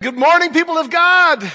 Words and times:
Good 0.00 0.16
morning, 0.16 0.52
people 0.52 0.76
of 0.76 0.90
God. 0.90 1.50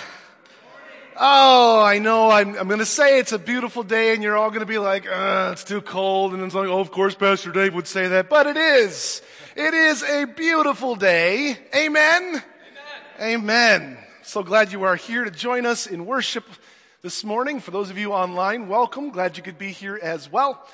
Oh, 1.17 1.83
I 1.83 1.99
know. 1.99 2.31
I'm, 2.31 2.55
I'm 2.55 2.67
going 2.67 2.79
to 2.79 2.85
say 2.85 3.19
it's 3.19 3.33
a 3.33 3.37
beautiful 3.37 3.83
day, 3.83 4.13
and 4.13 4.23
you're 4.23 4.37
all 4.37 4.49
going 4.49 4.61
to 4.61 4.65
be 4.65 4.77
like, 4.77 5.05
uh, 5.05 5.49
it's 5.51 5.65
too 5.65 5.81
cold. 5.81 6.31
And 6.31 6.41
then 6.41 6.47
it's 6.47 6.55
like, 6.55 6.69
oh, 6.69 6.79
of 6.79 6.89
course, 6.89 7.13
Pastor 7.13 7.51
Dave 7.51 7.75
would 7.75 7.85
say 7.85 8.07
that. 8.07 8.29
But 8.29 8.47
it 8.47 8.57
is. 8.57 9.21
It 9.55 9.73
is 9.73 10.03
a 10.03 10.25
beautiful 10.25 10.95
day. 10.95 11.57
Amen? 11.75 12.41
Amen. 13.19 13.21
Amen. 13.21 13.97
So 14.23 14.41
glad 14.41 14.71
you 14.71 14.83
are 14.83 14.95
here 14.95 15.25
to 15.25 15.31
join 15.31 15.65
us 15.65 15.85
in 15.85 16.05
worship 16.05 16.45
this 17.01 17.25
morning. 17.25 17.59
For 17.59 17.71
those 17.71 17.89
of 17.89 17.97
you 17.97 18.13
online, 18.13 18.69
welcome. 18.69 19.11
Glad 19.11 19.35
you 19.35 19.43
could 19.43 19.59
be 19.59 19.71
here 19.71 19.99
as 20.01 20.31
well. 20.31 20.65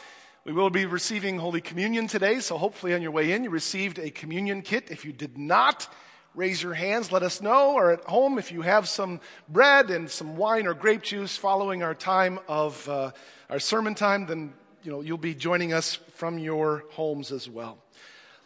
We 0.45 0.53
will 0.53 0.69
be 0.69 0.85
receiving 0.85 1.39
Holy 1.39 1.61
Communion 1.61 2.07
today, 2.07 2.39
so 2.39 2.59
hopefully 2.59 2.93
on 2.93 3.01
your 3.01 3.11
way 3.11 3.31
in 3.31 3.43
you 3.43 3.49
received 3.49 3.97
a 3.97 4.11
communion 4.11 4.61
kit. 4.61 4.91
If 4.91 5.03
you 5.03 5.11
did 5.11 5.37
not, 5.37 5.89
raise 6.35 6.61
your 6.61 6.73
hands, 6.73 7.11
let 7.11 7.23
us 7.23 7.41
know, 7.41 7.73
or 7.73 7.91
at 7.91 8.01
home 8.01 8.37
if 8.37 8.51
you 8.51 8.61
have 8.61 8.87
some 8.87 9.21
bread 9.47 9.89
and 9.89 10.09
some 10.09 10.35
wine 10.35 10.67
or 10.67 10.73
grape 10.73 11.01
juice 11.01 11.37
following 11.37 11.81
our 11.81 11.95
time 11.95 12.39
of 12.47 12.87
uh, 12.89 13.11
our 13.49 13.59
sermon 13.59 13.95
time, 13.95 14.25
then 14.25 14.53
you 14.83 14.91
know 14.91 15.01
you'll 15.01 15.17
be 15.17 15.33
joining 15.33 15.73
us 15.73 15.95
from 16.15 16.37
your 16.37 16.83
homes 16.91 17.31
as 17.31 17.49
well. 17.49 17.77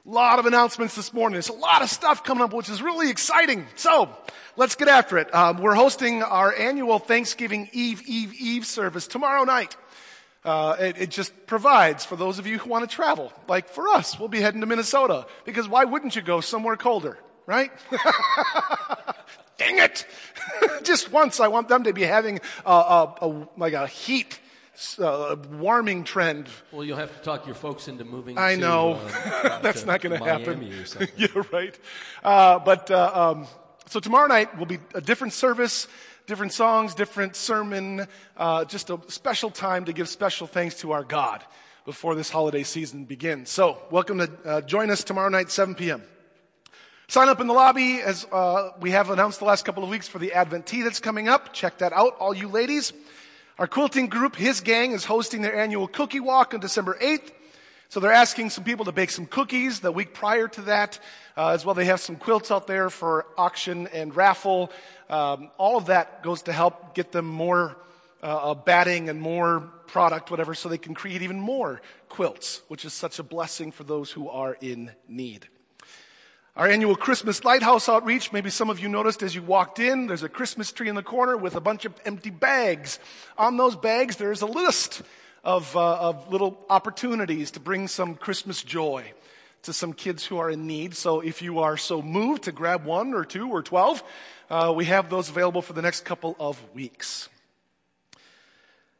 A 0.05 0.09
lot 0.09 0.39
of 0.39 0.45
announcements 0.45 0.95
this 0.95 1.13
morning. 1.13 1.33
There's 1.33 1.49
a 1.49 1.53
lot 1.53 1.81
of 1.81 1.89
stuff 1.89 2.23
coming 2.23 2.43
up, 2.43 2.53
which 2.53 2.69
is 2.69 2.81
really 2.81 3.09
exciting. 3.09 3.67
So 3.75 4.09
let's 4.55 4.75
get 4.75 4.87
after 4.87 5.17
it. 5.17 5.33
Um, 5.35 5.57
we're 5.57 5.75
hosting 5.75 6.23
our 6.23 6.55
annual 6.55 6.99
Thanksgiving 6.99 7.69
Eve 7.73 8.01
Eve 8.07 8.33
Eve 8.39 8.65
service 8.65 9.07
tomorrow 9.07 9.43
night. 9.43 9.75
Uh, 10.45 10.77
it, 10.79 10.97
it, 10.97 11.09
just 11.09 11.33
provides 11.47 12.05
for 12.05 12.15
those 12.15 12.39
of 12.39 12.47
you 12.47 12.57
who 12.57 12.69
want 12.69 12.89
to 12.89 12.95
travel. 12.95 13.33
Like 13.49 13.67
for 13.67 13.89
us, 13.89 14.17
we'll 14.17 14.29
be 14.29 14.39
heading 14.39 14.61
to 14.61 14.67
Minnesota 14.67 15.27
because 15.43 15.67
why 15.67 15.83
wouldn't 15.83 16.15
you 16.15 16.21
go 16.21 16.39
somewhere 16.39 16.77
colder? 16.77 17.17
Right? 17.49 17.71
Dang 19.57 19.79
it! 19.79 20.05
Just 20.83 21.11
once, 21.11 21.39
I 21.39 21.47
want 21.47 21.67
them 21.67 21.83
to 21.83 21.93
be 21.93 22.03
having 22.03 22.39
a, 22.63 22.71
a, 22.71 23.15
a 23.21 23.47
like 23.57 23.73
a 23.73 23.87
heat 23.87 24.39
uh, 24.99 25.35
warming 25.53 26.03
trend. 26.03 26.47
Well, 26.71 26.85
you'll 26.85 26.97
have 26.97 27.11
to 27.17 27.23
talk 27.23 27.47
your 27.47 27.55
folks 27.55 27.87
into 27.87 28.05
moving. 28.05 28.37
I 28.37 28.53
to, 28.53 28.61
know 28.61 28.93
uh, 28.93 29.59
that's 29.63 29.81
to, 29.81 29.87
not 29.87 30.01
going 30.01 30.17
to 30.17 30.23
happen. 30.23 30.71
Yeah, 31.17 31.27
right. 31.51 31.77
Uh, 32.23 32.59
but 32.59 32.91
uh, 32.91 33.11
um, 33.13 33.47
so 33.87 33.99
tomorrow 33.99 34.27
night 34.27 34.55
will 34.57 34.67
be 34.67 34.77
a 34.93 35.01
different 35.01 35.33
service, 35.33 35.87
different 36.27 36.53
songs, 36.53 36.93
different 36.93 37.35
sermon, 37.35 38.07
uh, 38.37 38.63
just 38.65 38.91
a 38.91 38.99
special 39.07 39.49
time 39.49 39.85
to 39.85 39.93
give 39.93 40.07
special 40.07 40.45
thanks 40.45 40.75
to 40.81 40.91
our 40.91 41.03
God 41.03 41.43
before 41.83 42.13
this 42.13 42.29
holiday 42.29 42.61
season 42.61 43.05
begins. 43.05 43.49
So, 43.49 43.79
welcome 43.89 44.19
to 44.19 44.29
uh, 44.45 44.61
join 44.61 44.91
us 44.91 45.03
tomorrow 45.03 45.29
night, 45.29 45.49
7 45.49 45.73
p.m. 45.73 46.03
Sign 47.09 47.27
up 47.27 47.41
in 47.41 47.47
the 47.47 47.53
lobby 47.53 48.01
as 48.01 48.27
uh, 48.31 48.69
we 48.81 48.91
have 48.91 49.09
announced 49.09 49.39
the 49.39 49.45
last 49.45 49.65
couple 49.65 49.83
of 49.83 49.89
weeks 49.89 50.07
for 50.07 50.19
the 50.19 50.33
Advent 50.33 50.67
tea 50.67 50.83
that's 50.83 50.99
coming 50.99 51.27
up. 51.27 51.53
Check 51.53 51.79
that 51.79 51.91
out, 51.91 52.15
all 52.19 52.35
you 52.35 52.47
ladies. 52.47 52.93
Our 53.57 53.65
quilting 53.65 54.09
group, 54.09 54.35
His 54.35 54.61
Gang, 54.61 54.91
is 54.91 55.05
hosting 55.05 55.41
their 55.41 55.55
annual 55.55 55.87
cookie 55.87 56.19
walk 56.19 56.53
on 56.53 56.59
December 56.59 56.95
8th. 57.01 57.31
So 57.89 57.99
they're 57.99 58.11
asking 58.11 58.51
some 58.51 58.63
people 58.63 58.85
to 58.85 58.91
bake 58.91 59.09
some 59.09 59.25
cookies 59.25 59.79
the 59.79 59.91
week 59.91 60.13
prior 60.13 60.47
to 60.49 60.61
that. 60.61 60.99
Uh, 61.35 61.47
as 61.47 61.65
well, 61.65 61.73
they 61.73 61.85
have 61.85 61.99
some 61.99 62.15
quilts 62.15 62.51
out 62.51 62.67
there 62.67 62.91
for 62.91 63.25
auction 63.39 63.87
and 63.87 64.15
raffle. 64.15 64.71
Um, 65.09 65.49
all 65.57 65.77
of 65.77 65.87
that 65.87 66.21
goes 66.21 66.43
to 66.43 66.53
help 66.53 66.93
get 66.93 67.11
them 67.11 67.25
more 67.25 67.75
uh, 68.21 68.53
batting 68.53 69.09
and 69.09 69.19
more 69.19 69.61
product, 69.87 70.29
whatever, 70.29 70.53
so 70.53 70.69
they 70.69 70.77
can 70.77 70.93
create 70.93 71.23
even 71.23 71.39
more 71.39 71.81
quilts, 72.07 72.61
which 72.67 72.85
is 72.85 72.93
such 72.93 73.17
a 73.17 73.23
blessing 73.23 73.71
for 73.71 73.83
those 73.83 74.11
who 74.11 74.29
are 74.29 74.55
in 74.61 74.91
need. 75.07 75.47
Our 76.55 76.67
annual 76.67 76.95
Christmas 76.95 77.45
Lighthouse 77.45 77.87
outreach, 77.87 78.33
maybe 78.33 78.49
some 78.49 78.69
of 78.69 78.79
you 78.79 78.89
noticed 78.89 79.21
as 79.21 79.35
you 79.35 79.41
walked 79.43 79.79
in, 79.79 80.07
there's 80.07 80.23
a 80.23 80.29
Christmas 80.29 80.71
tree 80.71 80.89
in 80.89 80.95
the 80.95 81.03
corner 81.03 81.37
with 81.37 81.55
a 81.55 81.61
bunch 81.61 81.85
of 81.85 81.93
empty 82.05 82.31
bags. 82.31 82.99
On 83.37 83.55
those 83.55 83.75
bags, 83.75 84.15
there's 84.15 84.41
a 84.41 84.47
list 84.47 85.03
of, 85.43 85.73
uh, 85.77 85.99
of 85.99 86.31
little 86.31 86.59
opportunities 86.69 87.51
to 87.51 87.59
bring 87.59 87.87
some 87.87 88.15
Christmas 88.15 88.63
joy 88.63 89.13
to 89.61 89.73
some 89.73 89.93
kids 89.93 90.25
who 90.25 90.39
are 90.39 90.49
in 90.49 90.65
need. 90.65 90.95
So 90.95 91.19
if 91.21 91.41
you 91.41 91.59
are 91.59 91.77
so 91.77 92.01
moved 92.01 92.43
to 92.43 92.51
grab 92.51 92.83
one 92.83 93.13
or 93.13 93.25
two 93.25 93.49
or 93.49 93.61
12, 93.61 94.03
uh, 94.49 94.73
we 94.75 94.85
have 94.85 95.09
those 95.09 95.29
available 95.29 95.61
for 95.61 95.73
the 95.73 95.83
next 95.83 96.03
couple 96.03 96.35
of 96.39 96.59
weeks. 96.73 97.29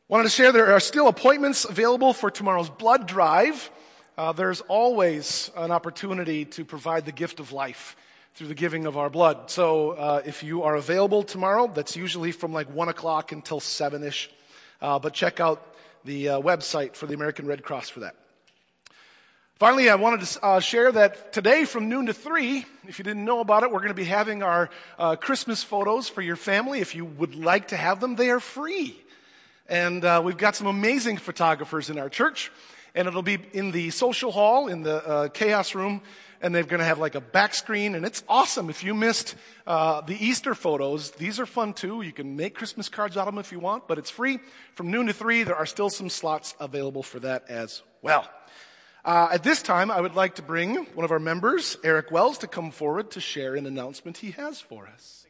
Wanted 0.08 0.24
to 0.24 0.30
share 0.30 0.52
there 0.52 0.74
are 0.74 0.80
still 0.80 1.08
appointments 1.08 1.66
available 1.66 2.14
for 2.14 2.30
tomorrow's 2.30 2.70
blood 2.70 3.08
drive. 3.08 3.72
Uh, 4.20 4.34
there's 4.34 4.60
always 4.68 5.50
an 5.56 5.72
opportunity 5.72 6.44
to 6.44 6.66
provide 6.66 7.06
the 7.06 7.12
gift 7.14 7.40
of 7.40 7.54
life 7.54 7.96
through 8.36 8.48
the 8.48 8.54
giving 8.54 8.86
of 8.86 8.98
our 8.98 9.10
blood. 9.10 9.50
So 9.50 9.92
uh, 9.92 10.22
if 10.26 10.44
you 10.44 10.64
are 10.64 10.76
available 10.76 11.24
tomorrow, 11.24 11.72
that's 11.74 11.96
usually 11.96 12.34
from 12.34 12.52
like 12.52 12.70
1 12.70 12.90
o'clock 12.90 13.32
until 13.32 13.62
7 13.62 14.04
ish. 14.04 14.30
Uh, 14.82 15.00
but 15.00 15.14
check 15.14 15.40
out 15.40 15.66
the 16.04 16.28
uh, 16.28 16.42
website 16.42 16.98
for 16.98 17.06
the 17.06 17.14
American 17.14 17.48
Red 17.48 17.64
Cross 17.64 17.88
for 17.88 18.02
that. 18.02 18.18
Finally, 19.56 19.90
I 19.90 19.96
wanted 19.96 20.26
to 20.26 20.44
uh, 20.44 20.60
share 20.60 20.92
that 20.92 21.32
today 21.32 21.64
from 21.64 21.88
noon 21.88 22.08
to 22.08 22.14
3, 22.14 22.66
if 22.90 23.00
you 23.00 23.06
didn't 23.06 23.24
know 23.24 23.40
about 23.40 23.64
it, 23.64 23.72
we're 23.72 23.80
going 23.80 23.88
to 23.88 23.94
be 23.94 24.04
having 24.04 24.44
our 24.44 24.70
uh, 24.98 25.16
Christmas 25.16 25.64
photos 25.64 26.10
for 26.10 26.22
your 26.22 26.36
family. 26.36 26.82
If 26.82 26.94
you 26.94 27.06
would 27.06 27.36
like 27.36 27.70
to 27.70 27.78
have 27.78 28.02
them, 28.02 28.18
they 28.18 28.32
are 28.32 28.42
free. 28.42 29.00
And 29.70 30.04
we've 30.26 30.36
got 30.36 30.58
some 30.58 30.68
amazing 30.68 31.16
photographers 31.16 31.90
in 31.90 31.98
our 31.98 32.10
church 32.10 32.52
and 32.96 33.08
it'll 33.08 33.22
be 33.22 33.40
in 33.54 33.72
the 33.72 33.90
social 33.90 34.32
hall 34.32 34.68
in 34.68 34.84
the 34.84 35.08
uh, 35.08 35.28
chaos 35.30 35.76
room 35.76 36.02
and 36.42 36.56
they're 36.56 36.64
going 36.64 36.80
to 36.80 36.86
have 36.86 37.00
like 37.00 37.16
a 37.16 37.22
back 37.22 37.54
screen 37.54 37.96
and 37.96 38.06
it's 38.06 38.24
awesome. 38.30 38.70
If 38.70 38.84
you 38.84 38.94
missed 38.94 39.36
uh, 39.68 40.02
the 40.02 40.16
easter 40.24 40.56
photos 40.56 41.12
these 41.12 41.40
are 41.40 41.46
fun 41.46 41.74
too. 41.74 42.02
You 42.02 42.12
can 42.12 42.36
make 42.36 42.56
christmas 42.56 42.90
cards 42.90 43.18
out 43.18 43.28
of 43.28 43.34
them 43.34 43.40
if 43.40 43.52
you 43.52 43.60
want 43.60 43.88
but 43.88 43.98
it's 43.98 44.10
free. 44.10 44.40
From 44.76 44.92
noon 44.92 45.08
to 45.08 45.14
three 45.14 45.44
there 45.44 45.56
are 45.56 45.66
still 45.66 45.90
some 45.90 46.10
slots 46.10 46.56
available 46.60 47.04
for 47.04 47.20
that 47.20 47.50
as 47.50 47.84
well. 48.02 48.30
Uh, 49.06 49.30
at 49.32 49.44
this 49.44 49.62
time 49.62 49.90
i 49.90 50.00
would 50.00 50.14
like 50.14 50.36
to 50.36 50.42
bring 50.42 50.76
one 50.94 51.06
of 51.06 51.12
our 51.12 51.20
members 51.20 51.78
eric 51.86 52.12
wells 52.12 52.38
to 52.38 52.48
come 52.48 52.70
forward 52.70 53.10
to 53.10 53.22
share 53.22 53.56
an 53.56 53.66
announcement 53.66 54.18
he 54.18 54.32
has 54.32 54.60
for 54.60 54.88
us 54.88 55.26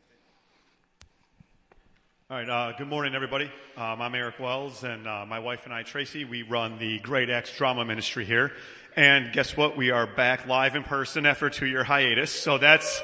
all 2.31 2.37
right, 2.37 2.47
uh, 2.47 2.73
good 2.77 2.87
morning, 2.87 3.15
everybody. 3.15 3.49
Um, 3.75 4.03
I'm 4.03 4.13
Eric 4.13 4.39
Wells, 4.39 4.83
and 4.83 5.07
uh, 5.07 5.25
my 5.27 5.39
wife 5.39 5.65
and 5.65 5.73
I, 5.73 5.81
Tracy, 5.81 6.25
we 6.25 6.43
run 6.43 6.77
the 6.77 6.99
Great 6.99 7.31
Acts 7.31 7.51
Drama 7.57 7.83
Ministry 7.83 8.23
here. 8.23 8.51
And 8.95 9.33
guess 9.33 9.57
what? 9.57 9.75
We 9.75 9.89
are 9.89 10.05
back 10.05 10.45
live 10.45 10.75
in 10.75 10.83
person 10.83 11.25
after 11.25 11.47
a 11.47 11.51
two-year 11.51 11.83
hiatus. 11.83 12.29
So 12.29 12.59
that's 12.59 13.01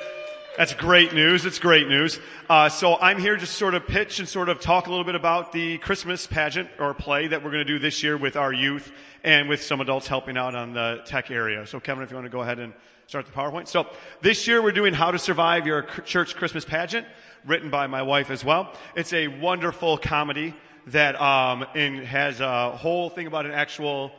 that's 0.58 0.76
great 0.76 1.16
news. 1.16 1.44
It's 1.44 1.58
great 1.58 1.88
news. 1.88 2.20
Uh, 2.48 2.70
so 2.70 2.98
I'm 2.98 3.18
here 3.18 3.36
to 3.36 3.48
sort 3.48 3.74
of 3.74 3.88
pitch 3.88 4.20
and 4.20 4.30
sort 4.30 4.48
of 4.48 4.60
talk 4.60 4.86
a 4.86 4.92
little 4.92 5.04
bit 5.04 5.16
about 5.16 5.52
the 5.52 5.80
Christmas 5.80 6.28
pageant 6.28 6.70
or 6.78 6.94
play 6.94 7.26
that 7.26 7.44
we're 7.44 7.50
going 7.50 7.66
to 7.66 7.74
do 7.74 7.80
this 7.80 8.04
year 8.04 8.18
with 8.18 8.36
our 8.36 8.54
youth 8.54 8.92
and 9.24 9.50
with 9.50 9.64
some 9.64 9.82
adults 9.82 10.06
helping 10.06 10.38
out 10.38 10.54
on 10.54 10.74
the 10.74 11.02
tech 11.08 11.32
area. 11.32 11.66
So 11.66 11.80
Kevin, 11.80 12.04
if 12.04 12.12
you 12.12 12.16
want 12.16 12.26
to 12.26 12.32
go 12.32 12.42
ahead 12.44 12.60
and 12.60 12.74
start 13.08 13.26
the 13.26 13.32
PowerPoint. 13.32 13.68
So 13.68 13.88
this 14.22 14.48
year 14.48 14.62
we're 14.62 14.72
doing 14.72 14.94
How 14.94 15.12
to 15.12 15.20
Survive 15.20 15.68
Your 15.68 15.84
Church 16.06 16.36
Christmas 16.36 16.66
Pageant 16.66 17.06
written 17.46 17.70
by 17.70 17.88
my 17.88 18.02
wife 18.02 18.32
as 18.32 18.44
well. 18.44 18.74
It's 18.96 19.14
a 19.14 19.28
wonderful 19.28 19.98
comedy 19.98 20.56
that 20.88 21.20
um, 21.20 21.62
has 21.62 22.40
a 22.40 22.72
whole 22.72 23.10
thing 23.10 23.28
about 23.28 23.46
an 23.46 23.52
actual 23.52 24.12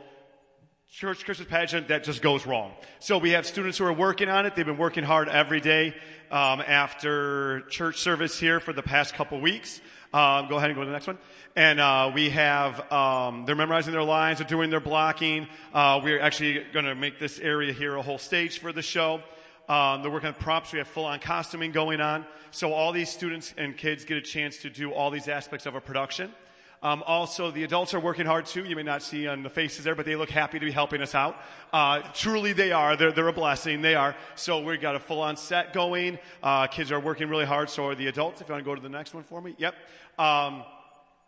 church 0.89 1.25
Christmas 1.25 1.47
pageant 1.47 1.89
that 1.89 2.03
just 2.03 2.21
goes 2.21 2.45
wrong. 2.45 2.73
So 2.99 3.17
we 3.17 3.31
have 3.31 3.45
students 3.45 3.77
who 3.77 3.85
are 3.85 3.93
working 3.93 4.29
on 4.29 4.45
it. 4.45 4.55
They've 4.55 4.65
been 4.65 4.77
working 4.77 5.03
hard 5.03 5.29
every 5.29 5.61
day 5.61 5.93
um, 6.31 6.61
after 6.65 7.61
church 7.69 7.99
service 7.99 8.39
here 8.39 8.59
for 8.59 8.73
the 8.73 8.83
past 8.83 9.13
couple 9.13 9.39
weeks. 9.39 9.81
Um, 10.13 10.47
go 10.47 10.55
ahead 10.55 10.69
and 10.69 10.75
go 10.75 10.81
to 10.81 10.87
the 10.87 10.93
next 10.93 11.07
one. 11.07 11.17
And 11.55 11.79
uh, 11.79 12.11
we 12.13 12.29
have 12.29 12.91
um, 12.91 13.45
they're 13.45 13.55
memorizing 13.55 13.91
their 13.91 14.03
lines, 14.03 14.39
they're 14.39 14.47
doing 14.47 14.69
their 14.69 14.79
blocking. 14.79 15.47
Uh, 15.73 15.99
we're 16.03 16.21
actually 16.21 16.63
going 16.71 16.85
to 16.85 16.95
make 16.95 17.19
this 17.19 17.39
area 17.39 17.73
here 17.73 17.95
a 17.95 18.01
whole 18.01 18.17
stage 18.17 18.59
for 18.59 18.71
the 18.71 18.81
show. 18.81 19.21
Um, 19.67 20.01
they're 20.01 20.11
working 20.11 20.27
on 20.27 20.33
props. 20.33 20.71
We 20.71 20.79
have 20.79 20.87
full 20.87 21.05
on 21.05 21.19
costuming 21.19 21.71
going 21.71 22.01
on. 22.01 22.25
So 22.51 22.73
all 22.73 22.91
these 22.91 23.09
students 23.09 23.53
and 23.57 23.75
kids 23.75 24.05
get 24.05 24.17
a 24.17 24.21
chance 24.21 24.57
to 24.59 24.69
do 24.69 24.93
all 24.93 25.11
these 25.11 25.27
aspects 25.27 25.65
of 25.65 25.75
a 25.75 25.81
production. 25.81 26.31
Um, 26.83 27.03
also, 27.07 27.49
the 27.49 27.63
adults 27.63 27.95
are 27.95 27.99
working 27.99 28.27
hard 28.27 28.45
too. 28.45 28.63
You 28.63 28.75
may 28.75 28.83
not 28.83 29.01
see 29.01 29.27
on 29.27 29.41
the 29.41 29.49
faces 29.49 29.83
there, 29.83 29.95
but 29.95 30.05
they 30.05 30.15
look 30.15 30.29
happy 30.29 30.59
to 30.59 30.65
be 30.65 30.71
helping 30.71 31.01
us 31.01 31.15
out. 31.15 31.35
Uh, 31.73 32.01
truly, 32.13 32.53
they 32.53 32.71
are. 32.71 32.95
They're, 32.95 33.11
they're 33.11 33.27
a 33.27 33.33
blessing. 33.33 33.81
They 33.81 33.95
are. 33.95 34.15
So 34.35 34.61
we've 34.61 34.79
got 34.79 34.95
a 34.95 34.99
full-on 34.99 35.37
set 35.37 35.73
going. 35.73 36.19
Uh, 36.41 36.67
kids 36.67 36.91
are 36.91 36.99
working 36.99 37.29
really 37.29 37.45
hard. 37.45 37.69
So 37.71 37.87
are 37.87 37.95
the 37.95 38.07
adults. 38.07 38.41
If 38.41 38.47
you 38.47 38.53
want 38.53 38.63
to 38.63 38.69
go 38.69 38.75
to 38.75 38.81
the 38.81 38.89
next 38.89 39.15
one 39.15 39.23
for 39.23 39.41
me, 39.41 39.55
yep. 39.57 39.73
Um, 40.19 40.63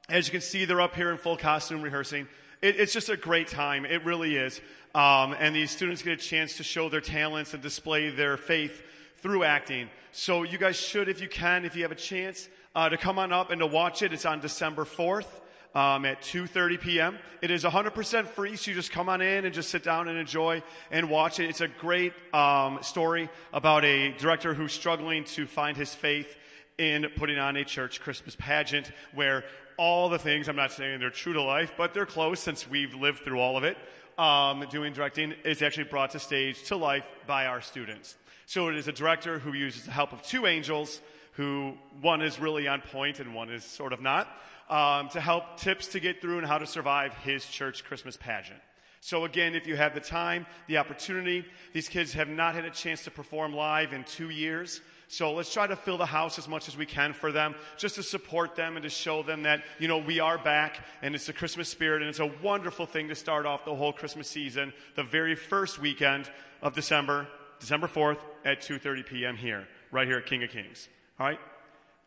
as 0.08 0.28
you 0.28 0.32
can 0.32 0.42
see, 0.42 0.66
they're 0.66 0.82
up 0.82 0.96
here 0.96 1.12
in 1.12 1.18
full 1.18 1.38
costume 1.38 1.82
rehearsing. 1.82 2.28
It, 2.62 2.80
it's 2.80 2.94
just 2.94 3.10
a 3.10 3.18
great 3.18 3.48
time. 3.48 3.86
It 3.86 4.06
really 4.06 4.36
is. 4.36 4.62
Um, 4.96 5.36
and 5.40 5.56
these 5.56 5.72
students 5.72 6.02
get 6.02 6.14
a 6.14 6.18
chance 6.22 6.58
to 6.58 6.64
show 6.64 6.90
their 6.90 7.02
talents 7.02 7.54
and 7.54 7.62
display 7.62 8.10
their 8.10 8.38
faith 8.38 8.82
through 9.18 9.44
acting. 9.44 9.90
So 10.12 10.44
you 10.44 10.58
guys 10.58 10.76
should, 10.76 11.10
if 11.10 11.22
you 11.22 11.28
can, 11.28 11.66
if 11.66 11.76
you 11.76 11.84
have 11.84 11.92
a 11.92 11.96
chance, 11.96 12.50
uh, 12.76 12.90
to 12.90 12.98
come 12.98 13.20
on 13.20 13.32
up 13.32 13.52
and 13.52 13.60
to 13.60 13.68
watch 13.68 14.02
it. 14.02 14.14
It's 14.14 14.26
on 14.26 14.40
December 14.40 14.86
4th. 14.86 15.28
um, 15.76 16.06
at 16.06 16.22
2.30 16.22 16.82
p.m. 16.82 17.18
It 17.42 17.52
is 17.52 17.64
100% 17.64 18.28
free, 18.28 18.56
so 18.56 18.72
you 18.72 18.76
just 18.76 18.92
come 18.92 19.08
on 19.08 19.22
in 19.22 19.46
and 19.46 19.54
just 19.54 19.70
sit 19.70 19.84
down 19.84 20.08
and 20.08 20.18
enjoy 20.18 20.64
and 20.92 21.10
watch 21.10 21.40
it. 21.40 21.50
It's 21.50 21.62
a 21.62 21.68
great 21.68 22.14
um, 22.34 22.80
story 22.82 23.30
about 23.54 23.86
a 23.86 24.12
director 24.14 24.54
who's 24.54 24.74
struggling 24.74 25.26
to 25.26 25.46
find 25.46 25.78
his 25.78 25.94
faith 25.94 26.36
in 26.78 27.08
putting 27.18 27.38
on 27.38 27.56
a 27.58 27.64
church 27.64 28.02
Christmas 28.02 28.36
pageant 28.36 28.92
where 29.14 29.44
all 29.78 30.10
the 30.10 30.20
things, 30.20 30.50
I'm 30.50 30.56
not 30.56 30.72
saying 30.72 31.00
they're 31.00 31.10
true 31.10 31.34
to 31.34 31.42
life, 31.42 31.74
but 31.78 31.94
they're 31.94 32.06
close 32.06 32.40
since 32.40 32.68
we've 32.68 32.96
lived 32.96 33.20
through 33.20 33.40
all 33.40 33.56
of 33.56 33.64
it. 33.64 33.78
Um, 34.20 34.66
doing 34.70 34.92
directing 34.92 35.34
is 35.46 35.62
actually 35.62 35.86
brought 35.86 36.10
to 36.10 36.20
stage 36.20 36.64
to 36.64 36.76
life 36.76 37.06
by 37.26 37.46
our 37.46 37.62
students. 37.62 38.18
So 38.48 38.68
it 38.68 38.76
is 38.76 38.90
a 38.90 38.92
director 38.92 39.40
who 39.40 39.54
uses 39.54 39.86
the 39.86 39.92
help 39.92 40.12
of 40.12 40.22
two 40.24 40.46
angels 40.46 41.00
who 41.34 41.78
one 42.02 42.22
is 42.22 42.38
really 42.38 42.68
on 42.68 42.82
point 42.82 43.22
and 43.22 43.34
one 43.34 43.50
is 43.50 43.64
sort 43.64 43.94
of 43.94 44.02
not, 44.02 44.28
um, 44.70 45.08
to 45.12 45.22
help 45.22 45.56
tips 45.56 45.88
to 45.94 46.02
get 46.02 46.20
through 46.20 46.38
and 46.38 46.46
how 46.46 46.58
to 46.58 46.68
survive 46.68 47.14
his 47.24 47.46
church 47.46 47.86
Christmas 47.86 48.18
pageant. 48.18 48.60
So 49.00 49.24
again, 49.24 49.56
if 49.56 49.66
you 49.66 49.78
have 49.78 49.94
the 49.94 50.02
time, 50.02 50.46
the 50.68 50.80
opportunity, 50.80 51.46
these 51.72 51.88
kids 51.88 52.12
have 52.12 52.28
not 52.28 52.56
had 52.56 52.66
a 52.66 52.72
chance 52.72 53.06
to 53.06 53.12
perform 53.12 53.54
live 53.54 53.94
in 53.94 54.04
two 54.04 54.32
years. 54.32 54.82
So 55.12 55.34
let's 55.34 55.52
try 55.52 55.66
to 55.66 55.76
fill 55.76 55.98
the 55.98 56.06
house 56.06 56.38
as 56.38 56.48
much 56.48 56.68
as 56.68 56.78
we 56.78 56.86
can 56.86 57.14
for 57.14 57.32
them, 57.32 57.56
just 57.78 57.96
to 57.96 58.04
support 58.04 58.56
them 58.56 58.78
and 58.78 58.84
to 58.84 58.92
show 58.92 59.24
them 59.24 59.42
that, 59.42 59.64
you 59.80 59.88
know, 59.88 59.98
we 59.98 60.20
are 60.20 60.38
back 60.38 60.86
and 61.02 61.16
it's 61.16 61.26
the 61.26 61.34
Christmas 61.34 61.68
spirit 61.68 62.04
and 62.04 62.10
it's 62.10 62.20
a 62.20 62.32
wonderful 62.44 62.86
thing 62.86 63.08
to 63.08 63.16
start 63.16 63.48
off 63.48 63.66
the 63.66 63.74
whole 63.74 63.92
Christmas 63.92 64.28
season, 64.28 64.72
the 64.96 65.02
very 65.02 65.34
first 65.34 65.80
weekend 65.80 66.30
of 66.62 66.76
December, 66.76 67.28
December 67.60 67.88
4th 67.88 68.20
at 68.46 68.62
2.30 68.62 69.06
p.m. 69.08 69.36
here, 69.36 69.68
right 69.92 70.08
here 70.08 70.20
at 70.20 70.28
King 70.28 70.44
of 70.44 70.52
Kings. 70.52 70.88
All 71.20 71.26
right? 71.26 71.40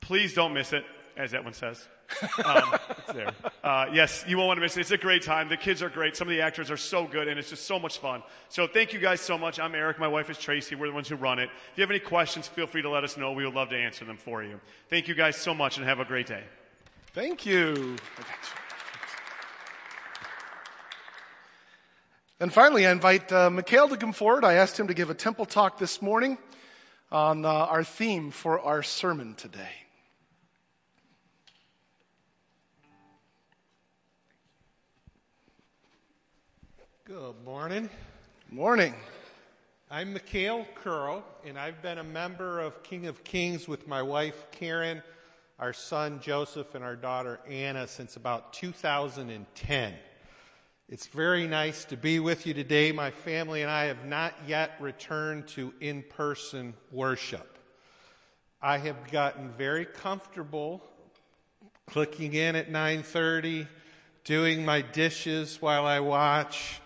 Please 0.01 0.33
don't 0.33 0.55
miss 0.55 0.73
it, 0.73 0.85
as 1.17 1.33
that 1.33 1.43
one 1.43 1.55
says. 1.55 1.89
Um, 2.45 2.75
it's 2.99 3.13
there. 3.13 3.33
Uh, 3.65 3.87
yes, 3.93 4.25
you 4.27 4.37
won't 4.37 4.49
want 4.49 4.59
to 4.59 4.63
miss 4.63 4.77
it. 4.77 4.81
It's 4.81 4.91
a 4.91 4.99
great 4.99 5.23
time. 5.23 5.49
The 5.49 5.57
kids 5.57 5.83
are 5.83 5.89
great. 5.89 6.17
Some 6.17 6.29
of 6.29 6.33
the 6.33 6.41
actors 6.41 6.71
are 6.71 6.77
so 6.77 7.07
good, 7.07 7.29
and 7.29 7.39
it's 7.39 7.51
just 7.51 7.65
so 7.65 7.79
much 7.79 7.99
fun. 7.99 8.23
So 8.49 8.67
thank 8.67 8.93
you 8.93 8.99
guys 8.99 9.21
so 9.21 9.39
much. 9.39 9.59
I'm 9.59 9.75
Eric. 9.75 9.99
My 9.99 10.09
wife 10.09 10.31
is 10.31 10.39
Tracy. 10.39 10.75
We're 10.75 10.89
the 10.89 10.95
ones 10.95 11.09
who 11.09 11.17
run 11.17 11.39
it. 11.39 11.51
If 11.73 11.79
you 11.79 11.83
have 11.83 11.91
any 11.91 12.01
questions, 12.01 12.49
feel 12.49 12.67
free 12.67 12.83
to 12.83 12.91
let 12.91 13.05
us 13.05 13.17
know. 13.17 13.33
We 13.33 13.45
would 13.45 13.55
love 13.55 13.71
to 13.71 13.77
answer 13.77 14.05
them 14.05 14.17
for 14.17 14.43
you. 14.43 14.61
Thank 14.91 15.09
you 15.09 15.15
guys 15.15 15.37
so 15.37 15.55
much, 15.55 15.79
and 15.79 15.87
have 15.87 16.01
a 16.01 16.05
great 16.05 16.27
day. 16.27 16.45
Thank 17.15 17.45
you. 17.47 17.97
And 22.41 22.53
finally, 22.53 22.87
I 22.87 22.91
invite 22.91 23.31
uh, 23.31 23.51
Mikhail 23.51 23.89
to 23.89 23.97
come 23.97 24.13
forward. 24.13 24.45
I 24.45 24.55
asked 24.55 24.79
him 24.79 24.89
to 24.89 24.95
give 24.95 25.11
a 25.11 25.15
temple 25.15 25.45
talk 25.45 25.79
this 25.79 26.03
morning 26.03 26.39
on 27.13 27.45
uh, 27.45 27.49
our 27.49 27.85
theme 27.85 28.31
for 28.33 28.59
our 28.59 28.83
sermon 28.83 29.35
today. 29.35 29.71
Good 37.13 37.45
morning. 37.45 37.91
Morning. 38.51 38.95
I'm 39.91 40.15
Mikhail 40.15 40.67
Curl, 40.77 41.23
and 41.45 41.59
I've 41.59 41.83
been 41.83 41.99
a 41.99 42.05
member 42.05 42.59
of 42.59 42.83
King 42.83 43.07
of 43.07 43.23
Kings 43.23 43.69
with 43.69 43.87
my 43.87 44.01
wife 44.01 44.47
Karen, 44.51 45.03
our 45.59 45.75
son 45.75 46.21
Joseph, 46.23 46.75
and 46.75 46.83
our 46.83 46.97
daughter 46.97 47.39
Anna 47.47 47.87
since 47.87 48.17
about 48.17 48.55
2010. 48.55 49.95
It's 50.89 51.07
very 51.07 51.47
nice 51.47 51.85
to 51.85 51.99
be 51.99 52.19
with 52.19 52.47
you 52.47 52.55
today. 52.55 52.93
My 52.93 53.11
family 53.11 53.61
and 53.61 53.71
I 53.71 53.85
have 53.85 54.07
not 54.07 54.33
yet 54.47 54.73
returned 54.81 55.49
to 55.49 55.75
in-person 55.83 56.73
worship. 56.91 57.59
I 58.63 58.79
have 58.79 59.11
gotten 59.11 59.51
very 59.59 59.85
comfortable 59.85 60.83
clicking 61.87 62.33
in 62.33 62.57
at 62.57 62.71
9:30, 62.71 63.69
doing 64.25 64.65
my 64.65 64.81
dishes 64.81 65.61
while 65.61 65.85
I 65.85 66.01
watch. 66.01 66.79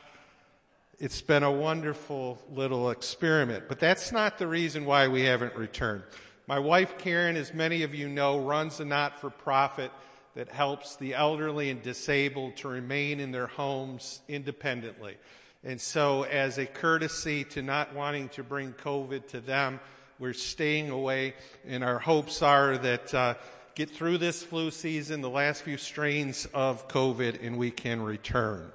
It's 0.98 1.20
been 1.20 1.42
a 1.42 1.52
wonderful 1.52 2.42
little 2.50 2.90
experiment, 2.90 3.64
but 3.68 3.78
that's 3.78 4.12
not 4.12 4.38
the 4.38 4.46
reason 4.46 4.86
why 4.86 5.08
we 5.08 5.24
haven't 5.24 5.54
returned. 5.54 6.04
My 6.46 6.58
wife 6.58 6.96
Karen, 6.96 7.36
as 7.36 7.52
many 7.52 7.82
of 7.82 7.94
you 7.94 8.08
know, 8.08 8.38
runs 8.38 8.80
a 8.80 8.86
not-for-profit 8.86 9.90
that 10.36 10.48
helps 10.48 10.96
the 10.96 11.14
elderly 11.14 11.68
and 11.68 11.82
disabled 11.82 12.56
to 12.56 12.68
remain 12.68 13.20
in 13.20 13.30
their 13.30 13.46
homes 13.46 14.22
independently. 14.26 15.18
And 15.62 15.78
so, 15.78 16.22
as 16.22 16.56
a 16.56 16.64
courtesy 16.64 17.44
to 17.44 17.60
not 17.60 17.94
wanting 17.94 18.30
to 18.30 18.42
bring 18.42 18.72
COVID 18.72 19.28
to 19.28 19.40
them, 19.40 19.80
we're 20.18 20.32
staying 20.32 20.88
away, 20.88 21.34
and 21.66 21.84
our 21.84 21.98
hopes 21.98 22.40
are 22.40 22.78
that 22.78 23.12
uh, 23.12 23.34
get 23.74 23.90
through 23.90 24.16
this 24.16 24.42
flu 24.42 24.70
season, 24.70 25.20
the 25.20 25.28
last 25.28 25.60
few 25.60 25.76
strains 25.76 26.46
of 26.54 26.88
COVID, 26.88 27.44
and 27.46 27.58
we 27.58 27.70
can 27.70 28.00
return. 28.00 28.72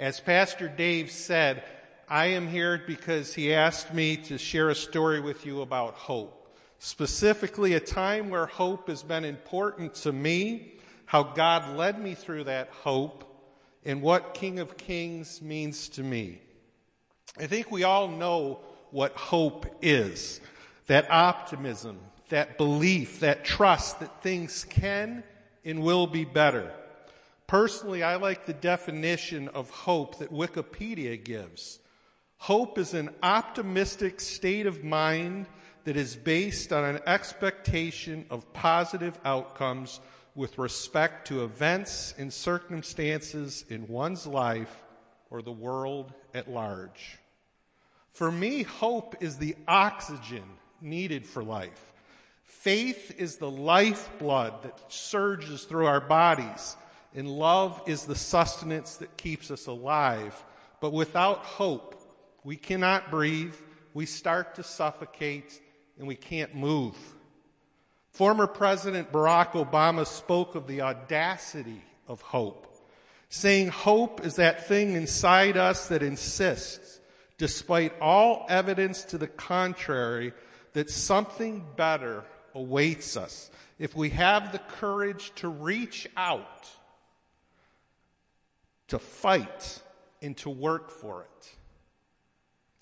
As 0.00 0.18
Pastor 0.18 0.66
Dave 0.66 1.10
said, 1.10 1.62
I 2.08 2.28
am 2.28 2.48
here 2.48 2.82
because 2.86 3.34
he 3.34 3.52
asked 3.52 3.92
me 3.92 4.16
to 4.16 4.38
share 4.38 4.70
a 4.70 4.74
story 4.74 5.20
with 5.20 5.44
you 5.44 5.60
about 5.60 5.92
hope. 5.92 6.56
Specifically, 6.78 7.74
a 7.74 7.80
time 7.80 8.30
where 8.30 8.46
hope 8.46 8.88
has 8.88 9.02
been 9.02 9.26
important 9.26 9.94
to 9.96 10.10
me 10.10 10.72
how 11.04 11.22
God 11.22 11.76
led 11.76 12.00
me 12.00 12.14
through 12.14 12.44
that 12.44 12.70
hope, 12.70 13.24
and 13.84 14.00
what 14.00 14.32
King 14.32 14.58
of 14.58 14.78
Kings 14.78 15.42
means 15.42 15.90
to 15.90 16.02
me. 16.02 16.40
I 17.38 17.46
think 17.46 17.70
we 17.70 17.84
all 17.84 18.08
know 18.08 18.60
what 18.92 19.14
hope 19.16 19.66
is 19.82 20.40
that 20.86 21.10
optimism, 21.10 21.98
that 22.30 22.56
belief, 22.56 23.20
that 23.20 23.44
trust 23.44 24.00
that 24.00 24.22
things 24.22 24.64
can 24.64 25.24
and 25.62 25.82
will 25.82 26.06
be 26.06 26.24
better. 26.24 26.72
Personally, 27.50 28.04
I 28.04 28.14
like 28.14 28.46
the 28.46 28.52
definition 28.52 29.48
of 29.48 29.70
hope 29.70 30.18
that 30.18 30.32
Wikipedia 30.32 31.20
gives. 31.20 31.80
Hope 32.36 32.78
is 32.78 32.94
an 32.94 33.10
optimistic 33.24 34.20
state 34.20 34.66
of 34.66 34.84
mind 34.84 35.46
that 35.82 35.96
is 35.96 36.14
based 36.14 36.72
on 36.72 36.84
an 36.84 37.00
expectation 37.08 38.24
of 38.30 38.52
positive 38.52 39.18
outcomes 39.24 39.98
with 40.36 40.58
respect 40.58 41.26
to 41.26 41.42
events 41.42 42.14
and 42.18 42.32
circumstances 42.32 43.64
in 43.68 43.88
one's 43.88 44.28
life 44.28 44.84
or 45.28 45.42
the 45.42 45.50
world 45.50 46.12
at 46.32 46.48
large. 46.48 47.18
For 48.12 48.30
me, 48.30 48.62
hope 48.62 49.16
is 49.18 49.38
the 49.38 49.56
oxygen 49.66 50.44
needed 50.80 51.26
for 51.26 51.42
life. 51.42 51.92
Faith 52.44 53.12
is 53.18 53.38
the 53.38 53.50
lifeblood 53.50 54.62
that 54.62 54.80
surges 54.86 55.64
through 55.64 55.86
our 55.86 56.00
bodies, 56.00 56.76
and 57.14 57.28
love 57.28 57.82
is 57.86 58.04
the 58.04 58.14
sustenance 58.14 58.96
that 58.96 59.16
keeps 59.16 59.50
us 59.50 59.66
alive. 59.66 60.44
But 60.80 60.92
without 60.92 61.38
hope, 61.38 62.00
we 62.44 62.56
cannot 62.56 63.10
breathe, 63.10 63.54
we 63.94 64.06
start 64.06 64.54
to 64.54 64.62
suffocate, 64.62 65.60
and 65.98 66.06
we 66.06 66.14
can't 66.14 66.54
move. 66.54 66.96
Former 68.12 68.46
President 68.46 69.12
Barack 69.12 69.52
Obama 69.52 70.06
spoke 70.06 70.54
of 70.54 70.66
the 70.66 70.80
audacity 70.80 71.82
of 72.08 72.20
hope, 72.22 72.66
saying 73.28 73.68
hope 73.68 74.24
is 74.24 74.36
that 74.36 74.66
thing 74.66 74.94
inside 74.94 75.56
us 75.56 75.88
that 75.88 76.02
insists, 76.02 77.00
despite 77.38 77.92
all 78.00 78.46
evidence 78.48 79.04
to 79.04 79.18
the 79.18 79.28
contrary, 79.28 80.32
that 80.72 80.90
something 80.90 81.64
better 81.76 82.24
awaits 82.54 83.16
us 83.16 83.50
if 83.80 83.96
we 83.96 84.10
have 84.10 84.52
the 84.52 84.58
courage 84.58 85.32
to 85.36 85.48
reach 85.48 86.06
out, 86.16 86.68
to 88.90 88.98
fight, 88.98 89.82
and 90.22 90.36
to 90.36 90.50
work 90.50 90.90
for 90.90 91.22
it. 91.22 91.56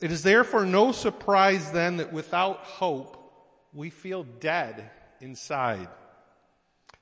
It 0.01 0.11
is 0.11 0.23
therefore 0.23 0.65
no 0.65 0.93
surprise 0.93 1.71
then 1.73 1.99
that 1.99 2.13
without 2.13 2.59
hope, 2.59 3.15
we 3.73 3.91
feel 3.91 4.25
dead 4.25 4.91
inside. 5.21 5.89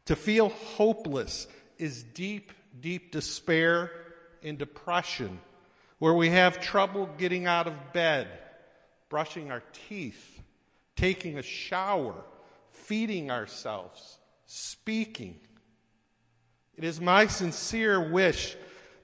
To 0.07 0.17
feel 0.17 0.49
hopeless 0.49 1.47
is 1.79 2.03
deep, 2.03 2.53
deep 2.81 3.13
despair 3.13 3.91
and 4.43 4.59
depression, 4.59 5.41
where 5.99 6.15
we 6.15 6.31
have 6.31 6.61
trouble 6.61 7.09
getting 7.19 7.47
out 7.47 7.67
of 7.67 7.93
bed, 7.93 8.29
brushing 9.09 9.51
our 9.51 9.63
teeth, 9.89 10.41
taking 10.97 11.39
a 11.39 11.43
shower, 11.43 12.15
feeding 12.71 13.31
ourselves, 13.31 14.19
speaking. 14.47 15.39
It 16.77 16.85
is 16.85 17.01
my 17.01 17.27
sincere 17.27 18.11
wish 18.11 18.57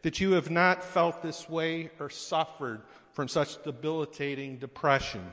that 0.03 0.21
you 0.21 0.33
have 0.33 0.51
not 0.51 0.85
felt 0.85 1.23
this 1.23 1.49
way 1.49 1.91
or 1.99 2.11
suffered 2.11 2.83
from 3.13 3.29
such 3.29 3.63
debilitating 3.63 4.59
depression. 4.59 5.33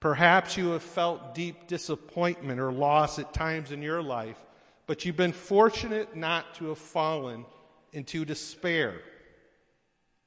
Perhaps 0.00 0.56
you 0.56 0.70
have 0.70 0.82
felt 0.82 1.34
deep 1.34 1.66
disappointment 1.66 2.60
or 2.60 2.72
loss 2.72 3.18
at 3.18 3.32
times 3.32 3.72
in 3.72 3.82
your 3.82 4.02
life, 4.02 4.38
but 4.86 5.04
you've 5.04 5.16
been 5.16 5.32
fortunate 5.32 6.16
not 6.16 6.54
to 6.54 6.68
have 6.68 6.78
fallen 6.78 7.44
into 7.92 8.24
despair. 8.24 9.00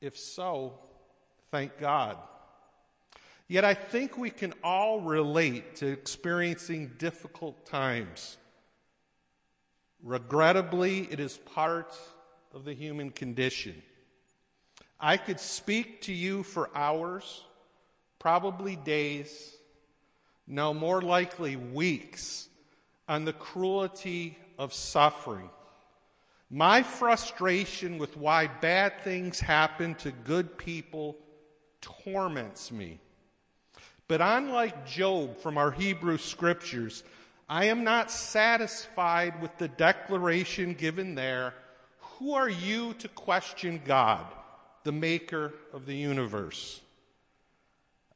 If 0.01 0.18
so, 0.18 0.74
thank 1.51 1.77
God. 1.77 2.18
Yet 3.48 3.65
I 3.65 3.74
think 3.74 4.18
we 4.18 4.29
can 4.29 4.53
all 4.63 5.01
relate 5.01 5.77
to 5.77 5.88
experiencing 5.88 6.91
difficult 6.98 7.65
times. 7.65 8.38
Regrettably, 10.03 11.08
it 11.12 11.20
is 11.20 11.38
part 11.38 11.98
of 12.53 12.65
the 12.65 12.74
human 12.74 13.12
condition. 13.12 13.82
I 15.00 15.18
could 15.18 15.39
speak 15.39 16.01
to 16.03 16.13
you 16.13 16.44
for 16.44 16.70
hours, 16.75 17.44
probably 18.18 18.75
days, 18.75 19.56
no, 20.48 20.74
more 20.74 21.01
likely 21.01 21.56
weeks, 21.56 22.50
on 23.08 23.25
the 23.25 23.34
cruelty 23.34 24.38
of 24.58 24.74
suffering. 24.74 25.50
My 26.50 26.82
frustration 26.82 28.00
with 28.00 28.18
why 28.18 28.48
bad 28.48 29.01
things 29.03 29.39
happen 29.39 29.96
to 29.96 30.12
good 30.12 30.58
people 30.58 31.18
torments 31.82 32.72
me. 32.72 33.00
But 34.08 34.22
unlike 34.22 34.88
Job 34.88 35.38
from 35.38 35.60
our 35.60 35.70
Hebrew 35.70 36.18
scriptures, 36.18 37.03
I 37.48 37.65
am 37.65 37.84
not 37.84 38.10
satisfied 38.10 39.41
with 39.41 39.56
the 39.60 39.68
declaration 39.68 40.74
given 40.74 41.13
there. 41.13 41.53
Who 42.20 42.34
are 42.34 42.50
you 42.50 42.94
to 42.96 43.08
question 43.08 43.82
God, 43.86 44.26
the 44.84 44.92
maker 44.92 45.54
of 45.74 45.86
the 45.86 45.96
universe? 45.96 46.82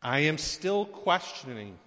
I 0.01 0.19
am 0.19 0.37
still 0.37 0.85
questioning. 0.85 1.79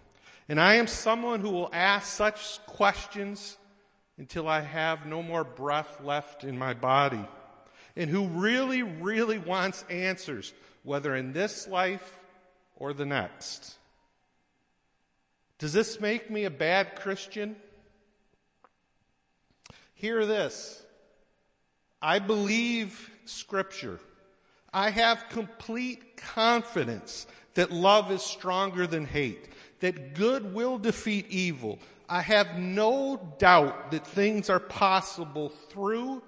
And 0.49 0.61
I 0.61 0.75
am 0.75 0.87
someone 0.87 1.41
who 1.41 1.51
will 1.51 1.71
ask 1.73 2.07
such 2.07 2.65
questions 2.67 3.59
until 4.17 4.49
I 4.49 4.61
have 4.61 5.05
no 5.05 5.23
more 5.23 5.45
breath 5.45 6.01
left 6.03 6.45
in 6.45 6.59
my 6.59 6.73
body. 6.73 7.25
And 7.97 8.09
who 8.09 8.29
really, 8.29 8.83
really 8.83 9.39
wants 9.39 9.85
answers, 9.91 10.55
whether 10.85 11.15
in 11.15 11.33
this 11.33 11.69
life 11.69 12.21
or 12.77 12.93
the 12.93 13.07
next. 13.07 13.75
Does 15.59 15.73
this 15.73 16.01
make 16.01 16.31
me 16.31 16.45
a 16.45 16.51
bad 16.51 16.97
Christian? 16.97 17.57
Hear 19.95 20.25
this. 20.25 20.83
I 22.01 22.19
believe 22.19 23.11
Scripture. 23.25 23.99
I 24.73 24.91
have 24.91 25.29
complete 25.31 26.17
confidence 26.17 27.27
that 27.55 27.73
love 27.73 28.11
is 28.11 28.23
stronger 28.23 28.87
than 28.87 29.07
hate, 29.07 29.49
that 29.81 30.15
good 30.15 30.55
will 30.55 30.79
defeat 30.79 31.27
evil. 31.29 31.79
I 32.09 32.21
have 32.21 32.59
no 32.59 33.35
doubt 33.39 33.91
that 33.91 34.07
things 34.07 34.51
are 34.51 34.61
possible 34.61 35.49
through 35.71 36.23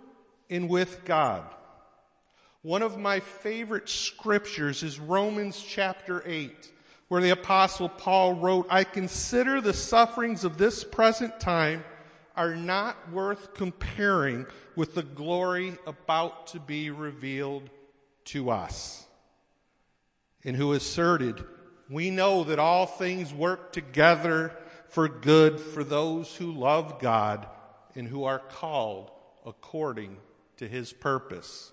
and 0.51 0.69
with 0.69 1.05
God. 1.05 1.45
One 2.63 2.83
of 2.83 2.99
my 2.99 3.21
favorite 3.21 3.89
scriptures 3.89 4.83
is 4.83 4.99
Romans 4.99 5.63
chapter 5.63 6.23
8 6.27 6.73
where 7.09 7.23
the 7.23 7.31
apostle 7.31 7.89
Paul 7.89 8.35
wrote, 8.35 8.67
I 8.71 8.85
consider 8.85 9.61
the 9.61 9.73
sufferings 9.73 10.45
of 10.45 10.59
this 10.59 10.85
present 10.85 11.41
time 11.41 11.85
are 12.39 12.55
not 12.55 13.11
worth 13.11 13.53
comparing 13.53 14.47
with 14.77 14.95
the 14.95 15.03
glory 15.03 15.77
about 15.89 16.47
to 16.47 16.61
be 16.61 16.89
revealed 16.89 17.69
to 18.25 18.49
us. 18.49 19.05
And 20.45 20.55
who 20.55 20.73
asserted, 20.73 21.45
we 21.91 22.11
know 22.11 22.45
that 22.45 22.61
all 22.61 22.87
things 22.87 23.35
work 23.35 23.73
together 23.73 24.57
for 24.89 25.09
good 25.09 25.59
for 25.59 25.83
those 25.83 26.37
who 26.37 26.53
love 26.53 27.01
God 27.01 27.49
and 27.97 28.07
who 28.07 28.23
are 28.23 28.39
called 28.39 29.11
according 29.45 30.17
to 30.59 30.69
his 30.69 30.93
purpose. 30.93 31.73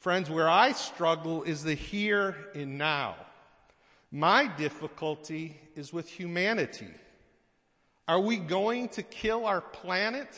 Friends, 0.00 0.28
where 0.28 0.50
I 0.50 0.72
struggle 0.72 1.44
is 1.44 1.64
the 1.64 1.74
here 1.74 2.36
and 2.54 2.76
now. 2.76 3.16
My 4.12 4.46
difficulty 4.46 5.58
is 5.74 5.94
with 5.94 6.08
humanity. 6.10 6.90
Are 8.08 8.20
we 8.20 8.36
going 8.36 8.88
to 8.90 9.02
kill 9.02 9.46
our 9.46 9.60
planet? 9.60 10.28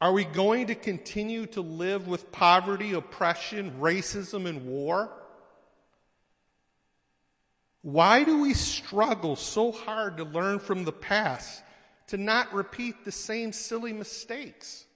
Are 0.00 0.12
we 0.12 0.24
going 0.24 0.68
to 0.68 0.74
continue 0.74 1.46
to 1.46 1.60
live 1.60 2.08
with 2.08 2.32
poverty, 2.32 2.92
oppression, 2.92 3.72
racism, 3.80 4.46
and 4.46 4.66
war? 4.66 5.10
Why 7.82 8.24
do 8.24 8.40
we 8.40 8.54
struggle 8.54 9.36
so 9.36 9.70
hard 9.70 10.16
to 10.16 10.24
learn 10.24 10.58
from 10.58 10.84
the 10.84 10.92
past, 10.92 11.62
to 12.06 12.16
not 12.16 12.54
repeat 12.54 13.04
the 13.04 13.12
same 13.12 13.52
silly 13.52 13.92
mistakes? 13.92 14.86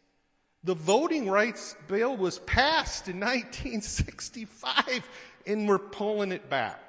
The 0.65 0.75
voting 0.75 1.29
rights 1.29 1.77
bill 1.87 2.17
was 2.17 2.39
passed 2.41 3.09
in 3.09 3.17
1965 3.21 5.09
and 5.47 5.69
we're 5.69 5.79
pulling 5.79 6.33
it 6.33 6.49
back. 6.49 6.88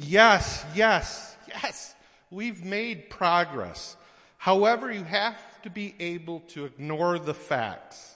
Yes, 0.00 0.64
yes, 0.76 1.36
yes, 1.48 1.92
we've 2.30 2.64
made 2.64 3.10
progress. 3.10 3.96
However, 4.36 4.92
you 4.92 5.02
have 5.02 5.36
to 5.62 5.70
be 5.70 5.92
able 5.98 6.40
to 6.50 6.66
ignore 6.66 7.18
the 7.18 7.34
facts 7.34 8.14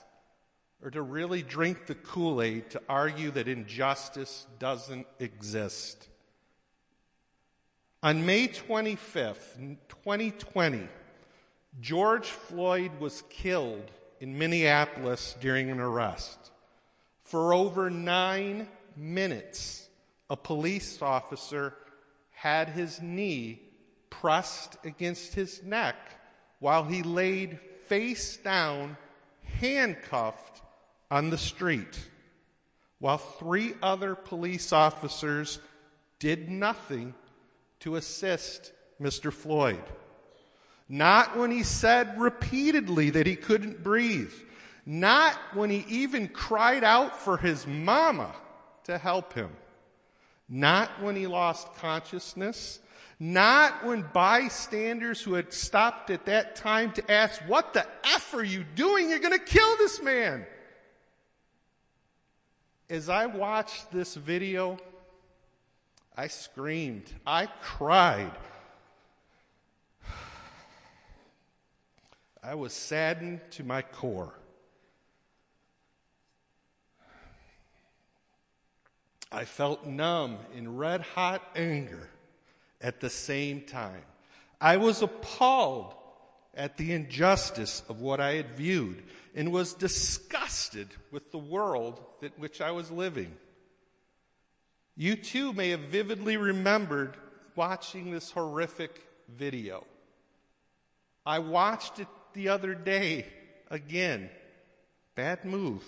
or 0.81 0.89
to 0.91 1.01
really 1.01 1.41
drink 1.41 1.85
the 1.85 1.95
Kool 1.95 2.41
Aid 2.41 2.69
to 2.69 2.81
argue 2.87 3.31
that 3.31 3.49
injustice 3.49 4.47
doesn't 4.59 5.07
exist. 5.19 6.07
On 8.01 8.25
May 8.25 8.47
25th, 8.47 9.57
2020, 9.89 10.87
George 11.81 12.27
Floyd 12.27 12.91
was 13.01 13.23
killed 13.29 13.91
in 14.21 14.37
Minneapolis 14.37 15.35
during 15.41 15.69
an 15.69 15.81
arrest. 15.81 16.51
For 17.23 17.53
over 17.53 17.89
nine 17.89 18.69
minutes, 18.95 19.82
a 20.33 20.35
police 20.35 20.99
officer 20.99 21.75
had 22.31 22.67
his 22.67 22.99
knee 22.99 23.61
pressed 24.09 24.77
against 24.83 25.35
his 25.35 25.61
neck 25.61 25.95
while 26.57 26.83
he 26.83 27.03
laid 27.03 27.59
face 27.85 28.37
down, 28.37 28.97
handcuffed 29.59 30.63
on 31.11 31.29
the 31.29 31.37
street, 31.37 32.09
while 32.97 33.19
three 33.19 33.75
other 33.83 34.15
police 34.15 34.73
officers 34.73 35.59
did 36.17 36.49
nothing 36.49 37.13
to 37.81 37.95
assist 37.95 38.71
Mr. 38.99 39.31
Floyd. 39.31 39.83
Not 40.89 41.37
when 41.37 41.51
he 41.51 41.61
said 41.61 42.19
repeatedly 42.19 43.11
that 43.11 43.27
he 43.27 43.35
couldn't 43.35 43.83
breathe 43.83 44.33
not 44.85 45.37
when 45.53 45.69
he 45.69 45.85
even 45.87 46.27
cried 46.27 46.83
out 46.83 47.17
for 47.19 47.37
his 47.37 47.65
mama 47.65 48.33
to 48.83 48.97
help 48.97 49.33
him. 49.33 49.49
Not 50.55 51.01
when 51.01 51.15
he 51.15 51.25
lost 51.25 51.73
consciousness. 51.77 52.79
Not 53.19 53.83
when 53.83 54.05
bystanders 54.13 55.19
who 55.19 55.33
had 55.33 55.51
stopped 55.51 56.11
at 56.11 56.27
that 56.27 56.55
time 56.55 56.91
to 56.91 57.11
ask, 57.11 57.41
What 57.47 57.73
the 57.73 57.87
F 58.03 58.35
are 58.35 58.43
you 58.43 58.63
doing? 58.75 59.09
You're 59.09 59.17
going 59.17 59.33
to 59.33 59.43
kill 59.43 59.77
this 59.77 59.99
man. 59.99 60.45
As 62.87 63.09
I 63.09 63.25
watched 63.25 63.91
this 63.91 64.13
video, 64.13 64.77
I 66.15 66.27
screamed. 66.27 67.11
I 67.25 67.47
cried. 67.63 68.37
I 72.43 72.53
was 72.53 72.73
saddened 72.73 73.41
to 73.51 73.63
my 73.63 73.81
core. 73.81 74.35
I 79.33 79.45
felt 79.45 79.87
numb 79.87 80.37
in 80.55 80.77
red 80.77 81.01
hot 81.01 81.41
anger 81.55 82.07
at 82.79 82.99
the 82.99 83.09
same 83.09 83.61
time. 83.61 84.03
I 84.61 84.77
was 84.77 85.01
appalled 85.01 85.95
at 86.53 86.77
the 86.77 86.93
injustice 86.93 87.81
of 87.89 87.99
what 87.99 88.19
I 88.19 88.35
had 88.35 88.51
viewed 88.51 89.01
and 89.33 89.51
was 89.51 89.73
disgusted 89.73 90.87
with 91.11 91.31
the 91.31 91.39
world 91.39 91.99
in 92.21 92.29
which 92.37 92.61
I 92.61 92.69
was 92.71 92.91
living. 92.91 93.35
You 94.95 95.15
too 95.15 95.51
may 95.51 95.71
have 95.71 95.79
vividly 95.79 96.37
remembered 96.37 97.17
watching 97.55 98.11
this 98.11 98.29
horrific 98.29 99.01
video. 99.27 99.83
I 101.25 101.39
watched 101.39 101.97
it 101.97 102.07
the 102.33 102.49
other 102.49 102.75
day 102.75 103.25
again. 103.71 104.29
Bad 105.15 105.43
move. 105.43 105.83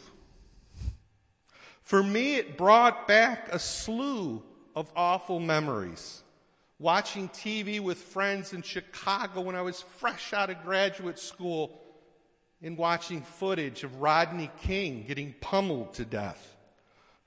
For 1.85 2.01
me, 2.01 2.35
it 2.35 2.57
brought 2.57 3.07
back 3.07 3.47
a 3.53 3.59
slew 3.59 4.41
of 4.75 4.91
awful 4.95 5.39
memories. 5.39 6.23
Watching 6.79 7.29
TV 7.29 7.79
with 7.79 7.99
friends 7.99 8.53
in 8.53 8.63
Chicago 8.63 9.41
when 9.41 9.55
I 9.55 9.61
was 9.61 9.81
fresh 9.81 10.33
out 10.33 10.49
of 10.49 10.63
graduate 10.63 11.19
school 11.19 11.79
and 12.63 12.75
watching 12.75 13.21
footage 13.21 13.83
of 13.83 14.01
Rodney 14.01 14.49
King 14.61 15.05
getting 15.07 15.35
pummeled 15.41 15.93
to 15.93 16.05
death. 16.05 16.55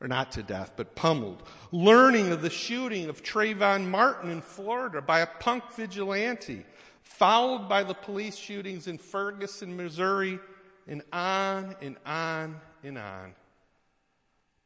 Or 0.00 0.08
not 0.08 0.32
to 0.32 0.42
death, 0.42 0.72
but 0.76 0.96
pummeled. 0.96 1.44
Learning 1.70 2.32
of 2.32 2.42
the 2.42 2.50
shooting 2.50 3.08
of 3.08 3.22
Trayvon 3.22 3.88
Martin 3.88 4.30
in 4.30 4.40
Florida 4.40 5.00
by 5.00 5.20
a 5.20 5.26
punk 5.26 5.72
vigilante, 5.72 6.64
followed 7.02 7.68
by 7.68 7.84
the 7.84 7.94
police 7.94 8.36
shootings 8.36 8.88
in 8.88 8.98
Ferguson, 8.98 9.76
Missouri, 9.76 10.40
and 10.88 11.02
on 11.12 11.76
and 11.80 11.96
on 12.04 12.60
and 12.82 12.98
on. 12.98 13.34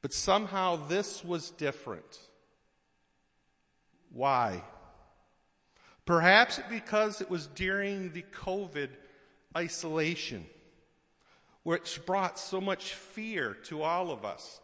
But 0.03 0.13
somehow 0.13 0.89
this 0.89 1.25
was 1.25 1.51
different. 1.51 2.19
Why? 4.13 4.63
Perhaps 6.05 6.61
because 6.69 7.21
it 7.21 7.31
was 7.31 7.47
during 7.47 8.13
the 8.13 8.25
COVID 8.45 8.89
isolation, 9.57 10.45
which 11.63 12.05
brought 12.05 12.39
so 12.39 12.61
much 12.61 12.95
fear 12.95 13.55
to 13.65 13.83
all 13.83 14.11
of 14.11 14.25
us. 14.25 14.61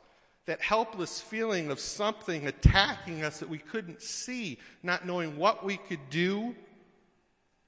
That 0.46 0.60
helpless 0.60 1.20
feeling 1.20 1.70
of 1.70 1.78
something 1.78 2.46
attacking 2.46 3.22
us 3.22 3.38
that 3.40 3.50
we 3.50 3.58
couldn't 3.58 4.02
see, 4.02 4.58
not 4.82 5.06
knowing 5.06 5.36
what 5.36 5.64
we 5.64 5.76
could 5.76 6.10
do, 6.10 6.56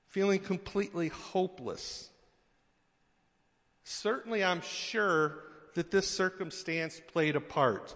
feeling 0.08 0.40
completely 0.40 1.08
hopeless. 1.08 2.08
Certainly, 3.84 4.42
I'm 4.42 4.62
sure 4.62 5.49
that 5.74 5.90
this 5.90 6.08
circumstance 6.08 7.00
played 7.12 7.36
a 7.36 7.40
part. 7.40 7.94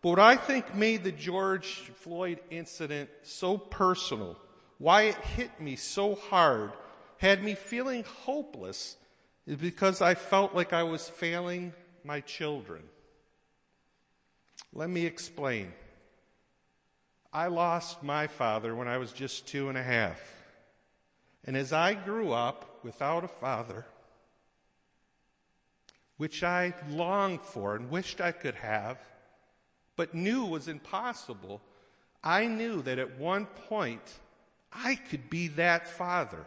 But 0.00 0.08
what 0.10 0.18
I 0.18 0.36
think 0.36 0.74
made 0.74 1.04
the 1.04 1.12
George 1.12 1.90
Floyd 1.96 2.40
incident 2.50 3.08
so 3.22 3.56
personal, 3.56 4.36
why 4.78 5.02
it 5.02 5.16
hit 5.16 5.60
me 5.60 5.76
so 5.76 6.16
hard, 6.16 6.72
had 7.18 7.44
me 7.44 7.54
feeling 7.54 8.04
hopeless, 8.04 8.96
is 9.46 9.56
because 9.56 10.02
I 10.02 10.14
felt 10.14 10.54
like 10.54 10.72
I 10.72 10.82
was 10.82 11.08
failing 11.08 11.72
my 12.04 12.20
children. 12.20 12.82
Let 14.72 14.90
me 14.90 15.06
explain. 15.06 15.72
I 17.32 17.46
lost 17.46 18.02
my 18.02 18.26
father 18.26 18.74
when 18.74 18.88
I 18.88 18.98
was 18.98 19.12
just 19.12 19.46
two 19.46 19.68
and 19.68 19.78
a 19.78 19.82
half. 19.82 20.20
And 21.44 21.56
as 21.56 21.72
I 21.72 21.94
grew 21.94 22.32
up 22.32 22.80
without 22.82 23.24
a 23.24 23.28
father, 23.28 23.86
which 26.16 26.42
I 26.42 26.74
longed 26.90 27.42
for 27.42 27.76
and 27.76 27.90
wished 27.90 28.20
I 28.20 28.32
could 28.32 28.54
have, 28.56 28.98
but 29.96 30.14
knew 30.14 30.44
was 30.44 30.68
impossible, 30.68 31.60
I 32.22 32.46
knew 32.46 32.82
that 32.82 32.98
at 32.98 33.18
one 33.18 33.46
point 33.46 34.20
I 34.72 34.94
could 34.94 35.28
be 35.28 35.48
that 35.48 35.88
father. 35.88 36.46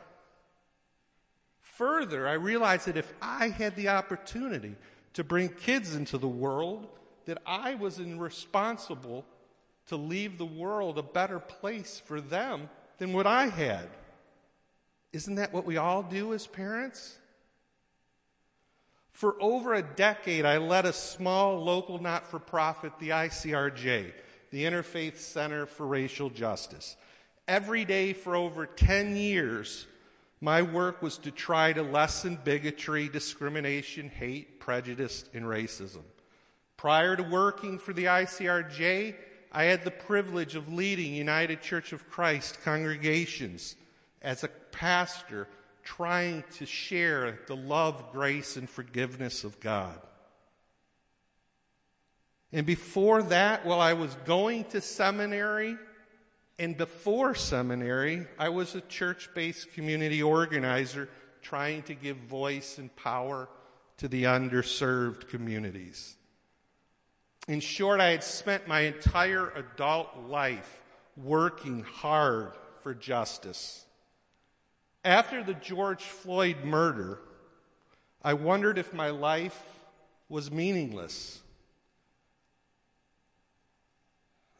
Further, 1.62 2.28
I 2.28 2.34
realized 2.34 2.88
that 2.88 2.98
if 2.98 3.12
I 3.22 3.50
had 3.50 3.76
the 3.76 3.90
opportunity 3.90 4.76
to 5.14 5.24
bring 5.24 5.50
kids 5.50 5.96
into 5.96 6.18
the 6.18 6.28
world, 6.28 6.88
that 7.26 7.40
I 7.46 7.76
was 7.76 8.00
responsible 8.02 9.26
to 9.88 9.96
leave 9.96 10.38
the 10.38 10.46
world 10.46 10.98
a 10.98 11.04
better 11.04 11.40
place 11.40 12.02
for 12.04 12.22
them 12.22 12.70
than 12.98 13.14
what 13.14 13.28
I 13.28 13.48
had. 13.48 13.90
Isn't 15.12 15.36
that 15.36 15.54
what 15.54 15.66
we 15.66 15.78
all 15.78 16.04
do 16.04 16.34
as 16.34 16.48
parents? 16.48 17.18
For 19.16 19.42
over 19.42 19.74
a 19.74 19.82
decade, 19.82 20.44
I 20.44 20.58
led 20.58 20.86
a 20.86 20.92
small 20.92 21.64
local 21.64 22.02
not 22.02 22.28
for 22.28 22.38
profit, 22.38 22.92
the 23.00 23.12
ICRJ, 23.12 24.12
the 24.52 24.66
Interfaith 24.66 25.20
Center 25.20 25.66
for 25.66 25.88
Racial 25.88 26.30
Justice. 26.30 26.98
Every 27.48 27.86
day 27.86 28.12
for 28.12 28.36
over 28.36 28.66
10 28.66 29.16
years, 29.16 29.88
my 30.42 30.62
work 30.62 31.02
was 31.02 31.18
to 31.20 31.32
try 31.32 31.72
to 31.72 31.82
lessen 31.82 32.38
bigotry, 32.44 33.08
discrimination, 33.08 34.10
hate, 34.10 34.60
prejudice, 34.60 35.24
and 35.34 35.46
racism. 35.46 36.04
Prior 36.76 37.16
to 37.16 37.24
working 37.24 37.80
for 37.80 37.94
the 37.94 38.06
ICRJ, 38.06 39.16
I 39.50 39.64
had 39.64 39.86
the 39.86 39.92
privilege 39.92 40.56
of 40.56 40.74
leading 40.74 41.14
United 41.14 41.62
Church 41.62 41.94
of 41.94 42.10
Christ 42.10 42.62
congregations 42.66 43.78
as 44.22 44.44
a 44.44 44.50
pastor 44.74 45.48
trying 45.86 46.44
to 46.56 46.66
share 46.66 47.40
the 47.48 47.56
love, 47.56 48.12
grace, 48.12 48.58
and 48.58 48.70
forgiveness 48.70 49.46
of 49.46 49.60
God. 49.62 49.98
And 52.52 52.66
before 52.66 53.24
that, 53.24 53.66
while 53.66 53.80
I 53.80 53.94
was 53.94 54.14
going 54.26 54.66
to 54.66 54.82
seminary, 54.82 55.78
and 56.58 56.76
before 56.76 57.36
seminary, 57.36 58.26
I 58.40 58.50
was 58.50 58.76
a 58.76 58.82
church 58.82 59.30
based 59.34 59.74
community 59.74 60.22
organizer 60.24 61.08
trying 61.42 61.84
to 61.84 61.94
give 61.94 62.18
voice 62.18 62.78
and 62.78 62.94
power 62.96 63.48
to 63.98 64.08
the 64.08 64.24
underserved 64.24 65.28
communities. 65.28 66.16
In 67.48 67.60
short, 67.60 68.00
I 68.00 68.10
had 68.10 68.24
spent 68.24 68.68
my 68.68 68.82
entire 68.82 69.52
adult 69.52 70.10
life 70.30 70.84
working 71.16 71.84
hard 71.84 72.54
for 72.82 72.96
justice. 72.96 73.85
After 75.06 75.44
the 75.44 75.54
George 75.54 76.02
Floyd 76.02 76.64
murder, 76.64 77.20
I 78.24 78.34
wondered 78.34 78.80
if 78.80 78.92
my 78.92 79.12
life 79.12 79.56
was 80.30 80.50
meaningless. 80.50 81.42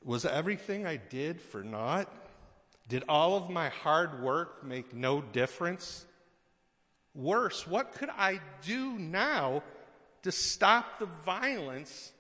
Was 0.04 0.24
everything 0.24 0.86
I 0.86 0.98
did 0.98 1.42
for 1.42 1.64
naught? 1.64 2.08
Did 2.88 3.06
all 3.10 3.36
of 3.36 3.50
my 3.50 3.70
hard 3.70 4.22
work 4.22 4.64
make 4.64 4.94
no 4.94 5.20
difference? 5.20 6.06
Worse, 7.16 7.66
what 7.66 7.94
could 7.94 8.12
I 8.12 8.40
do 8.64 9.00
now 9.00 9.64
to 10.22 10.32
stop 10.32 11.00
the 11.00 11.08
violence 11.26 12.12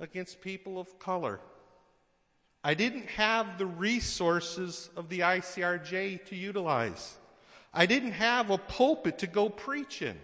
against 0.00 0.40
people 0.40 0.78
of 0.78 0.98
color? 0.98 1.38
I 2.62 2.72
didn't 2.72 3.10
have 3.10 3.58
the 3.58 3.66
resources 3.66 4.88
of 4.96 5.10
the 5.10 5.20
ICRJ 5.20 6.24
to 6.24 6.34
utilize. 6.34 7.18
I 7.74 7.86
didn't 7.86 8.12
have 8.12 8.50
a 8.50 8.58
pulpit 8.58 9.18
to 9.18 9.26
go 9.26 9.48
preach 9.48 10.00
in. 10.00 10.16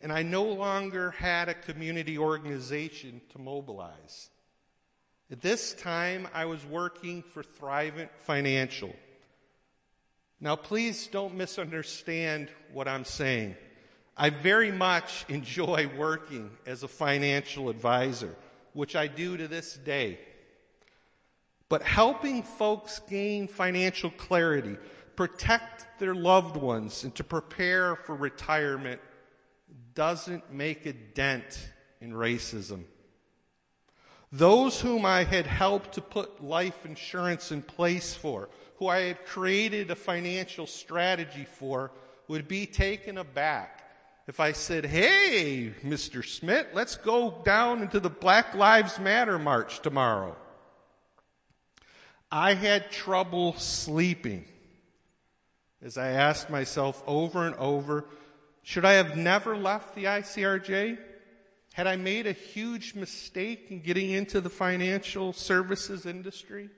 And 0.00 0.12
I 0.12 0.24
no 0.24 0.42
longer 0.42 1.12
had 1.12 1.48
a 1.48 1.54
community 1.54 2.18
organization 2.18 3.20
to 3.30 3.38
mobilize. 3.38 4.30
At 5.30 5.40
this 5.40 5.74
time, 5.74 6.26
I 6.34 6.46
was 6.46 6.66
working 6.66 7.22
for 7.22 7.44
Thrivent 7.44 8.10
Financial. 8.18 8.92
Now, 10.40 10.56
please 10.56 11.06
don't 11.06 11.36
misunderstand 11.36 12.48
what 12.72 12.88
I'm 12.88 13.04
saying. 13.04 13.54
I 14.16 14.30
very 14.30 14.72
much 14.72 15.24
enjoy 15.28 15.88
working 15.96 16.50
as 16.66 16.82
a 16.82 16.88
financial 16.88 17.68
advisor, 17.68 18.34
which 18.72 18.96
I 18.96 19.06
do 19.06 19.36
to 19.36 19.46
this 19.46 19.74
day. 19.74 20.18
But 21.68 21.82
helping 21.82 22.42
folks 22.42 23.00
gain 23.08 23.46
financial 23.46 24.10
clarity 24.10 24.76
protect 25.16 25.98
their 25.98 26.14
loved 26.14 26.56
ones 26.56 27.04
and 27.04 27.14
to 27.14 27.24
prepare 27.24 27.96
for 27.96 28.14
retirement 28.14 29.00
doesn't 29.94 30.52
make 30.52 30.86
a 30.86 30.92
dent 30.92 31.68
in 32.00 32.12
racism. 32.12 32.84
Those 34.30 34.80
whom 34.80 35.04
I 35.04 35.24
had 35.24 35.46
helped 35.46 35.94
to 35.94 36.00
put 36.00 36.42
life 36.42 36.86
insurance 36.86 37.52
in 37.52 37.62
place 37.62 38.14
for, 38.14 38.48
who 38.76 38.88
I 38.88 39.00
had 39.00 39.26
created 39.26 39.90
a 39.90 39.94
financial 39.94 40.66
strategy 40.66 41.44
for, 41.44 41.92
would 42.28 42.48
be 42.48 42.64
taken 42.64 43.18
aback 43.18 43.82
if 44.26 44.40
I 44.40 44.52
said, 44.52 44.86
Hey, 44.86 45.74
Mr. 45.84 46.24
Smith, 46.24 46.68
let's 46.72 46.96
go 46.96 47.42
down 47.44 47.82
into 47.82 48.00
the 48.00 48.08
Black 48.08 48.54
Lives 48.54 48.98
Matter 48.98 49.38
march 49.38 49.80
tomorrow. 49.80 50.36
I 52.30 52.54
had 52.54 52.90
trouble 52.90 53.52
sleeping 53.54 54.46
as 55.82 55.98
I 55.98 56.10
asked 56.10 56.48
myself 56.48 57.02
over 57.06 57.46
and 57.46 57.56
over, 57.56 58.06
should 58.62 58.84
I 58.84 58.92
have 58.92 59.16
never 59.16 59.56
left 59.56 59.94
the 59.94 60.04
ICRJ? 60.04 60.98
Had 61.74 61.86
I 61.86 61.96
made 61.96 62.26
a 62.26 62.32
huge 62.32 62.94
mistake 62.94 63.70
in 63.70 63.80
getting 63.80 64.10
into 64.10 64.40
the 64.40 64.50
financial 64.50 65.32
services 65.32 66.06
industry? 66.06 66.68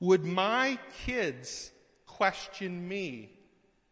Would 0.00 0.24
my 0.24 0.78
kids 1.04 1.70
question 2.06 2.86
me 2.86 3.30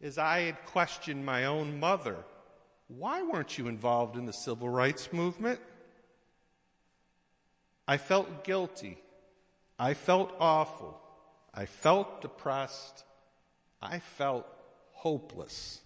as 0.02 0.18
I 0.18 0.40
had 0.40 0.64
questioned 0.66 1.24
my 1.24 1.46
own 1.46 1.80
mother? 1.80 2.16
Why 2.88 3.22
weren't 3.22 3.56
you 3.56 3.68
involved 3.68 4.16
in 4.16 4.26
the 4.26 4.32
civil 4.32 4.68
rights 4.68 5.12
movement? 5.12 5.60
I 7.88 7.96
felt 7.96 8.44
guilty. 8.44 8.98
I 9.78 9.94
felt 9.94 10.34
awful. 10.38 11.00
I 11.54 11.66
felt 11.66 12.20
depressed. 12.20 13.04
I 13.84 13.98
felt 13.98 14.46
hopeless. 14.92 15.80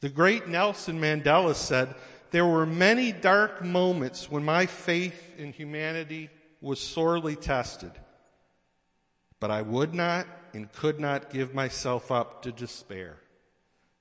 The 0.00 0.10
great 0.10 0.46
Nelson 0.46 1.00
Mandela 1.00 1.54
said, 1.54 1.94
There 2.30 2.44
were 2.44 2.66
many 2.66 3.10
dark 3.10 3.64
moments 3.64 4.30
when 4.30 4.44
my 4.44 4.66
faith 4.66 5.32
in 5.38 5.52
humanity 5.52 6.28
was 6.60 6.78
sorely 6.78 7.36
tested, 7.36 7.92
but 9.40 9.50
I 9.50 9.62
would 9.62 9.94
not 9.94 10.26
and 10.52 10.70
could 10.70 11.00
not 11.00 11.30
give 11.30 11.54
myself 11.54 12.12
up 12.12 12.42
to 12.42 12.52
despair. 12.52 13.16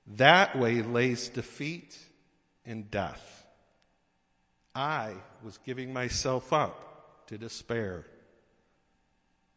That 0.06 0.58
way 0.60 0.82
lays 0.82 1.30
defeat 1.30 1.98
and 2.66 2.92
death. 2.92 3.46
I 4.76 5.13
was 5.42 5.58
giving 5.60 5.94
myself 5.94 6.52
up 6.52 7.26
to 7.28 7.38
despair. 7.38 8.06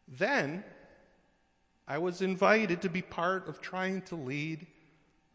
Then 0.06 0.62
I 1.88 1.98
was 1.98 2.20
invited 2.20 2.82
to 2.82 2.88
be 2.88 3.02
part 3.02 3.48
of 3.48 3.60
trying 3.60 4.02
to 4.02 4.16
lead 4.16 4.66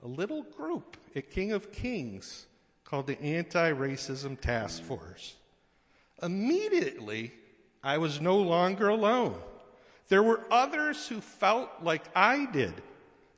a 0.03 0.07
little 0.07 0.43
group 0.43 0.97
at 1.15 1.31
King 1.31 1.53
of 1.53 1.71
Kings 1.71 2.45
called 2.83 3.07
the 3.07 3.21
Anti 3.21 3.71
Racism 3.71 4.39
Task 4.39 4.83
Force. 4.83 5.35
Immediately, 6.21 7.31
I 7.83 7.97
was 7.97 8.19
no 8.19 8.37
longer 8.37 8.89
alone. 8.89 9.35
There 10.09 10.21
were 10.23 10.41
others 10.51 11.07
who 11.07 11.21
felt 11.21 11.69
like 11.81 12.03
I 12.13 12.45
did. 12.45 12.73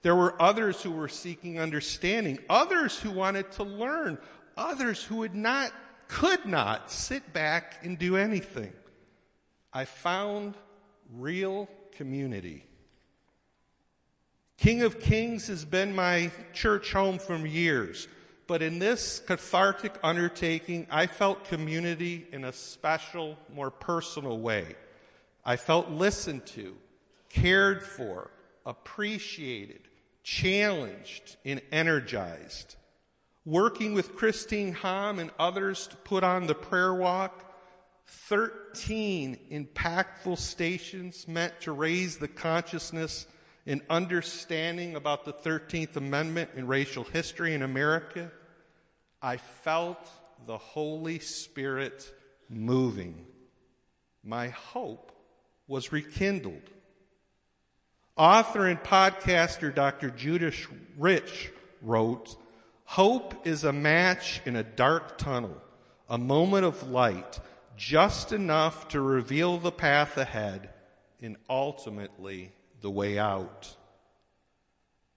There 0.01 0.15
were 0.15 0.41
others 0.41 0.81
who 0.81 0.91
were 0.91 1.07
seeking 1.07 1.59
understanding, 1.59 2.39
others 2.49 2.99
who 2.99 3.11
wanted 3.11 3.51
to 3.53 3.63
learn, 3.63 4.17
others 4.57 5.03
who 5.03 5.17
would 5.17 5.35
not, 5.35 5.71
could 6.07 6.45
not 6.45 6.91
sit 6.91 7.31
back 7.31 7.79
and 7.83 7.97
do 7.97 8.17
anything. 8.17 8.73
I 9.71 9.85
found 9.85 10.55
real 11.11 11.69
community. 11.91 12.65
King 14.57 14.83
of 14.83 14.99
Kings 14.99 15.47
has 15.47 15.65
been 15.65 15.95
my 15.95 16.31
church 16.53 16.93
home 16.93 17.19
for 17.19 17.35
years, 17.37 18.07
but 18.47 18.61
in 18.61 18.79
this 18.79 19.19
cathartic 19.19 19.93
undertaking, 20.03 20.87
I 20.89 21.07
felt 21.07 21.45
community 21.45 22.27
in 22.31 22.45
a 22.45 22.53
special, 22.53 23.37
more 23.53 23.71
personal 23.71 24.39
way. 24.39 24.75
I 25.45 25.57
felt 25.57 25.89
listened 25.89 26.45
to, 26.47 26.75
cared 27.29 27.83
for, 27.83 28.31
appreciated, 28.65 29.81
challenged, 30.23 31.35
and 31.43 31.61
energized. 31.71 32.75
Working 33.45 33.93
with 33.93 34.15
Christine 34.15 34.71
Hom 34.73 35.19
and 35.19 35.31
others 35.37 35.87
to 35.87 35.97
put 35.97 36.23
on 36.23 36.47
the 36.47 36.55
prayer 36.55 36.93
walk, 36.93 37.43
13 38.05 39.37
impactful 39.51 40.37
stations 40.37 41.27
meant 41.27 41.59
to 41.61 41.73
raise 41.73 42.17
the 42.17 42.27
consciousness 42.27 43.25
and 43.65 43.81
understanding 43.89 44.95
about 44.95 45.25
the 45.25 45.33
13th 45.33 45.95
Amendment 45.95 46.51
and 46.55 46.67
racial 46.67 47.03
history 47.03 47.53
in 47.53 47.61
America, 47.61 48.31
I 49.21 49.37
felt 49.37 50.09
the 50.45 50.57
Holy 50.57 51.19
Spirit 51.19 52.13
moving. 52.49 53.25
My 54.23 54.49
hope 54.49 55.11
was 55.67 55.91
rekindled. 55.91 56.69
Author 58.17 58.67
and 58.67 58.79
podcaster 58.79 59.73
Dr. 59.73 60.09
Judith 60.09 60.67
Rich 60.97 61.51
wrote, 61.81 62.35
Hope 62.85 63.47
is 63.47 63.63
a 63.63 63.73
match 63.73 64.41
in 64.45 64.55
a 64.55 64.63
dark 64.63 65.17
tunnel, 65.17 65.57
a 66.09 66.17
moment 66.17 66.65
of 66.65 66.91
light, 66.91 67.39
just 67.77 68.31
enough 68.31 68.89
to 68.89 69.01
reveal 69.01 69.57
the 69.57 69.71
path 69.71 70.17
ahead 70.17 70.69
and 71.21 71.37
ultimately 71.49 72.51
the 72.83 72.91
way 72.91 73.17
out. 73.17 73.75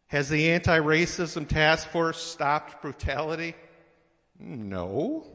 Has 0.07 0.31
the 0.31 0.53
anti 0.53 0.79
racism 0.79 1.47
task 1.47 1.89
force 1.89 2.23
stopped 2.23 2.81
brutality? 2.81 3.55
No. 4.39 5.27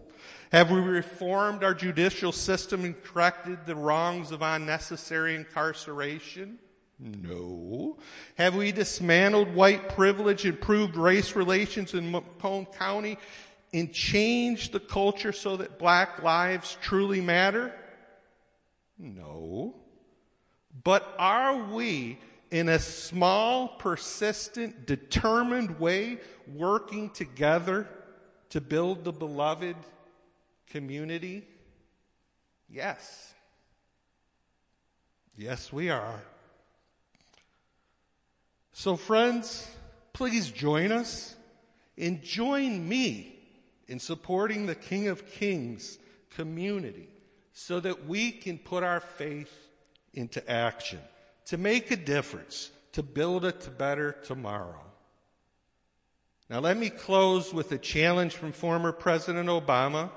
Have 0.52 0.72
we 0.72 0.80
reformed 0.80 1.64
our 1.64 1.74
judicial 1.74 2.32
system 2.32 2.84
and 2.86 3.02
corrected 3.04 3.66
the 3.66 3.76
wrongs 3.76 4.32
of 4.32 4.42
unnecessary 4.42 5.36
incarceration? 5.36 6.58
No. 7.00 7.98
Have 8.36 8.56
we 8.56 8.72
dismantled 8.72 9.54
white 9.54 9.90
privilege, 9.90 10.46
improved 10.46 10.96
race 10.96 11.36
relations 11.36 11.94
in 11.94 12.12
Macomb 12.12 12.66
County, 12.66 13.18
and 13.74 13.92
changed 13.92 14.72
the 14.72 14.80
culture 14.80 15.34
so 15.34 15.58
that 15.58 15.80
black 15.80 16.24
lives 16.24 16.78
truly 16.82 17.20
matter? 17.20 17.74
No. 18.98 19.81
But 20.84 21.14
are 21.20 21.56
we, 21.56 22.20
in 22.50 22.70
a 22.70 22.80
small, 22.80 23.68
persistent, 23.68 24.86
determined 24.86 25.80
way, 25.80 26.20
working 26.54 27.10
together 27.10 27.88
to 28.50 28.62
build 28.62 29.04
the 29.04 29.12
beloved 29.12 29.76
community? 30.68 31.44
Yes. 32.70 33.34
Yes, 35.38 35.72
we 35.72 35.90
are. 35.90 36.22
So, 38.74 38.96
friends, 38.96 39.70
please 40.14 40.50
join 40.50 40.92
us 40.92 41.36
and 41.98 42.22
join 42.24 42.88
me 42.88 43.40
in 43.88 44.00
supporting 44.00 44.66
the 44.66 44.76
King 44.76 45.08
of 45.08 45.30
Kings 45.30 46.00
community 46.32 47.10
so 47.54 47.80
that 47.80 48.08
we 48.08 48.32
can 48.32 48.58
put 48.58 48.84
our 48.84 49.00
faith 49.00 49.52
into 50.14 50.48
action 50.50 51.00
to 51.46 51.58
make 51.58 51.92
a 51.92 51.96
difference, 51.96 52.72
to 52.94 53.04
build 53.04 53.46
a 53.46 53.52
better 53.52 54.14
tomorrow. 54.24 54.80
Now, 56.50 56.60
let 56.60 56.78
me 56.78 56.90
close 56.90 57.54
with 57.54 57.72
a 57.72 57.78
challenge 57.78 58.36
from 58.36 58.52
former 58.52 58.92
President 58.92 59.48
Obama. 59.48 60.10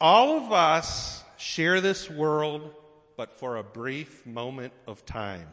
All 0.00 0.36
of 0.36 0.52
us 0.52 1.24
share 1.36 1.80
this 1.80 2.08
world, 2.08 2.74
but 3.16 3.32
for 3.32 3.56
a 3.56 3.64
brief 3.64 4.24
moment 4.24 4.72
of 4.86 5.04
time. 5.04 5.48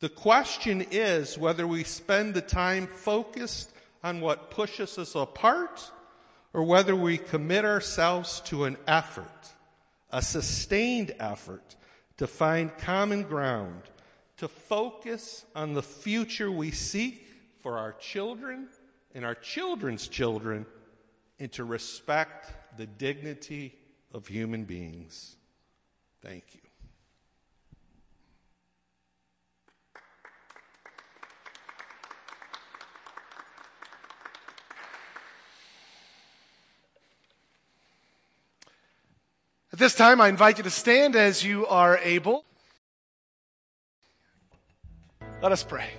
The 0.00 0.10
question 0.10 0.86
is 0.90 1.38
whether 1.38 1.66
we 1.66 1.84
spend 1.84 2.34
the 2.34 2.42
time 2.42 2.86
focused 2.86 3.72
on 4.04 4.20
what 4.20 4.50
pushes 4.50 4.98
us 4.98 5.14
apart 5.14 5.90
or 6.52 6.64
whether 6.64 6.94
we 6.94 7.16
commit 7.16 7.64
ourselves 7.64 8.40
to 8.46 8.64
an 8.64 8.76
effort, 8.86 9.26
a 10.16 10.22
sustained 10.22 11.14
effort 11.20 11.76
to 12.16 12.26
find 12.26 12.74
common 12.78 13.22
ground, 13.22 13.82
to 14.38 14.48
focus 14.48 15.44
on 15.54 15.74
the 15.74 15.82
future 15.82 16.50
we 16.50 16.70
seek 16.70 17.28
for 17.60 17.76
our 17.76 17.92
children 17.92 18.66
and 19.14 19.26
our 19.26 19.34
children's 19.34 20.08
children, 20.08 20.64
and 21.38 21.52
to 21.52 21.64
respect 21.64 22.50
the 22.78 22.86
dignity 22.86 23.74
of 24.14 24.26
human 24.26 24.64
beings. 24.64 25.36
Thank 26.22 26.44
you. 26.54 26.65
At 39.76 39.80
this 39.80 39.94
time, 39.94 40.22
I 40.22 40.28
invite 40.28 40.56
you 40.56 40.64
to 40.64 40.70
stand 40.70 41.16
as 41.16 41.44
you 41.44 41.66
are 41.66 41.98
able. 41.98 42.46
Let 45.42 45.52
us 45.52 45.62
pray. 45.62 45.90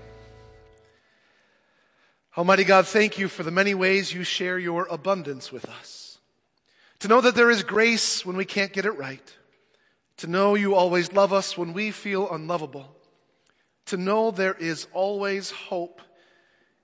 Almighty 2.36 2.64
God, 2.64 2.88
thank 2.88 3.20
you 3.20 3.28
for 3.28 3.44
the 3.44 3.52
many 3.52 3.76
ways 3.76 4.12
you 4.12 4.24
share 4.24 4.58
your 4.58 4.88
abundance 4.88 5.52
with 5.52 5.70
us. 5.70 6.18
To 7.02 7.08
know 7.08 7.22
that 7.22 7.36
there 7.36 7.52
is 7.52 7.62
grace 7.62 8.26
when 8.26 8.36
we 8.36 8.46
can't 8.46 8.74
get 8.74 8.86
it 8.88 8.98
right. 8.98 9.36
To 10.18 10.26
know 10.26 10.56
you 10.56 10.74
always 10.74 11.14
love 11.14 11.32
us 11.32 11.56
when 11.56 11.74
we 11.74 11.92
feel 11.92 12.34
unlovable. 12.34 12.96
To 13.86 13.98
know 13.98 14.32
there 14.32 14.56
is 14.56 14.88
always 14.92 15.52
hope, 15.52 16.02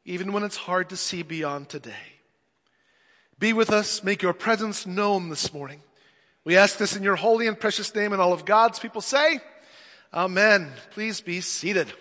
even 0.06 0.32
when 0.32 0.44
it's 0.44 0.58
hard 0.58 0.90
to 0.90 0.96
see 0.96 1.24
beyond 1.24 1.70
today. 1.70 2.20
Be 3.40 3.52
with 3.52 3.72
us. 3.72 4.04
Make 4.04 4.22
your 4.22 4.34
presence 4.34 4.86
known 4.86 5.30
this 5.30 5.52
morning. 5.52 5.82
We 6.46 6.58
ask 6.58 6.78
this 6.78 6.96
in 6.96 7.04
your 7.04 7.16
holy 7.16 7.48
and 7.48 7.58
precious 7.58 7.94
name, 7.96 8.12
and 8.12 8.22
all 8.22 8.34
of 8.34 8.44
God's 8.46 8.80
people 8.80 9.02
say, 9.02 9.40
Amen. 10.14 10.72
Please 10.92 11.22
be 11.22 11.42
seated. 11.42 11.92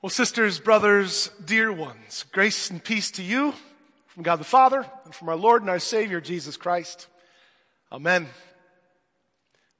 Well, 0.00 0.10
sisters, 0.10 0.60
brothers, 0.60 1.30
dear 1.44 1.72
ones, 1.72 2.24
grace 2.30 2.70
and 2.70 2.82
peace 2.82 3.10
to 3.12 3.24
you 3.24 3.52
from 4.06 4.22
God 4.22 4.36
the 4.36 4.44
Father 4.44 4.86
and 5.04 5.12
from 5.12 5.28
our 5.28 5.34
Lord 5.36 5.62
and 5.62 5.70
our 5.70 5.80
Savior, 5.80 6.20
Jesus 6.20 6.56
Christ. 6.56 7.08
Amen. 7.90 8.22
I'm 8.22 8.28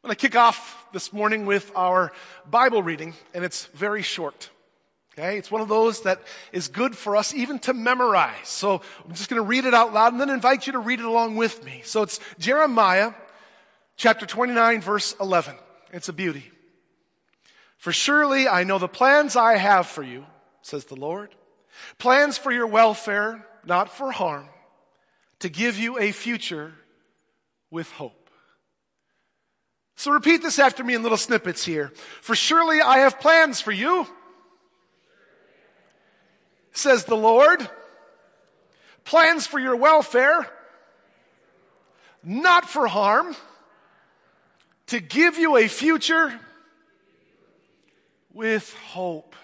going 0.09 0.17
to 0.17 0.21
kick 0.21 0.35
off 0.35 0.87
this 0.93 1.13
morning 1.13 1.47
with 1.47 1.71
our 1.77 2.13
Bible 2.51 2.83
reading, 2.83 3.15
and 3.35 3.45
it's 3.45 3.67
very 3.67 4.03
short. 4.03 4.51
Okay, 5.19 5.39
it's 5.39 5.51
one 5.51 5.63
of 5.63 5.69
those 5.69 6.03
that 6.03 6.21
is 6.53 6.69
good 6.69 6.95
for 6.95 7.17
us 7.17 7.33
even 7.33 7.59
to 7.61 7.73
memorize. 7.73 8.49
So 8.49 8.83
I'm 9.03 9.15
just 9.15 9.31
going 9.31 9.41
to 9.41 9.47
read 9.47 9.65
it 9.65 9.73
out 9.73 9.95
loud 9.95 10.13
and 10.13 10.21
then 10.21 10.29
invite 10.29 10.67
you 10.67 10.75
to 10.75 10.79
read 10.79 11.01
it 11.01 11.07
along 11.07 11.37
with 11.37 11.65
me. 11.65 11.81
So 11.85 12.03
it's 12.03 12.21
Jeremiah 12.39 13.15
chapter 13.97 14.27
29 14.27 14.83
verse 14.83 15.17
11. 15.19 15.55
It's 15.91 16.11
a 16.11 16.13
beauty. 16.13 16.51
For 17.79 17.93
surely 17.93 18.47
I 18.47 18.65
know 18.65 18.79
the 18.79 18.89
plans 18.89 19.37
I 19.37 19.57
have 19.57 19.87
for 19.87 20.03
you, 20.03 20.27
says 20.61 20.85
the 20.85 20.97
Lord. 20.97 21.35
Plans 21.97 22.37
for 22.37 22.53
your 22.53 22.67
welfare, 22.67 23.47
not 23.65 23.91
for 23.91 24.11
harm, 24.11 24.49
to 25.39 25.49
give 25.49 25.79
you 25.79 25.99
a 25.99 26.13
future 26.13 26.75
with 27.71 27.91
hope. 27.93 28.29
So 29.95 30.11
repeat 30.11 30.43
this 30.43 30.59
after 30.59 30.85
me 30.85 30.95
in 30.95 31.03
little 31.03 31.17
snippets 31.17 31.65
here. 31.65 31.91
For 32.21 32.35
surely 32.35 32.83
I 32.83 32.99
have 32.99 33.19
plans 33.19 33.63
for 33.63 33.73
you 33.73 34.07
says 36.77 37.05
the 37.05 37.17
Lord. 37.17 37.69
Plans 39.05 39.47
for 39.47 39.61
your 39.61 39.77
welfare, 39.77 40.51
not 42.25 42.69
for 42.69 42.89
harm, 42.89 43.37
to 44.89 45.01
give 45.01 45.39
you 45.39 45.57
a 45.57 45.69
future 45.69 46.39
with 48.33 48.75
hope. 48.89 49.37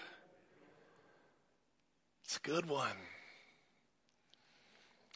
It's 2.25 2.37
a 2.37 2.41
good 2.41 2.65
one. 2.65 2.97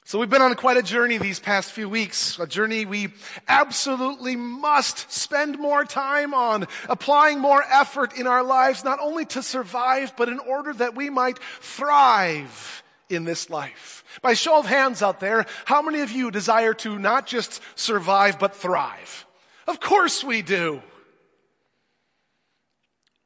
So 0.07 0.19
we've 0.19 0.29
been 0.29 0.41
on 0.41 0.55
quite 0.55 0.77
a 0.77 0.81
journey 0.81 1.17
these 1.17 1.41
past 1.41 1.73
few 1.73 1.89
weeks, 1.89 2.39
a 2.39 2.47
journey 2.47 2.85
we 2.85 3.09
absolutely 3.45 4.37
must 4.37 5.11
spend 5.11 5.59
more 5.59 5.83
time 5.83 6.33
on, 6.33 6.65
applying 6.87 7.39
more 7.39 7.61
effort 7.69 8.17
in 8.17 8.25
our 8.25 8.41
lives, 8.41 8.85
not 8.85 8.99
only 9.01 9.25
to 9.25 9.43
survive, 9.43 10.13
but 10.15 10.29
in 10.29 10.39
order 10.39 10.71
that 10.71 10.95
we 10.95 11.09
might 11.09 11.39
thrive 11.59 12.83
in 13.09 13.25
this 13.25 13.49
life. 13.49 14.05
By 14.21 14.33
show 14.33 14.57
of 14.57 14.65
hands 14.65 15.03
out 15.03 15.19
there, 15.19 15.45
how 15.65 15.81
many 15.81 15.99
of 15.99 16.09
you 16.09 16.31
desire 16.31 16.73
to 16.75 16.97
not 16.97 17.27
just 17.27 17.61
survive, 17.75 18.39
but 18.39 18.55
thrive? 18.55 19.25
Of 19.67 19.81
course 19.81 20.23
we 20.23 20.41
do. 20.41 20.81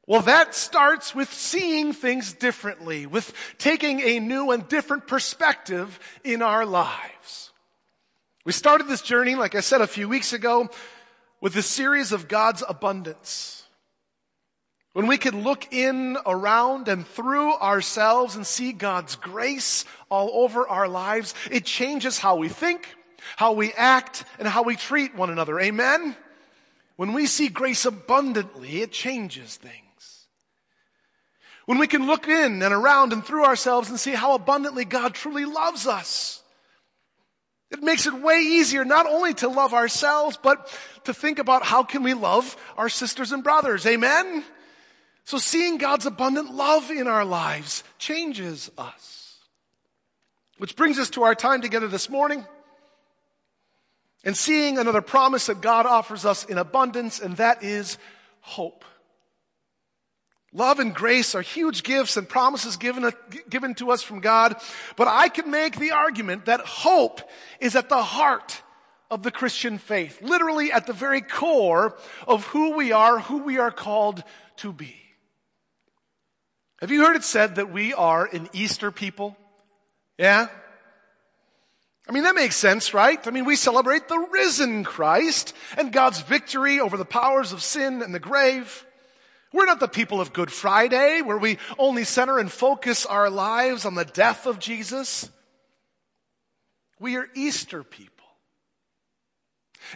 Well, 0.06 0.22
that 0.22 0.54
starts 0.54 1.14
with 1.14 1.32
seeing 1.32 1.92
things 1.92 2.32
differently, 2.32 3.06
with 3.06 3.32
taking 3.58 4.00
a 4.00 4.18
new 4.18 4.50
and 4.50 4.66
different 4.68 5.06
perspective 5.06 5.98
in 6.24 6.42
our 6.42 6.66
lives. 6.66 7.52
We 8.44 8.52
started 8.52 8.88
this 8.88 9.02
journey, 9.02 9.36
like 9.36 9.54
I 9.54 9.60
said 9.60 9.80
a 9.80 9.86
few 9.86 10.08
weeks 10.08 10.32
ago, 10.32 10.68
with 11.40 11.56
a 11.56 11.62
series 11.62 12.10
of 12.10 12.26
God's 12.26 12.64
abundance. 12.68 13.62
When 14.92 15.06
we 15.06 15.16
can 15.16 15.42
look 15.42 15.72
in, 15.72 16.18
around, 16.26 16.88
and 16.88 17.06
through 17.06 17.54
ourselves 17.54 18.34
and 18.34 18.46
see 18.46 18.72
God's 18.72 19.14
grace 19.14 19.84
all 20.10 20.30
over 20.44 20.68
our 20.68 20.88
lives, 20.88 21.34
it 21.50 21.64
changes 21.64 22.18
how 22.18 22.36
we 22.36 22.48
think, 22.48 22.88
how 23.36 23.52
we 23.52 23.72
act, 23.72 24.24
and 24.40 24.48
how 24.48 24.64
we 24.64 24.74
treat 24.74 25.14
one 25.14 25.30
another. 25.30 25.60
Amen? 25.60 26.16
When 26.96 27.12
we 27.12 27.26
see 27.26 27.48
grace 27.48 27.84
abundantly, 27.86 28.82
it 28.82 28.90
changes 28.90 29.56
things. 29.56 29.91
When 31.72 31.78
we 31.78 31.86
can 31.86 32.06
look 32.06 32.28
in 32.28 32.60
and 32.60 32.74
around 32.74 33.14
and 33.14 33.24
through 33.24 33.46
ourselves 33.46 33.88
and 33.88 33.98
see 33.98 34.10
how 34.10 34.34
abundantly 34.34 34.84
God 34.84 35.14
truly 35.14 35.46
loves 35.46 35.86
us. 35.86 36.42
It 37.70 37.82
makes 37.82 38.06
it 38.06 38.12
way 38.12 38.40
easier 38.40 38.84
not 38.84 39.06
only 39.06 39.32
to 39.32 39.48
love 39.48 39.72
ourselves, 39.72 40.36
but 40.36 40.68
to 41.04 41.14
think 41.14 41.38
about 41.38 41.62
how 41.62 41.82
can 41.82 42.02
we 42.02 42.12
love 42.12 42.58
our 42.76 42.90
sisters 42.90 43.32
and 43.32 43.42
brothers. 43.42 43.86
Amen? 43.86 44.44
So 45.24 45.38
seeing 45.38 45.78
God's 45.78 46.04
abundant 46.04 46.54
love 46.54 46.90
in 46.90 47.06
our 47.06 47.24
lives 47.24 47.84
changes 47.96 48.70
us. 48.76 49.38
Which 50.58 50.76
brings 50.76 50.98
us 50.98 51.08
to 51.08 51.22
our 51.22 51.34
time 51.34 51.62
together 51.62 51.88
this 51.88 52.10
morning 52.10 52.44
and 54.24 54.36
seeing 54.36 54.76
another 54.76 55.00
promise 55.00 55.46
that 55.46 55.62
God 55.62 55.86
offers 55.86 56.26
us 56.26 56.44
in 56.44 56.58
abundance, 56.58 57.18
and 57.18 57.38
that 57.38 57.64
is 57.64 57.96
hope. 58.42 58.84
Love 60.52 60.80
and 60.80 60.94
grace 60.94 61.34
are 61.34 61.42
huge 61.42 61.82
gifts 61.82 62.16
and 62.16 62.28
promises 62.28 62.76
given, 62.76 63.10
given 63.48 63.74
to 63.74 63.90
us 63.90 64.02
from 64.02 64.20
God. 64.20 64.56
But 64.96 65.08
I 65.08 65.28
can 65.28 65.50
make 65.50 65.76
the 65.76 65.92
argument 65.92 66.44
that 66.44 66.60
hope 66.60 67.22
is 67.58 67.74
at 67.74 67.88
the 67.88 68.02
heart 68.02 68.60
of 69.10 69.22
the 69.22 69.30
Christian 69.30 69.78
faith. 69.78 70.20
Literally 70.20 70.70
at 70.70 70.86
the 70.86 70.92
very 70.92 71.22
core 71.22 71.96
of 72.28 72.44
who 72.46 72.76
we 72.76 72.92
are, 72.92 73.18
who 73.18 73.38
we 73.38 73.58
are 73.58 73.70
called 73.70 74.22
to 74.56 74.72
be. 74.72 74.96
Have 76.80 76.90
you 76.90 77.04
heard 77.04 77.16
it 77.16 77.24
said 77.24 77.54
that 77.54 77.72
we 77.72 77.94
are 77.94 78.26
an 78.26 78.50
Easter 78.52 78.90
people? 78.90 79.36
Yeah? 80.18 80.48
I 82.08 82.12
mean, 82.12 82.24
that 82.24 82.34
makes 82.34 82.56
sense, 82.56 82.92
right? 82.92 83.24
I 83.26 83.30
mean, 83.30 83.44
we 83.44 83.56
celebrate 83.56 84.08
the 84.08 84.18
risen 84.18 84.84
Christ 84.84 85.54
and 85.78 85.92
God's 85.92 86.20
victory 86.20 86.80
over 86.80 86.96
the 86.96 87.04
powers 87.04 87.52
of 87.52 87.62
sin 87.62 88.02
and 88.02 88.14
the 88.14 88.18
grave. 88.18 88.84
We're 89.52 89.66
not 89.66 89.80
the 89.80 89.88
people 89.88 90.20
of 90.20 90.32
Good 90.32 90.50
Friday 90.50 91.20
where 91.20 91.36
we 91.36 91.58
only 91.78 92.04
center 92.04 92.38
and 92.38 92.50
focus 92.50 93.04
our 93.04 93.28
lives 93.28 93.84
on 93.84 93.94
the 93.94 94.04
death 94.04 94.46
of 94.46 94.58
Jesus. 94.58 95.28
We 96.98 97.16
are 97.16 97.28
Easter 97.34 97.82
people. 97.82 98.08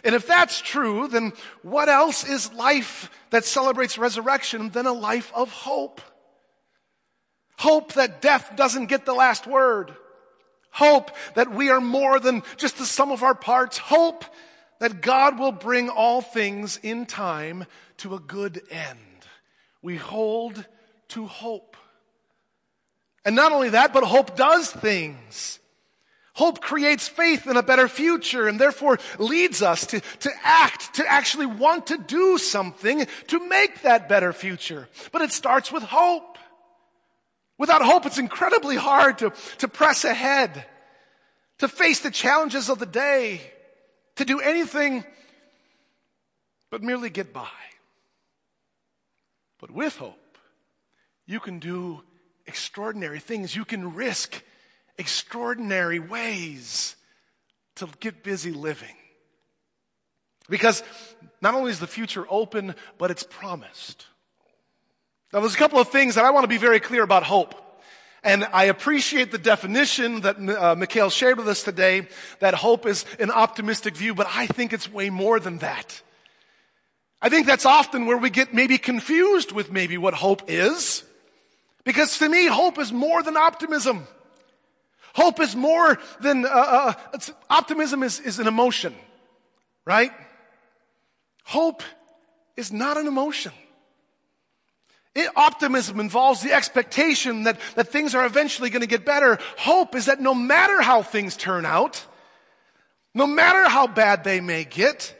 And 0.03 0.13
if 0.13 0.27
that's 0.27 0.61
true, 0.61 1.07
then 1.07 1.33
what 1.63 1.89
else 1.89 2.27
is 2.27 2.53
life 2.53 3.09
that 3.31 3.45
celebrates 3.45 3.97
resurrection 3.97 4.69
than 4.69 4.85
a 4.85 4.93
life 4.93 5.31
of 5.33 5.51
hope? 5.51 6.01
Hope 7.57 7.93
that 7.93 8.21
death 8.21 8.51
doesn't 8.55 8.87
get 8.87 9.05
the 9.05 9.13
last 9.13 9.47
word. 9.47 9.95
Hope 10.69 11.09
that 11.33 11.51
we 11.51 11.71
are 11.71 11.81
more 11.81 12.19
than 12.19 12.43
just 12.57 12.77
the 12.77 12.85
sum 12.85 13.11
of 13.11 13.23
our 13.23 13.33
parts. 13.33 13.79
Hope 13.79 14.23
that 14.79 15.01
God 15.01 15.39
will 15.39 15.51
bring 15.51 15.89
all 15.89 16.21
things 16.21 16.79
in 16.83 17.07
time 17.07 17.65
to 17.97 18.13
a 18.13 18.19
good 18.19 18.61
end 18.69 18.99
we 19.81 19.95
hold 19.95 20.63
to 21.09 21.25
hope. 21.25 21.77
And 23.25 23.35
not 23.35 23.51
only 23.51 23.69
that, 23.69 23.93
but 23.93 24.03
hope 24.03 24.35
does 24.35 24.71
things. 24.71 25.59
Hope 26.33 26.61
creates 26.61 27.07
faith 27.07 27.47
in 27.47 27.57
a 27.57 27.63
better 27.63 27.87
future 27.87 28.47
and 28.47 28.59
therefore 28.59 28.99
leads 29.17 29.63
us 29.63 29.87
to, 29.87 30.01
to 30.19 30.29
act, 30.43 30.93
to 30.93 31.11
actually 31.11 31.47
want 31.47 31.87
to 31.87 31.97
do 31.97 32.37
something 32.37 33.07
to 33.27 33.49
make 33.49 33.81
that 33.81 34.07
better 34.07 34.31
future. 34.31 34.87
But 35.11 35.23
it 35.23 35.31
starts 35.31 35.71
with 35.71 35.81
hope. 35.81 36.37
Without 37.57 37.81
hope, 37.81 38.05
it's 38.05 38.19
incredibly 38.19 38.75
hard 38.75 39.17
to, 39.17 39.33
to 39.57 39.67
press 39.67 40.05
ahead, 40.05 40.63
to 41.57 41.67
face 41.67 42.01
the 42.01 42.11
challenges 42.11 42.69
of 42.69 42.77
the 42.77 42.85
day, 42.85 43.41
to 44.17 44.25
do 44.25 44.39
anything 44.39 45.03
but 46.69 46.83
merely 46.83 47.09
get 47.09 47.33
by. 47.33 47.47
But 49.59 49.71
with 49.71 49.97
hope, 49.97 50.37
you 51.25 51.39
can 51.39 51.59
do 51.59 52.03
extraordinary 52.45 53.19
things. 53.19 53.55
You 53.55 53.65
can 53.65 53.93
risk 53.95 54.41
extraordinary 54.97 55.99
ways 55.99 56.95
to 57.75 57.87
get 57.99 58.23
busy 58.23 58.51
living. 58.51 58.95
Because 60.49 60.83
not 61.41 61.53
only 61.53 61.71
is 61.71 61.79
the 61.79 61.87
future 61.87 62.25
open, 62.29 62.75
but 62.97 63.11
it's 63.11 63.23
promised. 63.23 64.05
Now, 65.33 65.41
there's 65.41 65.55
a 65.55 65.57
couple 65.57 65.79
of 65.79 65.89
things 65.89 66.15
that 66.15 66.23
I 66.23 66.31
want 66.31 66.45
to 66.45 66.47
be 66.47 66.57
very 66.57 66.79
clear 66.79 67.03
about 67.03 67.23
hope. 67.23 67.53
And 68.23 68.45
I 68.45 68.65
appreciate 68.65 69.31
the 69.31 69.37
definition 69.37 70.21
that 70.21 70.37
uh, 70.37 70.75
Mikhail 70.75 71.09
shared 71.09 71.37
with 71.37 71.47
us 71.47 71.63
today 71.63 72.07
that 72.39 72.53
hope 72.53 72.85
is 72.85 73.05
an 73.19 73.29
optimistic 73.29 73.95
view, 73.95 74.15
but 74.15 74.27
I 74.33 74.47
think 74.47 74.73
it's 74.73 74.91
way 74.91 75.09
more 75.09 75.39
than 75.39 75.59
that. 75.59 76.01
I 77.21 77.29
think 77.29 77.47
that's 77.47 77.65
often 77.65 78.05
where 78.05 78.17
we 78.17 78.29
get 78.29 78.53
maybe 78.53 78.77
confused 78.77 79.51
with 79.51 79.71
maybe 79.71 79.97
what 79.97 80.13
hope 80.13 80.43
is. 80.47 81.03
Because 81.83 82.19
to 82.19 82.29
me, 82.29 82.47
hope 82.47 82.77
is 82.77 82.91
more 82.91 83.23
than 83.23 83.37
optimism. 83.37 84.07
Hope 85.13 85.39
is 85.39 85.55
more 85.55 85.97
than, 86.21 86.45
uh, 86.45 86.49
uh, 86.49 86.93
optimism 87.49 88.03
is, 88.03 88.19
is 88.19 88.37
an 88.37 88.47
emotion, 88.47 88.93
right? 89.85 90.11
Hope 91.43 91.81
is 92.55 92.71
not 92.71 92.97
an 92.97 93.07
emotion. 93.07 93.51
It, 95.15 95.31
optimism 95.35 95.99
involves 95.99 96.41
the 96.41 96.53
expectation 96.53 97.43
that, 97.43 97.59
that 97.73 97.87
things 97.87 98.13
are 98.13 98.25
eventually 98.25 98.69
going 98.69 98.81
to 98.81 98.87
get 98.87 99.05
better. 99.05 99.39
Hope 99.57 99.95
is 99.95 100.05
that 100.05 100.21
no 100.21 100.35
matter 100.35 100.81
how 100.81 101.01
things 101.01 101.35
turn 101.35 101.65
out, 101.65 102.05
no 103.15 103.25
matter 103.25 103.67
how 103.67 103.87
bad 103.87 104.23
they 104.23 104.41
may 104.41 104.65
get, 104.65 105.15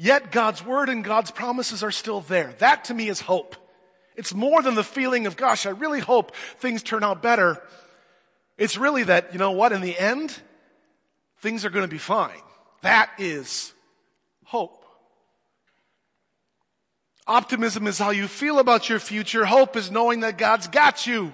Yet 0.00 0.30
God's 0.30 0.64
word 0.64 0.88
and 0.88 1.02
God's 1.02 1.32
promises 1.32 1.82
are 1.82 1.90
still 1.90 2.20
there. 2.20 2.54
That 2.58 2.84
to 2.84 2.94
me 2.94 3.08
is 3.08 3.20
hope. 3.20 3.56
It's 4.14 4.32
more 4.32 4.62
than 4.62 4.76
the 4.76 4.84
feeling 4.84 5.26
of, 5.26 5.36
gosh, 5.36 5.66
I 5.66 5.70
really 5.70 5.98
hope 5.98 6.36
things 6.58 6.84
turn 6.84 7.02
out 7.02 7.20
better. 7.20 7.60
It's 8.56 8.78
really 8.78 9.02
that, 9.02 9.32
you 9.32 9.40
know 9.40 9.50
what, 9.50 9.72
in 9.72 9.80
the 9.80 9.98
end, 9.98 10.40
things 11.40 11.64
are 11.64 11.70
going 11.70 11.84
to 11.84 11.90
be 11.90 11.98
fine. 11.98 12.40
That 12.82 13.10
is 13.18 13.72
hope. 14.44 14.84
Optimism 17.26 17.88
is 17.88 17.98
how 17.98 18.10
you 18.10 18.28
feel 18.28 18.60
about 18.60 18.88
your 18.88 19.00
future. 19.00 19.44
Hope 19.44 19.76
is 19.76 19.90
knowing 19.90 20.20
that 20.20 20.38
God's 20.38 20.68
got 20.68 21.08
you. 21.08 21.32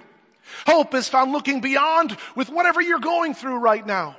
Hope 0.66 0.94
is 0.94 1.07
found 1.07 1.33
looking 1.33 1.61
beyond 1.61 2.16
with 2.35 2.48
whatever 2.48 2.81
you're 2.81 2.98
going 2.98 3.35
through 3.35 3.59
right 3.59 3.87
now. 3.87 4.16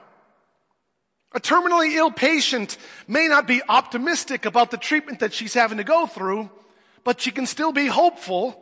A 1.36 1.40
terminally 1.42 1.94
ill 1.96 2.12
patient 2.12 2.78
may 3.10 3.28
not 3.28 3.46
be 3.46 3.62
optimistic 3.68 4.46
about 4.46 4.72
the 4.72 4.78
treatment 4.78 5.20
that 5.20 5.34
she's 5.34 5.54
having 5.54 5.80
to 5.80 5.84
go 5.84 6.08
through, 6.08 6.50
but 7.04 7.20
she 7.20 7.30
can 7.30 7.46
still 7.46 7.74
be 7.74 7.88
hopeful, 7.88 8.58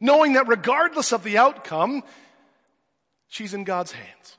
knowing 0.00 0.32
that 0.32 0.48
regardless 0.48 1.12
of 1.12 1.22
the 1.22 1.38
outcome, 1.38 2.02
she's 3.28 3.54
in 3.54 3.62
God's 3.62 3.92
hands. 3.92 4.36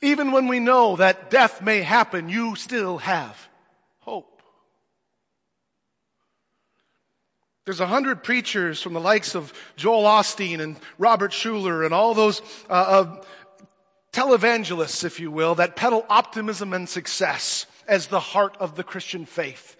Even 0.00 0.30
when 0.30 0.46
we 0.46 0.60
know 0.60 0.94
that 0.96 1.30
death 1.30 1.60
may 1.60 1.82
happen, 1.82 2.28
you 2.28 2.54
still 2.54 2.98
have 2.98 3.48
hope. 3.98 4.40
There's 7.64 7.80
a 7.80 7.86
hundred 7.88 8.22
preachers 8.22 8.80
from 8.80 8.92
the 8.92 9.00
likes 9.00 9.34
of 9.34 9.52
Joel 9.76 10.04
Osteen 10.04 10.60
and 10.60 10.76
Robert 10.98 11.32
Schuller 11.32 11.84
and 11.84 11.92
all 11.92 12.14
those 12.14 12.40
uh, 12.68 12.72
uh, 12.72 13.22
televangelists, 14.12 15.04
if 15.04 15.18
you 15.20 15.30
will, 15.30 15.54
that 15.56 15.76
peddle 15.76 16.06
optimism 16.08 16.72
and 16.72 16.88
success 16.88 17.66
as 17.88 18.06
the 18.06 18.20
heart 18.20 18.56
of 18.60 18.76
the 18.76 18.84
Christian 18.84 19.26
faith. 19.26 19.76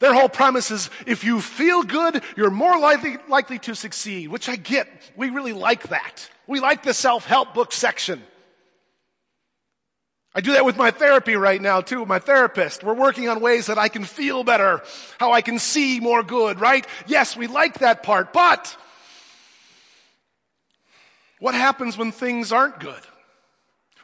Their 0.00 0.12
whole 0.12 0.28
premise 0.28 0.70
is 0.70 0.90
if 1.06 1.24
you 1.24 1.40
feel 1.40 1.82
good, 1.82 2.22
you're 2.36 2.50
more 2.50 2.78
likely, 2.78 3.16
likely 3.28 3.58
to 3.60 3.74
succeed, 3.74 4.28
which 4.28 4.48
I 4.48 4.56
get. 4.56 4.88
We 5.16 5.30
really 5.30 5.52
like 5.52 5.88
that. 5.88 6.28
We 6.46 6.60
like 6.60 6.82
the 6.82 6.92
self-help 6.92 7.54
book 7.54 7.72
section. 7.72 8.22
I 10.34 10.40
do 10.40 10.52
that 10.52 10.64
with 10.64 10.76
my 10.76 10.90
therapy 10.90 11.36
right 11.36 11.62
now 11.62 11.80
too, 11.80 12.04
my 12.04 12.18
therapist. 12.18 12.82
We're 12.82 12.94
working 12.94 13.28
on 13.28 13.40
ways 13.40 13.66
that 13.66 13.78
I 13.78 13.88
can 13.88 14.04
feel 14.04 14.42
better, 14.42 14.82
how 15.20 15.32
I 15.32 15.42
can 15.42 15.60
see 15.60 16.00
more 16.00 16.24
good, 16.24 16.60
right? 16.60 16.84
Yes, 17.06 17.36
we 17.36 17.46
like 17.46 17.78
that 17.78 18.02
part, 18.02 18.32
but 18.32 18.76
what 21.38 21.54
happens 21.54 21.96
when 21.96 22.10
things 22.10 22.50
aren't 22.50 22.80
good? 22.80 23.00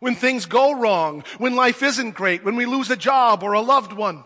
When 0.00 0.14
things 0.14 0.46
go 0.46 0.72
wrong, 0.72 1.24
when 1.38 1.54
life 1.54 1.82
isn't 1.82 2.12
great, 2.12 2.44
when 2.44 2.56
we 2.56 2.66
lose 2.66 2.90
a 2.90 2.96
job 2.96 3.42
or 3.42 3.52
a 3.52 3.60
loved 3.60 3.92
one, 3.92 4.24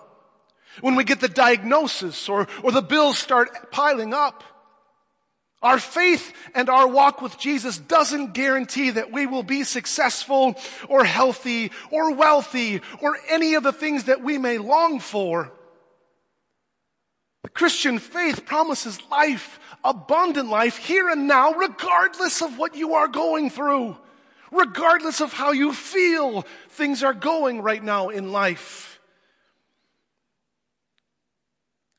when 0.81 0.95
we 0.95 1.05
get 1.05 1.21
the 1.21 1.29
diagnosis 1.29 2.29
or, 2.29 2.49
or 2.63 2.73
the 2.73 2.83
bills 2.83 3.19
start 3.19 3.71
piling 3.71 4.15
up. 4.15 4.43
Our 5.63 5.79
faith 5.79 6.33
and 6.55 6.69
our 6.69 6.87
walk 6.87 7.23
with 7.23 7.39
Jesus 7.39 7.79
doesn't 7.79 8.35
guarantee 8.35 8.91
that 8.91 9.11
we 9.11 9.27
will 9.27 9.43
be 9.43 9.65
successful 9.65 10.57
or 10.89 11.05
healthy 11.05 11.73
or 11.91 12.15
wealthy 12.15 12.83
or 13.01 13.17
any 13.31 13.55
of 13.55 13.63
the 13.63 13.73
things 13.73 14.05
that 14.05 14.23
we 14.23 14.37
may 14.37 14.59
long 14.59 15.01
for. 15.01 15.51
The 17.43 17.49
Christian 17.49 17.99
faith 17.99 18.45
promises 18.45 18.99
life, 19.11 19.59
abundant 19.83 20.51
life 20.51 20.77
here 20.77 21.09
and 21.09 21.27
now, 21.27 21.53
regardless 21.53 22.43
of 22.43 22.59
what 22.59 22.75
you 22.75 22.95
are 22.95 23.09
going 23.09 23.49
through, 23.49 23.97
regardless 24.55 25.21
of 25.21 25.33
how 25.33 25.53
you 25.53 25.73
feel 25.73 26.43
things 26.71 27.03
are 27.03 27.15
going 27.15 27.61
right 27.61 27.83
now 27.83 28.09
in 28.09 28.33
life. 28.33 29.01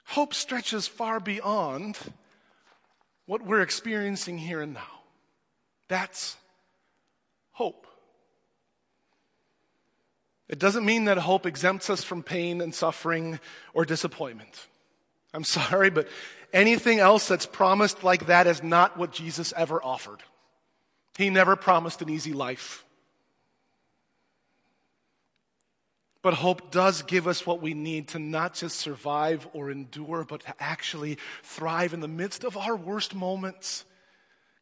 Hope 0.06 0.34
stretches 0.34 0.88
far 0.88 1.20
beyond 1.20 1.98
what 3.26 3.42
we're 3.42 3.62
experiencing 3.62 4.38
here 4.38 4.62
and 4.62 4.74
now. 4.74 5.02
That's 5.88 6.38
hope. 7.52 7.88
It 10.48 10.60
doesn't 10.60 10.86
mean 10.86 11.06
that 11.06 11.18
hope 11.18 11.46
exempts 11.46 11.90
us 11.90 12.04
from 12.04 12.22
pain 12.22 12.62
and 12.62 12.74
suffering 12.74 13.40
or 13.74 13.84
disappointment. 13.84 14.68
I'm 15.34 15.44
sorry, 15.44 15.90
but 15.90 16.08
anything 16.54 17.00
else 17.00 17.28
that's 17.28 17.46
promised 17.46 18.04
like 18.04 18.28
that 18.28 18.48
is 18.48 18.64
not 18.64 18.98
what 18.98 19.12
Jesus 19.12 19.54
ever 19.58 19.84
offered. 19.84 20.22
He 21.18 21.30
never 21.30 21.56
promised 21.56 22.02
an 22.02 22.10
easy 22.10 22.34
life. 22.34 22.84
But 26.22 26.34
hope 26.34 26.72
does 26.72 27.04
give 27.04 27.28
us 27.28 27.46
what 27.46 27.62
we 27.62 27.76
need 27.76 28.08
to 28.10 28.20
not 28.20 28.56
just 28.56 28.78
survive 28.78 29.48
or 29.54 29.70
endure, 29.70 30.26
but 30.28 30.42
to 30.42 30.56
actually 30.60 31.20
thrive 31.44 31.94
in 31.94 32.00
the 32.00 32.08
midst 32.08 32.44
of 32.44 32.58
our 32.58 32.76
worst 32.76 33.14
moments. 33.14 33.86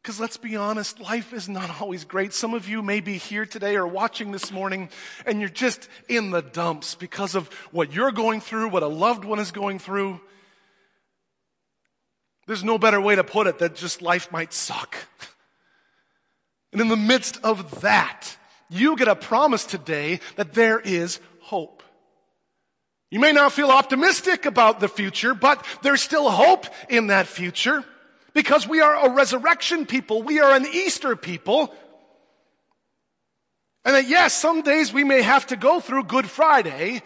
Because 0.02 0.20
let's 0.20 0.36
be 0.36 0.54
honest, 0.56 1.00
life 1.00 1.32
is 1.32 1.48
not 1.48 1.80
always 1.80 2.04
great. 2.04 2.34
Some 2.34 2.52
of 2.52 2.68
you 2.68 2.82
may 2.82 3.00
be 3.00 3.16
here 3.16 3.46
today 3.46 3.76
or 3.76 3.86
watching 3.86 4.30
this 4.30 4.52
morning 4.52 4.90
and 5.24 5.40
you're 5.40 5.48
just 5.48 5.88
in 6.06 6.30
the 6.30 6.42
dumps 6.42 6.94
because 6.94 7.34
of 7.34 7.48
what 7.72 7.94
you're 7.94 8.12
going 8.12 8.42
through, 8.42 8.68
what 8.68 8.82
a 8.82 8.86
loved 8.86 9.24
one 9.24 9.38
is 9.38 9.50
going 9.50 9.78
through. 9.78 10.20
There's 12.46 12.62
no 12.62 12.76
better 12.76 13.00
way 13.00 13.16
to 13.16 13.24
put 13.24 13.46
it 13.46 13.60
that 13.60 13.74
just 13.74 14.02
life 14.02 14.30
might 14.30 14.52
suck. 14.52 14.94
And 16.74 16.80
in 16.80 16.88
the 16.88 16.96
midst 16.96 17.38
of 17.44 17.82
that, 17.82 18.36
you 18.68 18.96
get 18.96 19.06
a 19.06 19.14
promise 19.14 19.64
today 19.64 20.18
that 20.34 20.54
there 20.54 20.80
is 20.80 21.20
hope. 21.40 21.84
You 23.12 23.20
may 23.20 23.30
not 23.30 23.52
feel 23.52 23.70
optimistic 23.70 24.44
about 24.44 24.80
the 24.80 24.88
future, 24.88 25.34
but 25.34 25.64
there's 25.82 26.02
still 26.02 26.28
hope 26.28 26.66
in 26.88 27.06
that 27.06 27.28
future 27.28 27.84
because 28.32 28.66
we 28.66 28.80
are 28.80 29.06
a 29.06 29.14
resurrection 29.14 29.86
people. 29.86 30.24
We 30.24 30.40
are 30.40 30.52
an 30.52 30.66
Easter 30.66 31.14
people. 31.14 31.72
And 33.84 33.94
that 33.94 34.08
yes, 34.08 34.34
some 34.34 34.62
days 34.62 34.92
we 34.92 35.04
may 35.04 35.22
have 35.22 35.46
to 35.46 35.56
go 35.56 35.78
through 35.78 36.04
Good 36.04 36.28
Friday 36.28 37.02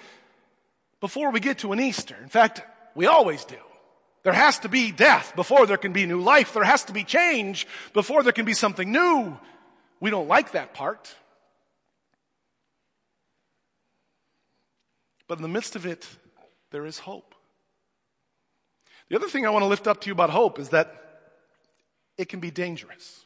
before 1.01 1.31
we 1.31 1.41
get 1.41 1.59
to 1.59 1.73
an 1.73 1.81
Easter. 1.81 2.17
In 2.23 2.31
fact, 2.31 2.63
we 2.95 3.05
always 3.05 3.45
do. 3.45 3.57
There 4.23 4.33
has 4.33 4.61
to 4.61 4.71
be 4.71 4.93
death 4.93 5.37
before 5.37 5.67
there 5.67 5.77
can 5.77 5.93
be 5.93 6.07
new 6.07 6.23
life. 6.23 6.55
There 6.55 6.65
has 6.65 6.85
to 6.85 6.95
be 6.95 7.05
change 7.05 7.67
before 7.93 8.23
there 8.23 8.33
can 8.33 8.47
be 8.47 8.55
something 8.55 8.91
new. 8.91 9.39
We 10.01 10.11
don't 10.11 10.29
like 10.29 10.53
that 10.53 10.75
part. 10.75 11.15
But 15.27 15.39
in 15.39 15.43
the 15.43 15.49
midst 15.49 15.77
of 15.77 15.87
it, 15.87 16.07
there 16.71 16.87
is 16.87 16.99
hope. 16.99 17.35
The 19.09 19.17
other 19.17 19.29
thing 19.29 19.47
I 19.47 19.51
want 19.51 19.63
to 19.63 19.69
lift 19.69 19.87
up 19.87 20.01
to 20.03 20.07
you 20.07 20.13
about 20.13 20.31
hope 20.31 20.59
is 20.59 20.71
that 20.71 20.95
it 22.17 22.29
can 22.29 22.41
be 22.41 22.51
dangerous. 22.51 23.25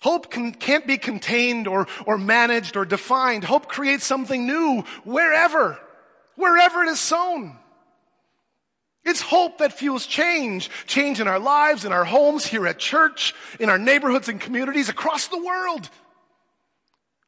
Hope 0.00 0.30
can, 0.30 0.56
not 0.66 0.86
be 0.86 0.96
contained 0.96 1.68
or, 1.68 1.86
or 2.06 2.16
managed 2.16 2.76
or 2.76 2.86
defined. 2.86 3.44
Hope 3.44 3.68
creates 3.68 4.04
something 4.04 4.46
new 4.46 4.82
wherever, 5.04 5.78
wherever 6.36 6.82
it 6.82 6.88
is 6.88 7.00
sown. 7.00 7.58
It's 9.04 9.22
hope 9.22 9.58
that 9.58 9.72
fuels 9.72 10.06
change, 10.06 10.68
change 10.86 11.20
in 11.20 11.28
our 11.28 11.38
lives, 11.38 11.84
in 11.84 11.92
our 11.92 12.04
homes, 12.04 12.44
here 12.44 12.66
at 12.66 12.78
church, 12.78 13.34
in 13.58 13.70
our 13.70 13.78
neighborhoods 13.78 14.28
and 14.28 14.40
communities 14.40 14.88
across 14.88 15.28
the 15.28 15.42
world. 15.42 15.88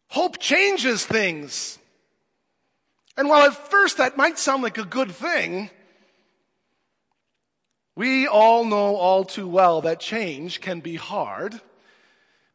Hope 0.09 0.39
changes 0.39 1.07
things. 1.07 1.79
And 3.17 3.29
while 3.29 3.47
at 3.47 3.71
first 3.71 3.97
that 3.99 4.17
might 4.17 4.39
sound 4.39 4.63
like 4.63 4.79
a 4.79 4.85
good 4.85 5.11
thing, 5.11 5.71
we 7.95 8.27
all 8.27 8.65
know 8.65 8.97
all 8.97 9.25
too 9.25 9.49
well 9.49 9.83
that 9.83 10.01
change 10.01 10.61
can 10.61 10.81
be 10.81 10.97
hard 10.97 11.59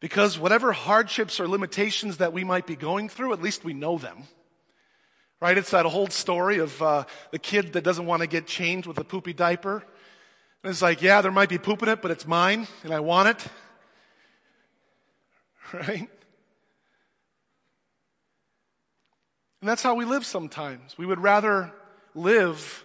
because 0.00 0.38
whatever 0.38 0.72
hardships 0.72 1.40
or 1.40 1.48
limitations 1.48 2.18
that 2.18 2.32
we 2.32 2.44
might 2.44 2.66
be 2.66 2.76
going 2.76 3.08
through, 3.08 3.32
at 3.32 3.42
least 3.42 3.64
we 3.64 3.72
know 3.72 3.98
them. 3.98 4.24
Right? 5.40 5.56
It's 5.56 5.70
that 5.70 5.86
whole 5.86 6.08
story 6.08 6.58
of 6.58 6.80
uh, 6.82 7.04
the 7.30 7.38
kid 7.38 7.74
that 7.74 7.84
doesn't 7.84 8.06
want 8.06 8.22
to 8.22 8.26
get 8.26 8.46
changed 8.46 8.86
with 8.86 8.98
a 8.98 9.04
poopy 9.04 9.32
diaper. 9.32 9.84
And 10.64 10.70
it's 10.70 10.82
like, 10.82 11.00
yeah, 11.00 11.22
there 11.22 11.30
might 11.30 11.48
be 11.48 11.58
poop 11.58 11.82
in 11.82 11.88
it, 11.88 12.02
but 12.02 12.10
it's 12.10 12.26
mine 12.26 12.66
and 12.82 12.92
I 12.92 13.00
want 13.00 13.28
it. 13.28 13.46
Right? 15.70 16.08
And 19.60 19.68
that's 19.68 19.82
how 19.82 19.94
we 19.94 20.06
live 20.06 20.24
sometimes. 20.24 20.96
We 20.96 21.04
would 21.04 21.20
rather 21.20 21.72
live 22.14 22.84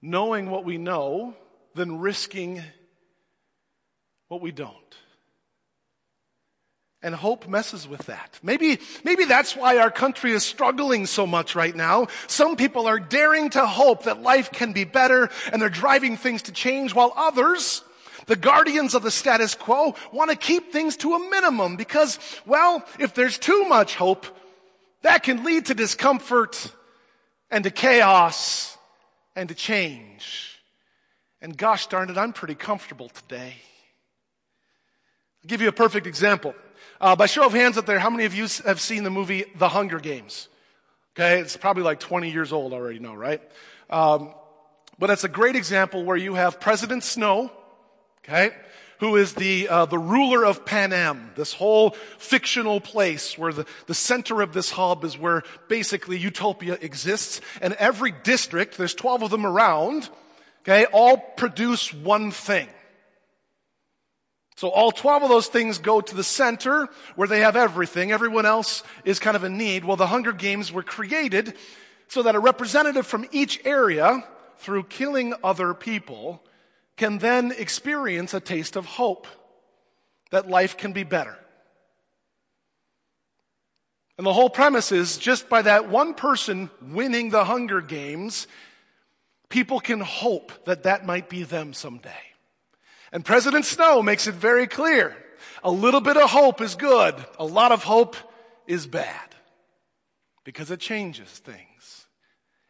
knowing 0.00 0.50
what 0.50 0.64
we 0.64 0.78
know 0.78 1.34
than 1.74 1.98
risking 1.98 2.62
what 4.28 4.40
we 4.40 4.52
don't. 4.52 4.96
And 7.04 7.16
hope 7.16 7.48
messes 7.48 7.88
with 7.88 8.06
that. 8.06 8.38
Maybe, 8.44 8.78
maybe 9.02 9.24
that's 9.24 9.56
why 9.56 9.78
our 9.78 9.90
country 9.90 10.30
is 10.30 10.44
struggling 10.44 11.06
so 11.06 11.26
much 11.26 11.56
right 11.56 11.74
now. 11.74 12.06
Some 12.28 12.54
people 12.54 12.86
are 12.86 13.00
daring 13.00 13.50
to 13.50 13.66
hope 13.66 14.04
that 14.04 14.22
life 14.22 14.52
can 14.52 14.72
be 14.72 14.84
better 14.84 15.28
and 15.52 15.60
they're 15.60 15.68
driving 15.68 16.16
things 16.16 16.42
to 16.42 16.52
change 16.52 16.94
while 16.94 17.12
others, 17.16 17.82
the 18.26 18.36
guardians 18.36 18.94
of 18.94 19.02
the 19.02 19.10
status 19.10 19.56
quo, 19.56 19.96
want 20.12 20.30
to 20.30 20.36
keep 20.36 20.70
things 20.70 20.96
to 20.98 21.14
a 21.14 21.30
minimum 21.30 21.76
because, 21.76 22.20
well, 22.46 22.84
if 23.00 23.14
there's 23.14 23.36
too 23.36 23.64
much 23.64 23.96
hope, 23.96 24.24
that 25.02 25.24
can 25.24 25.42
lead 25.42 25.66
to 25.66 25.74
discomfort 25.74 26.72
and 27.50 27.64
to 27.64 27.70
chaos 27.70 28.78
and 29.34 29.48
to 29.48 29.56
change. 29.56 30.60
And 31.40 31.56
gosh 31.56 31.88
darn 31.88 32.10
it, 32.10 32.16
I'm 32.16 32.32
pretty 32.32 32.54
comfortable 32.54 33.08
today. 33.08 33.54
I'll 35.42 35.48
give 35.48 35.60
you 35.60 35.68
a 35.68 35.72
perfect 35.72 36.06
example. 36.06 36.54
Uh, 37.02 37.16
by 37.16 37.26
show 37.26 37.44
of 37.44 37.52
hands 37.52 37.76
up 37.76 37.84
there, 37.84 37.98
how 37.98 38.10
many 38.10 38.26
of 38.26 38.32
you 38.32 38.46
have 38.64 38.80
seen 38.80 39.02
the 39.02 39.10
movie 39.10 39.44
The 39.56 39.68
Hunger 39.68 39.98
Games? 39.98 40.46
Okay, 41.16 41.40
it's 41.40 41.56
probably 41.56 41.82
like 41.82 41.98
20 41.98 42.30
years 42.30 42.52
old 42.52 42.72
already 42.72 43.00
now, 43.00 43.16
right? 43.16 43.42
Um, 43.90 44.32
but 45.00 45.10
it's 45.10 45.24
a 45.24 45.28
great 45.28 45.56
example 45.56 46.04
where 46.04 46.16
you 46.16 46.34
have 46.34 46.60
President 46.60 47.02
Snow, 47.02 47.50
okay, 48.24 48.52
who 49.00 49.16
is 49.16 49.32
the, 49.32 49.66
uh, 49.68 49.86
the 49.86 49.98
ruler 49.98 50.46
of 50.46 50.64
Panem, 50.64 51.32
this 51.34 51.52
whole 51.52 51.90
fictional 52.18 52.80
place 52.80 53.36
where 53.36 53.52
the, 53.52 53.66
the 53.88 53.94
center 53.94 54.40
of 54.40 54.52
this 54.52 54.70
hub 54.70 55.02
is 55.02 55.18
where 55.18 55.42
basically 55.66 56.18
utopia 56.18 56.78
exists. 56.80 57.40
And 57.60 57.74
every 57.74 58.12
district, 58.12 58.78
there's 58.78 58.94
12 58.94 59.24
of 59.24 59.30
them 59.32 59.44
around, 59.44 60.08
okay, 60.62 60.84
all 60.92 61.16
produce 61.16 61.92
one 61.92 62.30
thing. 62.30 62.68
So 64.56 64.68
all 64.68 64.92
12 64.92 65.24
of 65.24 65.28
those 65.28 65.48
things 65.48 65.78
go 65.78 66.00
to 66.00 66.14
the 66.14 66.24
center 66.24 66.88
where 67.16 67.28
they 67.28 67.40
have 67.40 67.56
everything. 67.56 68.12
Everyone 68.12 68.46
else 68.46 68.82
is 69.04 69.18
kind 69.18 69.36
of 69.36 69.44
in 69.44 69.56
need. 69.56 69.84
Well, 69.84 69.96
the 69.96 70.06
Hunger 70.06 70.32
Games 70.32 70.72
were 70.72 70.82
created 70.82 71.54
so 72.08 72.22
that 72.22 72.34
a 72.34 72.38
representative 72.38 73.06
from 73.06 73.26
each 73.32 73.64
area, 73.64 74.24
through 74.58 74.84
killing 74.84 75.34
other 75.42 75.74
people, 75.74 76.44
can 76.96 77.18
then 77.18 77.52
experience 77.52 78.34
a 78.34 78.40
taste 78.40 78.76
of 78.76 78.84
hope 78.84 79.26
that 80.30 80.48
life 80.48 80.76
can 80.76 80.92
be 80.92 81.04
better. 81.04 81.36
And 84.18 84.26
the 84.26 84.32
whole 84.32 84.50
premise 84.50 84.92
is 84.92 85.16
just 85.16 85.48
by 85.48 85.62
that 85.62 85.88
one 85.88 86.14
person 86.14 86.70
winning 86.80 87.30
the 87.30 87.44
Hunger 87.44 87.80
Games, 87.80 88.46
people 89.48 89.80
can 89.80 90.00
hope 90.00 90.52
that 90.66 90.84
that 90.84 91.06
might 91.06 91.28
be 91.28 91.42
them 91.42 91.72
someday. 91.72 92.31
And 93.12 93.24
President 93.24 93.66
Snow 93.66 94.02
makes 94.02 94.26
it 94.26 94.34
very 94.34 94.66
clear. 94.66 95.14
A 95.62 95.70
little 95.70 96.00
bit 96.00 96.16
of 96.16 96.30
hope 96.30 96.60
is 96.60 96.74
good. 96.74 97.14
A 97.38 97.44
lot 97.44 97.70
of 97.70 97.84
hope 97.84 98.16
is 98.66 98.86
bad 98.86 99.34
because 100.44 100.70
it 100.70 100.80
changes 100.80 101.28
things. 101.28 102.06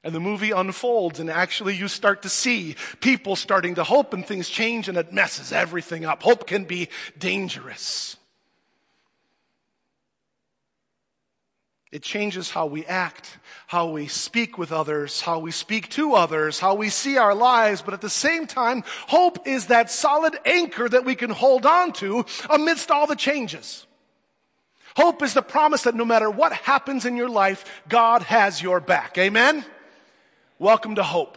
And 0.05 0.15
the 0.15 0.21
movie 0.21 0.51
unfolds 0.51 1.21
and 1.21 1.31
actually 1.31 1.77
you 1.77 1.87
start 1.87 2.23
to 2.23 2.29
see 2.29 2.75
people 3.01 3.37
starting 3.37 3.77
to 3.77 3.85
hope 3.85 4.13
and 4.13 4.27
things 4.27 4.49
change 4.49 4.89
and 4.89 4.99
it 4.99 5.13
messes 5.13 5.53
everything 5.53 6.05
up. 6.05 6.25
Hope 6.25 6.49
can 6.49 6.65
be 6.65 6.89
dangerous. 7.17 8.17
It 11.93 12.03
changes 12.03 12.51
how 12.51 12.65
we 12.65 12.87
act, 12.87 13.37
how 13.67 13.91
we 13.91 14.07
speak 14.07 14.57
with 14.57 14.73
others, 14.73 15.21
how 15.21 15.41
we 15.41 15.51
speak 15.51 15.91
to 15.91 16.15
others, 16.15 16.59
how 16.59 16.75
we 16.75 16.89
see 16.89 17.19
our 17.19 17.35
lives. 17.35 17.83
But 17.83 17.93
at 17.93 18.01
the 18.01 18.09
same 18.09 18.47
time, 18.47 18.83
hope 19.09 19.47
is 19.47 19.67
that 19.67 19.91
solid 19.91 20.35
anchor 20.47 20.89
that 20.89 21.05
we 21.05 21.15
can 21.15 21.29
hold 21.29 21.67
on 21.67 21.93
to 21.95 22.25
amidst 22.49 22.91
all 22.91 23.07
the 23.07 23.15
changes. 23.15 23.87
Hope 24.97 25.23
is 25.23 25.35
the 25.35 25.43
promise 25.43 25.83
that 25.83 25.95
no 25.95 26.07
matter 26.07 26.31
what 26.31 26.55
happens 26.55 27.05
in 27.05 27.15
your 27.15 27.29
life, 27.29 27.83
God 27.91 28.23
has 28.23 28.63
your 28.63 28.81
back. 28.81 29.19
Amen? 29.19 29.63
Welcome 30.59 30.95
to 30.95 31.03
hope. 31.03 31.37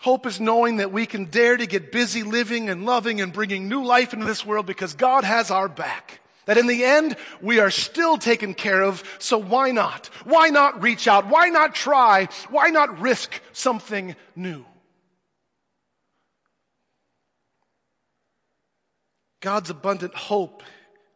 Hope 0.00 0.24
is 0.24 0.40
knowing 0.40 0.78
that 0.78 0.90
we 0.90 1.04
can 1.04 1.26
dare 1.26 1.56
to 1.58 1.66
get 1.66 1.92
busy 1.92 2.22
living 2.22 2.70
and 2.70 2.86
loving 2.86 3.20
and 3.20 3.30
bringing 3.30 3.68
new 3.68 3.84
life 3.84 4.14
into 4.14 4.24
this 4.24 4.44
world 4.44 4.64
because 4.64 4.94
God 4.94 5.24
has 5.24 5.50
our 5.50 5.68
back. 5.68 6.21
That 6.46 6.58
in 6.58 6.66
the 6.66 6.84
end, 6.84 7.16
we 7.40 7.60
are 7.60 7.70
still 7.70 8.18
taken 8.18 8.54
care 8.54 8.82
of, 8.82 9.04
so 9.18 9.38
why 9.38 9.70
not? 9.70 10.06
Why 10.24 10.48
not 10.48 10.82
reach 10.82 11.06
out? 11.06 11.28
Why 11.28 11.48
not 11.48 11.74
try? 11.74 12.28
Why 12.50 12.68
not 12.70 13.00
risk 13.00 13.40
something 13.52 14.16
new? 14.34 14.64
God's 19.40 19.70
abundant 19.70 20.14
hope 20.14 20.62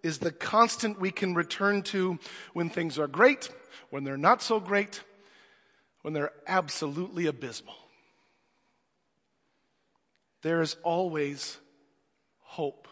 is 0.03 0.19
the 0.19 0.33
constant 0.33 1.01
we 1.01 1.11
can 1.11 1.35
return 1.35 1.83
to 1.83 2.19
when 2.53 2.71
things 2.71 2.99
are 2.99 3.09
great, 3.09 3.51
when 3.91 4.05
they're 4.05 4.17
not 4.17 4.43
so 4.43 4.61
great, 4.61 5.03
when 6.03 6.13
they're 6.13 6.33
absolutely 6.47 7.27
abysmal. 7.27 7.75
There 10.43 10.61
is 10.61 10.77
always 10.85 11.59
hope. 12.41 12.87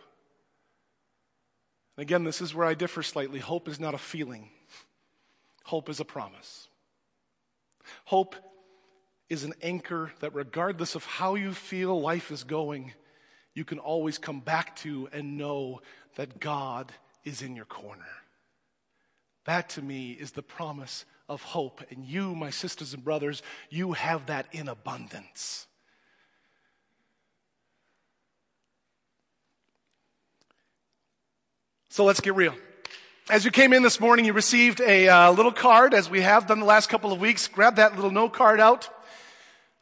And 1.96 2.02
again, 2.02 2.24
this 2.24 2.40
is 2.40 2.54
where 2.54 2.66
I 2.66 2.74
differ 2.74 3.02
slightly. 3.02 3.38
Hope 3.38 3.68
is 3.68 3.78
not 3.78 3.94
a 3.94 3.98
feeling, 3.98 4.50
hope 5.64 5.88
is 5.88 6.00
a 6.00 6.04
promise. 6.04 6.68
Hope 8.06 8.34
is 9.28 9.44
an 9.44 9.52
anchor 9.62 10.12
that, 10.20 10.34
regardless 10.34 10.94
of 10.94 11.04
how 11.04 11.34
you 11.34 11.52
feel 11.52 12.00
life 12.00 12.30
is 12.30 12.44
going, 12.44 12.92
you 13.54 13.64
can 13.64 13.78
always 13.78 14.16
come 14.16 14.40
back 14.40 14.76
to 14.76 15.08
and 15.12 15.36
know 15.36 15.80
that 16.16 16.40
God 16.40 16.92
is 17.24 17.42
in 17.42 17.54
your 17.56 17.66
corner. 17.66 18.06
That 19.44 19.68
to 19.70 19.82
me 19.82 20.12
is 20.12 20.32
the 20.32 20.42
promise 20.42 21.04
of 21.28 21.42
hope. 21.42 21.82
And 21.90 22.04
you, 22.04 22.34
my 22.34 22.50
sisters 22.50 22.94
and 22.94 23.04
brothers, 23.04 23.42
you 23.70 23.92
have 23.92 24.26
that 24.26 24.46
in 24.52 24.68
abundance. 24.68 25.66
So 31.94 32.04
let's 32.04 32.18
get 32.18 32.34
real. 32.34 32.56
As 33.30 33.44
you 33.44 33.52
came 33.52 33.72
in 33.72 33.84
this 33.84 34.00
morning, 34.00 34.24
you 34.24 34.32
received 34.32 34.80
a 34.80 35.06
uh, 35.08 35.30
little 35.30 35.52
card, 35.52 35.94
as 35.94 36.10
we 36.10 36.22
have 36.22 36.48
done 36.48 36.58
the 36.58 36.66
last 36.66 36.88
couple 36.88 37.12
of 37.12 37.20
weeks. 37.20 37.46
Grab 37.46 37.76
that 37.76 37.94
little 37.94 38.10
note 38.10 38.32
card 38.32 38.58
out. 38.58 38.88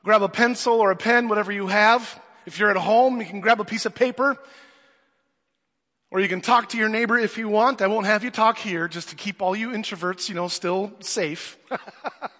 Grab 0.04 0.20
a 0.20 0.28
pencil 0.28 0.74
or 0.74 0.90
a 0.90 0.94
pen, 0.94 1.28
whatever 1.28 1.50
you 1.52 1.68
have. 1.68 2.20
If 2.44 2.58
you're 2.58 2.70
at 2.70 2.76
home, 2.76 3.18
you 3.20 3.24
can 3.24 3.40
grab 3.40 3.60
a 3.60 3.64
piece 3.64 3.86
of 3.86 3.94
paper. 3.94 4.36
Or 6.10 6.20
you 6.20 6.28
can 6.28 6.42
talk 6.42 6.68
to 6.68 6.76
your 6.76 6.90
neighbor 6.90 7.18
if 7.18 7.38
you 7.38 7.48
want. 7.48 7.80
I 7.80 7.86
won't 7.86 8.04
have 8.04 8.22
you 8.22 8.30
talk 8.30 8.58
here 8.58 8.88
just 8.88 9.08
to 9.08 9.14
keep 9.14 9.40
all 9.40 9.56
you 9.56 9.70
introverts, 9.70 10.28
you 10.28 10.34
know, 10.34 10.48
still 10.48 10.92
safe. 11.00 11.56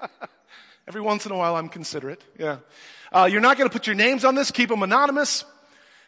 Every 0.86 1.00
once 1.00 1.24
in 1.24 1.32
a 1.32 1.36
while, 1.38 1.56
I'm 1.56 1.70
considerate. 1.70 2.22
Yeah. 2.38 2.58
Uh, 3.10 3.26
you're 3.32 3.40
not 3.40 3.56
going 3.56 3.70
to 3.70 3.72
put 3.72 3.86
your 3.86 3.96
names 3.96 4.26
on 4.26 4.34
this. 4.34 4.50
Keep 4.50 4.68
them 4.68 4.82
anonymous. 4.82 5.46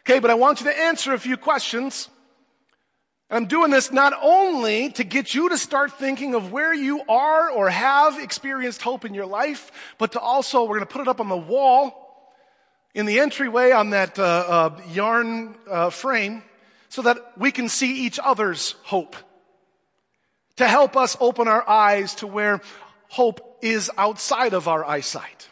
Okay, 0.07 0.19
but 0.19 0.29
I 0.29 0.35
want 0.35 0.59
you 0.59 0.67
to 0.67 0.79
answer 0.79 1.15
a 1.15 1.19
few 1.19 1.35
questions 1.35 2.09
I'm 3.29 3.47
doing 3.47 3.71
this 3.71 3.91
not 3.91 4.13
only 4.21 4.91
to 4.91 5.03
get 5.03 5.33
you 5.33 5.49
to 5.49 5.57
start 5.57 5.93
thinking 5.93 6.35
of 6.35 6.51
where 6.51 6.73
you 6.73 7.01
are 7.09 7.49
or 7.49 7.69
have 7.69 8.19
experienced 8.19 8.83
hope 8.83 9.03
in 9.03 9.15
your 9.15 9.25
life, 9.25 9.71
but 9.97 10.11
to 10.11 10.19
also, 10.19 10.63
we're 10.63 10.75
going 10.75 10.81
to 10.81 10.85
put 10.85 11.01
it 11.01 11.07
up 11.07 11.19
on 11.19 11.29
the 11.29 11.37
wall 11.37 12.05
in 12.93 13.07
the 13.07 13.19
entryway 13.19 13.71
on 13.71 13.89
that 13.89 14.19
uh, 14.19 14.23
uh, 14.23 14.81
yarn 14.91 15.55
uh, 15.69 15.89
frame 15.89 16.43
so 16.89 17.01
that 17.01 17.17
we 17.35 17.51
can 17.51 17.67
see 17.67 18.05
each 18.05 18.19
other's 18.23 18.75
hope. 18.83 19.15
To 20.57 20.67
help 20.67 20.95
us 20.95 21.17
open 21.19 21.47
our 21.47 21.67
eyes 21.67 22.15
to 22.15 22.27
where 22.27 22.61
hope 23.09 23.57
is 23.61 23.91
outside 23.97 24.53
of 24.53 24.67
our 24.67 24.85
eyesight. 24.85 25.49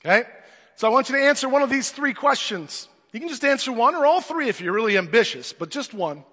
Okay? 0.00 0.28
So 0.76 0.86
I 0.86 0.90
want 0.92 1.08
you 1.08 1.16
to 1.16 1.22
answer 1.22 1.48
one 1.48 1.62
of 1.62 1.70
these 1.70 1.90
three 1.90 2.14
questions. 2.14 2.88
You 3.12 3.20
can 3.20 3.28
just 3.28 3.44
answer 3.44 3.72
one 3.72 3.94
or 3.94 4.06
all 4.06 4.20
three 4.20 4.48
if 4.48 4.60
you're 4.60 4.72
really 4.72 4.96
ambitious, 4.96 5.52
but 5.52 5.70
just 5.70 5.92
one. 5.92 6.24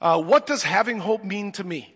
Uh, 0.00 0.22
what 0.22 0.46
does 0.46 0.62
having 0.62 0.98
hope 0.98 1.24
mean 1.24 1.52
to 1.52 1.64
me? 1.64 1.94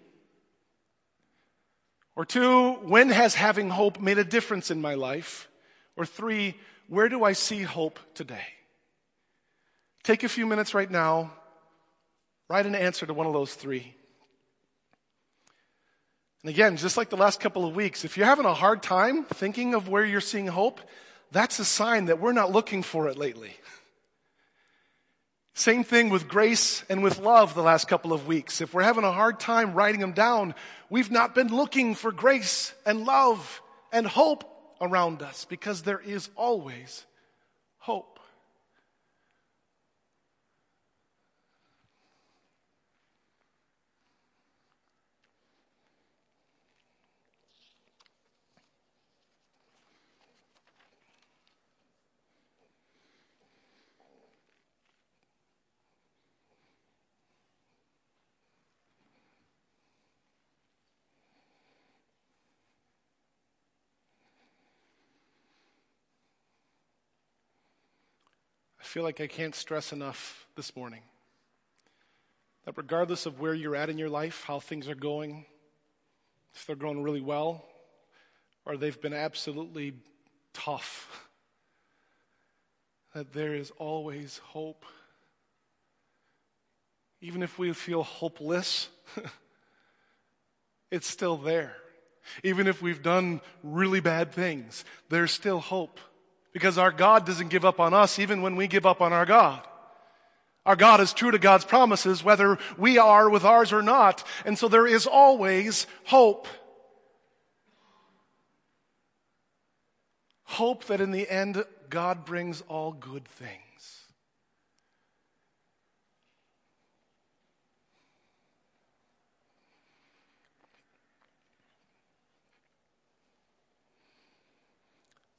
Or 2.17 2.25
two, 2.25 2.73
when 2.83 3.11
has 3.11 3.35
having 3.35 3.71
hope 3.71 4.01
made 4.01 4.19
a 4.19 4.25
difference 4.25 4.71
in 4.73 4.81
my 4.81 4.95
life? 4.95 5.49
Or 5.97 6.05
three, 6.05 6.57
where 6.89 7.09
do 7.09 7.23
I 7.23 7.33
see 7.33 7.63
hope 7.63 8.01
today? 8.15 8.45
Take 10.03 10.25
a 10.25 10.29
few 10.29 10.47
minutes 10.47 10.75
right 10.75 10.91
now, 10.91 11.33
write 12.49 12.67
an 12.67 12.75
answer 12.75 13.07
to 13.07 13.15
one 13.15 13.27
of 13.27 13.33
those 13.33 13.55
three. 13.55 13.95
And 16.43 16.51
again, 16.51 16.77
just 16.77 16.97
like 16.97 17.11
the 17.11 17.17
last 17.17 17.41
couple 17.41 17.67
of 17.67 17.77
weeks, 17.77 18.05
if 18.05 18.17
you're 18.17 18.27
having 18.27 18.47
a 18.47 18.55
hard 18.55 18.83
time 18.83 19.25
thinking 19.25 19.75
of 19.75 19.89
where 19.89 20.05
you're 20.05 20.21
seeing 20.21 20.47
hope, 20.47 20.81
that's 21.31 21.59
a 21.59 21.65
sign 21.65 22.07
that 22.07 22.21
we're 22.21 22.33
not 22.33 22.51
looking 22.51 22.83
for 22.83 23.09
it 23.09 23.17
lately. 23.17 23.55
Same 25.59 25.83
thing 25.83 26.09
with 26.09 26.29
grace 26.29 26.85
and 26.89 27.03
with 27.03 27.19
love 27.19 27.53
the 27.57 27.63
last 27.63 27.89
couple 27.89 28.13
of 28.13 28.29
weeks. 28.29 28.61
If 28.61 28.73
we're 28.73 28.85
having 28.85 29.03
a 29.03 29.11
hard 29.11 29.41
time 29.41 29.75
writing 29.75 30.01
them 30.01 30.13
down, 30.13 30.55
we've 30.89 31.11
not 31.11 31.35
been 31.35 31.49
looking 31.49 31.97
for 31.97 32.13
grace 32.13 32.73
and 32.87 33.05
love 33.05 33.61
and 33.93 34.07
hope 34.07 34.49
around 34.81 35.21
us 35.21 35.47
because 35.47 35.83
there 35.83 35.99
is 35.99 36.31
always 36.37 37.05
hope. 37.79 38.18
Feel 68.99 69.05
like 69.05 69.21
I 69.21 69.29
can't 69.29 69.55
stress 69.55 69.93
enough 69.93 70.45
this 70.57 70.75
morning 70.75 71.03
that 72.65 72.77
regardless 72.77 73.27
of 73.27 73.39
where 73.39 73.55
you're 73.55 73.77
at 73.77 73.89
in 73.89 73.97
your 73.97 74.09
life, 74.09 74.43
how 74.45 74.59
things 74.59 74.89
are 74.89 74.97
going, 74.97 75.47
if 76.53 76.67
they're 76.67 76.75
going 76.75 77.05
really 77.05 77.21
well 77.21 77.65
or 78.67 78.77
they've 78.77 79.01
been 79.01 79.13
absolutely 79.13 79.93
tough, 80.53 81.29
that 83.15 83.33
there 83.33 83.55
is 83.55 83.71
always 83.79 84.39
hope. 84.39 84.85
Even 87.21 87.45
if 87.45 87.57
we 87.57 87.73
feel 87.75 88.03
hopeless, 88.03 88.89
it's 90.91 91.07
still 91.07 91.37
there. 91.37 91.77
Even 92.43 92.67
if 92.67 92.83
we've 92.83 93.05
done 93.05 93.43
really 93.63 94.01
bad 94.01 94.33
things, 94.33 94.85
there's 95.09 95.31
still 95.31 95.61
hope. 95.61 96.01
Because 96.53 96.79
our 96.79 96.91
God 96.91 97.27
doesn't 97.27 97.49
give 97.49 97.65
up 97.65 97.79
on 97.79 97.95
us 97.95 98.19
even 98.19 98.43
when 98.43 98.57
we 98.57 98.67
give 98.67 98.87
up 98.87 99.01
on 99.01 99.13
our 99.13 99.27
God. 99.27 99.63
Our 100.67 100.77
God 100.77 101.01
is 101.01 101.13
true 101.13 101.31
to 101.31 101.39
God's 101.39 101.65
promises, 101.65 102.23
whether 102.23 102.59
we 102.77 102.99
are 102.99 103.31
with 103.31 103.45
ours 103.45 103.73
or 103.73 103.83
not. 103.83 104.23
And 104.45 104.59
so 104.59 104.69
there 104.69 104.87
is 104.87 105.07
always 105.07 105.87
hope. 106.05 106.47
Hope 110.45 110.85
that 110.87 111.01
in 111.01 111.11
the 111.11 111.29
end, 111.31 111.65
God 111.89 112.25
brings 112.25 112.63
all 112.69 112.93
good 112.93 113.27
things. 113.27 113.68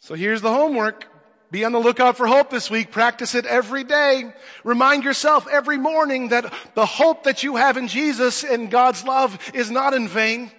So 0.10 0.16
here's 0.16 0.41
the 0.41 0.51
homework. 0.51 1.05
Be 1.51 1.64
on 1.66 1.72
the 1.72 1.78
lookout 1.78 2.18
for 2.18 2.26
hope 2.26 2.49
this 2.49 2.72
week. 2.72 2.89
Practice 2.89 3.36
it 3.36 3.45
every 3.45 3.84
day. 3.84 4.34
Remind 4.64 5.03
yourself 5.03 5.47
every 5.47 5.78
morning 5.78 6.30
that 6.30 6.51
the 6.74 6.88
hope 6.88 7.26
that 7.26 7.43
you 7.43 7.57
have 7.57 7.78
in 7.78 7.88
Jesus 7.88 8.43
and 8.43 8.72
God's 8.72 9.03
love 9.03 9.38
is 9.53 9.70
not 9.70 9.93
in 9.93 10.07
vain. 10.07 10.51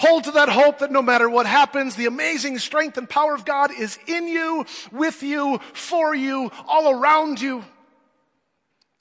Hold 0.00 0.24
to 0.24 0.32
that 0.32 0.48
hope 0.48 0.80
that 0.80 0.90
no 0.90 1.02
matter 1.02 1.30
what 1.30 1.46
happens, 1.46 1.94
the 1.94 2.06
amazing 2.06 2.58
strength 2.58 2.98
and 2.98 3.08
power 3.08 3.32
of 3.32 3.44
God 3.44 3.70
is 3.70 3.96
in 4.08 4.26
you, 4.26 4.66
with 4.90 5.22
you, 5.22 5.60
for 5.72 6.12
you, 6.12 6.50
all 6.66 6.90
around 6.90 7.40
you. 7.40 7.64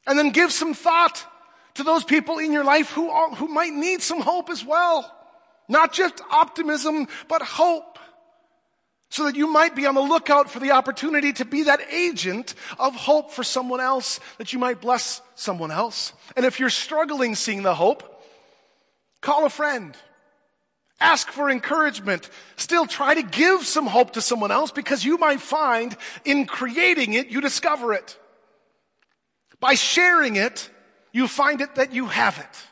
And 0.05 0.19
then 0.19 0.29
give 0.29 0.51
some 0.51 0.75
thought 0.75 1.25
to 1.73 1.83
those 1.83 2.03
people 2.03 2.37
in 2.37 2.53
your 2.53 2.63
life 2.63 2.91
who, 2.91 3.09
are, 3.09 3.31
who 3.31 3.47
might 3.47 3.73
need 3.73 4.03
some 4.03 4.21
hope 4.21 4.51
as 4.51 4.63
well. 4.63 5.11
Not 5.67 5.93
just 5.93 6.21
optimism, 6.29 7.07
but 7.27 7.41
hope 7.41 7.98
so 9.09 9.25
that 9.25 9.35
you 9.35 9.51
might 9.51 9.75
be 9.75 9.85
on 9.87 9.95
the 9.95 10.01
lookout 10.01 10.49
for 10.49 10.59
the 10.59 10.71
opportunity 10.71 11.33
to 11.33 11.45
be 11.45 11.63
that 11.63 11.81
agent 11.91 12.53
of 12.77 12.95
hope 12.95 13.31
for 13.31 13.43
someone 13.43 13.81
else, 13.81 14.19
that 14.37 14.53
you 14.53 14.59
might 14.59 14.81
bless 14.81 15.21
someone 15.35 15.71
else. 15.71 16.13
And 16.35 16.45
if 16.45 16.59
you're 16.59 16.69
struggling 16.69 17.35
seeing 17.35 17.63
the 17.63 17.73
hope, 17.73 18.23
call 19.21 19.45
a 19.45 19.49
friend. 19.49 19.97
Ask 21.01 21.29
for 21.29 21.49
encouragement. 21.49 22.29
Still 22.57 22.85
try 22.85 23.15
to 23.15 23.23
give 23.23 23.65
some 23.65 23.87
hope 23.87 24.13
to 24.13 24.21
someone 24.21 24.51
else 24.51 24.71
because 24.71 25.03
you 25.03 25.17
might 25.17 25.41
find 25.41 25.95
in 26.25 26.45
creating 26.45 27.13
it, 27.13 27.29
you 27.29 27.41
discover 27.41 27.93
it. 27.93 28.17
By 29.59 29.73
sharing 29.73 30.35
it, 30.35 30.69
you 31.11 31.27
find 31.27 31.61
it 31.61 31.75
that 31.75 31.93
you 31.93 32.05
have 32.05 32.37
it. 32.37 32.68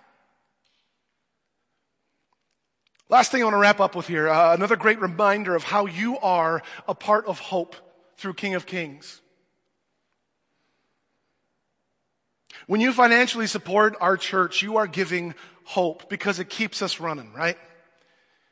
Last 3.10 3.32
thing 3.32 3.42
I 3.42 3.46
want 3.46 3.54
to 3.54 3.60
wrap 3.60 3.80
up 3.80 3.96
with 3.96 4.08
here, 4.08 4.28
uh, 4.28 4.54
another 4.54 4.76
great 4.76 5.00
reminder 5.00 5.56
of 5.56 5.64
how 5.64 5.86
you 5.86 6.18
are 6.20 6.62
a 6.90 6.94
part 6.94 7.26
of 7.26 7.40
hope 7.40 7.76
through 8.18 8.34
King 8.34 8.56
of 8.56 8.66
Kings. 8.66 9.22
When 12.66 12.82
you 12.82 12.92
financially 12.92 13.48
support 13.48 13.96
our 14.02 14.18
church, 14.18 14.62
you 14.62 14.76
are 14.76 14.88
giving 14.88 15.36
hope 15.64 16.10
because 16.10 16.40
it 16.40 16.50
keeps 16.50 16.82
us 16.82 17.00
running, 17.00 17.32
right? 17.32 17.58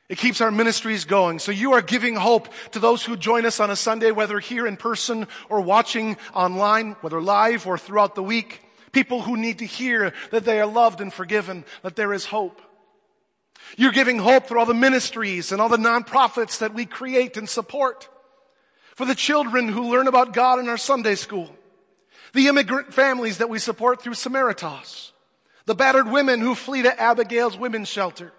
It 0.08 0.20
keeps 0.20 0.40
our 0.40 0.52
ministries 0.52 1.04
going. 1.04 1.40
So 1.40 1.52
you 1.52 1.74
are 1.74 1.82
giving 1.82 2.16
hope 2.16 2.48
to 2.72 2.80
those 2.80 3.04
who 3.04 3.18
join 3.18 3.46
us 3.46 3.60
on 3.60 3.70
a 3.70 3.76
Sunday, 3.76 4.12
whether 4.12 4.40
here 4.40 4.66
in 4.68 4.78
person 4.78 5.28
or 5.50 5.60
watching 5.60 6.16
online, 6.34 6.94
whether 7.02 7.20
live 7.20 7.68
or 7.68 7.78
throughout 7.78 8.16
the 8.16 8.24
week. 8.24 8.62
People 8.94 9.22
who 9.22 9.36
need 9.36 9.60
to 9.60 9.66
hear 9.66 10.14
that 10.32 10.46
they 10.46 10.62
are 10.62 10.66
loved 10.66 11.02
and 11.02 11.12
forgiven, 11.12 11.66
that 11.82 11.98
there 11.98 12.14
is 12.14 12.26
hope. 12.26 12.62
You're 13.78 13.92
giving 13.92 14.20
hope 14.20 14.48
through 14.48 14.60
all 14.60 14.66
the 14.66 14.74
ministries 14.74 15.52
and 15.52 15.62
all 15.62 15.70
the 15.70 15.78
nonprofits 15.78 16.60
that 16.60 16.74
we 16.74 16.86
create 16.86 17.38
and 17.38 17.48
support. 17.48 18.10
For 18.96 19.06
the 19.06 19.16
children 19.16 19.68
who 19.68 19.92
learn 19.92 20.08
about 20.08 20.34
God 20.34 20.60
in 20.60 20.70
our 20.70 20.78
Sunday 20.78 21.16
school. 21.16 21.54
The 22.34 22.48
immigrant 22.48 22.94
families 22.94 23.40
that 23.40 23.50
we 23.50 23.60
support 23.60 24.02
through 24.02 24.14
Samaritas. 24.14 25.12
The 25.66 25.76
battered 25.76 26.10
women 26.10 26.40
who 26.40 26.56
flee 26.56 26.84
to 26.84 27.02
Abigail's 27.02 27.58
women's 27.58 27.90
shelter. 27.90 28.32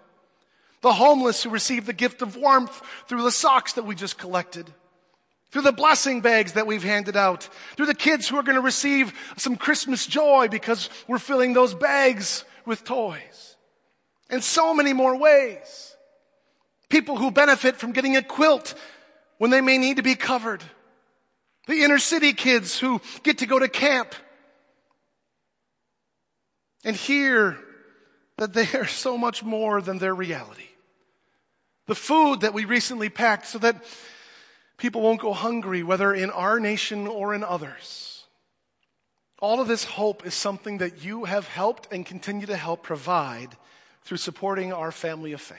The 0.81 0.93
homeless 0.93 1.43
who 1.43 1.51
receive 1.51 1.85
the 1.85 1.93
gift 1.93 2.21
of 2.21 2.35
warmth 2.35 2.81
through 3.07 3.23
the 3.23 3.31
socks 3.31 3.73
that 3.73 3.85
we 3.85 3.93
just 3.93 4.17
collected. 4.17 4.71
Through 5.51 5.63
the 5.63 5.71
blessing 5.71 6.21
bags 6.21 6.53
that 6.53 6.67
we've 6.67 6.83
handed 6.83 7.15
out. 7.15 7.47
Through 7.75 7.85
the 7.85 7.93
kids 7.93 8.27
who 8.27 8.37
are 8.37 8.43
going 8.43 8.55
to 8.55 8.61
receive 8.61 9.13
some 9.37 9.55
Christmas 9.55 10.07
joy 10.07 10.47
because 10.49 10.89
we're 11.07 11.19
filling 11.19 11.53
those 11.53 11.75
bags 11.75 12.43
with 12.65 12.83
toys 12.83 13.46
in 14.29 14.41
so 14.41 14.73
many 14.73 14.93
more 14.93 15.15
ways. 15.17 15.95
People 16.89 17.17
who 17.17 17.31
benefit 17.31 17.75
from 17.75 17.91
getting 17.91 18.15
a 18.15 18.21
quilt 18.21 18.73
when 19.37 19.51
they 19.51 19.61
may 19.61 19.77
need 19.77 19.97
to 19.97 20.03
be 20.03 20.15
covered. 20.15 20.63
The 21.67 21.83
inner 21.83 21.99
city 21.99 22.33
kids 22.33 22.79
who 22.79 23.01
get 23.23 23.39
to 23.39 23.45
go 23.45 23.59
to 23.59 23.67
camp 23.67 24.15
and 26.85 26.95
hear 26.95 27.57
that 28.37 28.53
they 28.53 28.67
are 28.73 28.87
so 28.87 29.17
much 29.17 29.43
more 29.43 29.81
than 29.81 29.97
their 29.97 30.15
reality. 30.15 30.69
The 31.87 31.95
food 31.95 32.41
that 32.41 32.53
we 32.53 32.65
recently 32.65 33.09
packed 33.09 33.47
so 33.47 33.59
that 33.59 33.83
people 34.77 35.01
won't 35.01 35.19
go 35.19 35.33
hungry, 35.33 35.83
whether 35.83 36.13
in 36.13 36.29
our 36.29 36.59
nation 36.59 37.07
or 37.07 37.33
in 37.33 37.43
others. 37.43 38.25
All 39.39 39.59
of 39.59 39.67
this 39.67 39.83
hope 39.83 40.25
is 40.25 40.33
something 40.33 40.79
that 40.79 41.03
you 41.03 41.25
have 41.25 41.47
helped 41.47 41.91
and 41.91 42.05
continue 42.05 42.47
to 42.47 42.55
help 42.55 42.83
provide 42.83 43.55
through 44.07 44.15
supporting 44.15 44.71
our 44.71 44.89
family 44.89 45.33
of 45.33 45.41
faith. 45.41 45.57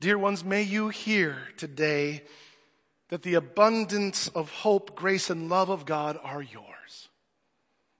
Dear 0.00 0.18
ones, 0.18 0.44
may 0.44 0.62
you 0.62 0.88
hear 0.88 1.38
today 1.56 2.24
that 3.08 3.22
the 3.22 3.34
abundance 3.34 4.26
of 4.26 4.50
hope, 4.50 4.96
grace, 4.96 5.30
and 5.30 5.48
love 5.48 5.68
of 5.68 5.86
God 5.86 6.18
are 6.24 6.42
yours. 6.42 7.08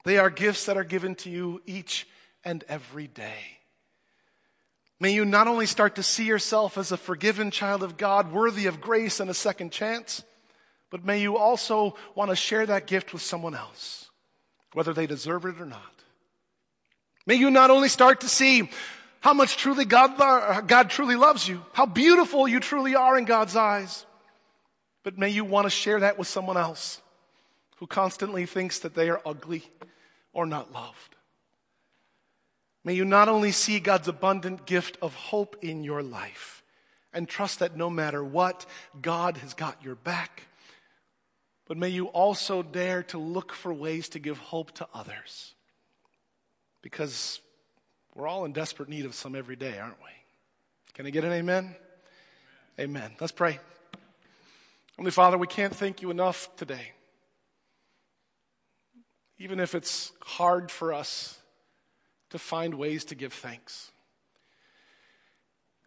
They 0.05 0.19
are 0.19 0.31
gifts 0.31 0.67
that 0.67 0.77
are 0.77 0.83
given 0.83 1.15
to 1.17 1.31
you 1.31 1.63
each 1.65 2.09
and 2.45 2.65
every 2.69 3.07
day. 3.07 3.39
May 4.99 5.13
you 5.13 5.25
not 5.25 5.47
only 5.47 5.67
start 5.67 5.95
to 5.95 6.03
see 6.03 6.25
yourself 6.25 6.77
as 6.77 6.91
a 6.91 6.97
forgiven 6.97 7.53
child 7.53 7.85
of 7.85 7.97
God, 7.97 8.33
worthy 8.33 8.67
of 8.67 8.81
grace 8.81 9.21
and 9.21 9.31
a 9.31 9.35
second 9.35 9.71
chance, 9.71 10.25
but 10.91 11.05
may 11.05 11.21
you 11.21 11.37
also 11.37 11.95
want 12.17 12.31
to 12.31 12.37
share 12.37 12.67
that 12.67 12.89
gift 12.89 13.13
with 13.13 13.23
someone 13.23 13.55
else, 13.55 14.11
whether 14.73 14.93
they 14.93 15.07
deserve 15.07 15.45
it 15.45 15.61
or 15.61 15.67
not. 15.67 15.95
May 17.27 17.37
you 17.37 17.51
not 17.51 17.71
only 17.71 17.89
start 17.89 18.21
to 18.21 18.29
see 18.29 18.69
how 19.21 19.33
much 19.33 19.57
truly 19.57 19.87
God, 19.87 20.19
God 20.67 20.91
truly 20.91 21.17
loves 21.17 21.49
you, 21.49 21.65
how 21.73 21.87
beautiful 21.87 22.47
you 22.47 22.61
truly 22.61 22.95
are 22.95 23.17
in 23.17 23.25
God's 23.25 23.57
eyes, 23.57 24.05
but 25.03 25.17
may 25.17 25.31
you 25.31 25.45
want 25.45 25.65
to 25.65 25.71
share 25.71 26.01
that 26.01 26.19
with 26.19 26.29
someone 26.29 26.59
else 26.59 27.01
who 27.77 27.87
constantly 27.87 28.45
thinks 28.45 28.81
that 28.81 28.95
they 28.95 29.09
are 29.09 29.23
ugly 29.25 29.65
or 30.33 30.45
not 30.45 30.73
loved. 30.73 31.17
May 32.85 32.95
you 32.95 33.07
not 33.07 33.31
only 33.31 33.51
see 33.51 33.81
God's 33.81 34.09
abundant 34.09 34.67
gift 34.67 34.99
of 35.01 35.15
hope 35.15 35.57
in 35.63 35.85
your 35.85 36.03
life 36.03 36.63
and 37.15 37.27
trust 37.27 37.61
that 37.61 37.77
no 37.77 37.89
matter 37.89 38.23
what, 38.23 38.67
God 39.01 39.39
has 39.39 39.55
got 39.55 39.83
your 39.83 39.95
back, 39.95 40.43
but 41.67 41.79
may 41.79 41.89
you 41.89 42.09
also 42.09 42.63
dare 42.63 43.03
to 43.05 43.19
look 43.19 43.55
for 43.55 43.73
ways 43.73 44.11
to 44.11 44.19
give 44.19 44.37
hope 44.37 44.73
to 44.73 44.89
others 44.93 45.55
because 46.85 47.41
we're 48.15 48.29
all 48.29 48.45
in 48.45 48.53
desperate 48.53 48.91
need 48.91 49.07
of 49.07 49.15
some 49.15 49.35
every 49.35 49.57
day, 49.57 49.79
aren't 49.79 49.99
we? 50.03 50.11
Can 50.93 51.07
I 51.07 51.11
get 51.11 51.25
an 51.25 51.33
amen? 51.33 51.75
Amen. 52.79 53.01
amen. 53.01 53.17
Let's 53.19 53.33
pray. 53.33 53.59
Only 54.99 55.11
Father, 55.11 55.39
we 55.39 55.47
can't 55.47 55.75
thank 55.75 56.03
you 56.03 56.11
enough 56.11 56.55
today. 56.57 56.93
Even 59.39 59.61
if 59.61 59.75
it's 59.75 60.13
hard 60.21 60.71
for 60.71 60.93
us 60.93 61.39
to 62.31 62.39
find 62.39 62.75
ways 62.75 63.07
to 63.07 63.15
give 63.15 63.33
thanks. 63.33 63.91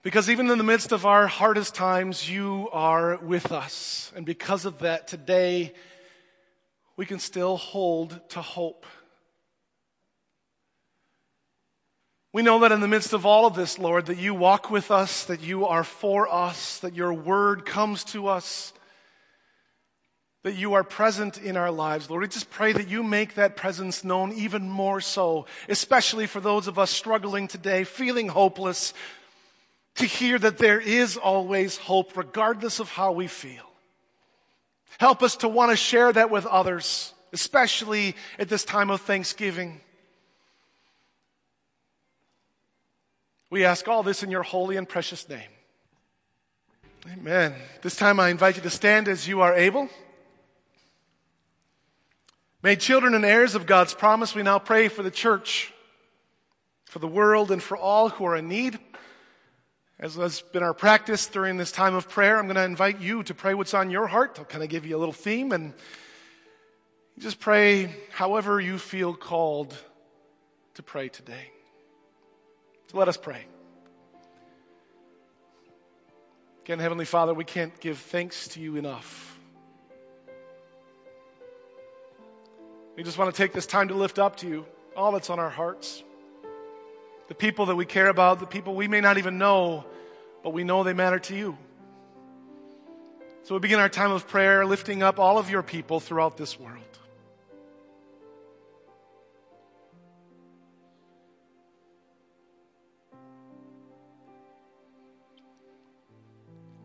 Because 0.02 0.32
even 0.32 0.50
in 0.50 0.58
the 0.58 0.64
midst 0.64 0.92
of 0.92 1.06
our 1.06 1.28
hardest 1.28 1.76
times, 1.76 2.28
you 2.28 2.70
are 2.72 3.18
with 3.18 3.52
us. 3.52 4.12
And 4.16 4.26
because 4.26 4.66
of 4.66 4.80
that, 4.80 5.08
today, 5.08 5.74
we 6.96 7.06
can 7.06 7.20
still 7.20 7.56
hold 7.56 8.20
to 8.30 8.42
hope. 8.42 8.88
We 12.38 12.44
know 12.44 12.60
that 12.60 12.72
in 12.72 12.82
the 12.82 12.88
midst 12.88 13.14
of 13.14 13.26
all 13.26 13.48
of 13.48 13.56
this, 13.56 13.80
Lord, 13.80 14.06
that 14.06 14.20
you 14.20 14.36
walk 14.36 14.70
with 14.70 14.92
us, 14.92 15.24
that 15.24 15.42
you 15.42 15.66
are 15.66 15.84
for 15.84 16.32
us, 16.32 16.78
that 16.82 16.94
your 16.94 17.12
word 17.12 17.66
comes 17.66 18.04
to 18.04 18.28
us, 18.28 18.74
that 20.44 20.54
you 20.54 20.76
are 20.76 20.84
present 20.84 21.40
in 21.40 21.58
our 21.58 21.72
lives. 21.72 22.12
Lord, 22.12 22.22
we 22.22 22.28
just 22.28 22.52
pray 22.52 22.74
that 22.74 22.90
you 22.90 23.02
make 23.02 23.34
that 23.34 23.56
presence 23.56 24.04
known 24.04 24.34
even 24.34 24.70
more 24.70 25.02
so, 25.02 25.48
especially 25.68 26.28
for 26.28 26.40
those 26.40 26.68
of 26.68 26.78
us 26.78 26.92
struggling 26.92 27.48
today, 27.48 27.84
feeling 27.84 28.28
hopeless, 28.28 28.94
to 29.96 30.06
hear 30.06 30.38
that 30.38 30.60
there 30.60 30.80
is 30.80 31.18
always 31.18 31.78
hope, 31.78 32.16
regardless 32.16 32.80
of 32.80 32.92
how 32.92 33.14
we 33.14 33.26
feel. 33.26 33.66
Help 35.00 35.24
us 35.24 35.38
to 35.38 35.48
want 35.48 35.72
to 35.72 35.76
share 35.76 36.14
that 36.14 36.30
with 36.30 36.46
others, 36.46 37.16
especially 37.34 38.16
at 38.38 38.48
this 38.48 38.64
time 38.64 38.92
of 38.92 39.02
Thanksgiving. 39.02 39.82
We 43.50 43.64
ask 43.64 43.88
all 43.88 44.04
this 44.04 44.24
in 44.24 44.32
your 44.32 44.44
holy 44.44 44.76
and 44.76 44.88
precious 44.88 45.28
name. 45.30 45.50
Amen. 47.14 47.54
This 47.82 47.96
time 47.96 48.20
I 48.20 48.30
invite 48.30 48.58
you 48.58 48.62
to 48.64 48.70
stand 48.70 49.08
as 49.08 49.28
you 49.28 49.40
are 49.40 49.56
able. 49.56 49.88
Made 52.62 52.82
children 52.82 53.14
and 53.14 53.24
heirs 53.24 53.56
of 53.56 53.66
God's 53.66 53.94
promise, 53.94 54.36
we 54.36 54.44
now 54.44 54.60
pray 54.60 54.90
for 54.90 55.04
the 55.04 55.12
church, 55.12 55.74
for 56.86 57.00
the 57.00 57.08
world, 57.08 57.52
and 57.52 57.64
for 57.64 57.78
all 57.78 58.10
who 58.10 58.26
are 58.26 58.36
in 58.36 58.50
need. 58.50 58.78
As 60.00 60.16
has 60.16 60.42
been 60.42 60.64
our 60.64 60.74
practice 60.74 61.28
during 61.28 61.56
this 61.56 61.72
time 61.72 61.96
of 61.96 62.10
prayer, 62.10 62.38
I'm 62.38 62.48
going 62.48 62.56
to 62.56 62.64
invite 62.66 63.00
you 63.00 63.24
to 63.24 63.34
pray 63.34 63.54
what's 63.54 63.74
on 63.74 63.90
your 63.90 64.08
heart. 64.08 64.36
I'll 64.38 64.46
kind 64.46 64.64
of 64.64 64.70
give 64.70 64.86
you 64.86 64.98
a 64.98 65.00
little 65.00 65.14
theme 65.14 65.54
and 65.54 65.74
just 67.18 67.40
pray 67.40 67.96
however 68.12 68.60
you 68.60 68.78
feel 68.78 69.14
called 69.14 69.76
to 70.74 70.84
pray 70.84 71.08
today. 71.08 71.52
So 72.88 72.98
let 72.98 73.08
us 73.08 73.18
pray. 73.18 73.46
Again, 76.64 76.80
Heavenly 76.80 77.06
Father, 77.06 77.34
we 77.34 77.44
can't 77.44 77.78
give 77.80 77.98
thanks 77.98 78.48
to 78.50 78.60
you 78.60 78.76
enough. 78.76 79.40
We 82.96 83.04
just 83.04 83.18
want 83.18 83.34
to 83.34 83.38
take 83.38 83.54
this 83.54 83.66
time 83.66 83.90
to 83.90 83.94
lift 83.94 84.20
up 84.20 84.38
to 84.38 84.48
you 84.48 84.66
all 84.96 85.12
that's 85.12 85.30
on 85.30 85.38
our 85.38 85.50
hearts. 85.50 86.04
The 87.28 87.36
people 87.36 87.68
that 87.68 87.76
we 87.76 87.86
care 87.86 88.08
about, 88.08 88.40
the 88.40 88.48
people 88.48 88.74
we 88.74 88.88
may 88.88 89.02
not 89.02 89.18
even 89.18 89.38
know, 89.38 89.86
but 90.44 90.52
we 90.52 90.64
know 90.64 90.84
they 90.84 90.94
matter 90.94 91.20
to 91.20 91.36
you. 91.36 91.58
So 93.44 93.54
we 93.54 93.60
begin 93.60 93.80
our 93.80 93.90
time 93.90 94.12
of 94.12 94.28
prayer 94.28 94.66
lifting 94.66 95.04
up 95.04 95.20
all 95.20 95.38
of 95.38 95.50
your 95.50 95.62
people 95.62 96.00
throughout 96.00 96.38
this 96.38 96.60
world. 96.60 96.97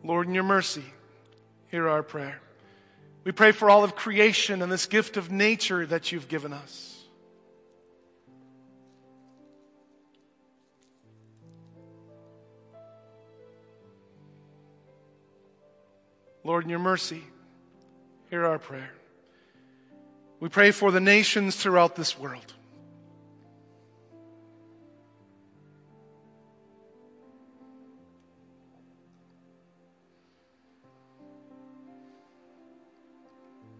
Lord, 0.03 0.27
in 0.27 0.33
your 0.33 0.43
mercy, 0.43 0.83
hear 1.71 1.87
our 1.87 2.03
prayer. 2.03 2.39
We 3.23 3.31
pray 3.31 3.53
for 3.53 3.69
all 3.69 3.85
of 3.85 3.95
creation 3.95 4.61
and 4.61 4.71
this 4.71 4.85
gift 4.85 5.15
of 5.15 5.31
nature 5.31 5.85
that 5.85 6.11
you've 6.11 6.27
given 6.27 6.51
us. 6.51 6.89
Lord, 16.43 16.65
in 16.65 16.69
your 16.69 16.79
mercy, 16.79 17.23
hear 18.29 18.45
our 18.45 18.59
prayer. 18.59 18.91
We 20.41 20.49
pray 20.49 20.71
for 20.71 20.91
the 20.91 20.99
nations 20.99 21.55
throughout 21.55 21.95
this 21.95 22.19
world. 22.19 22.53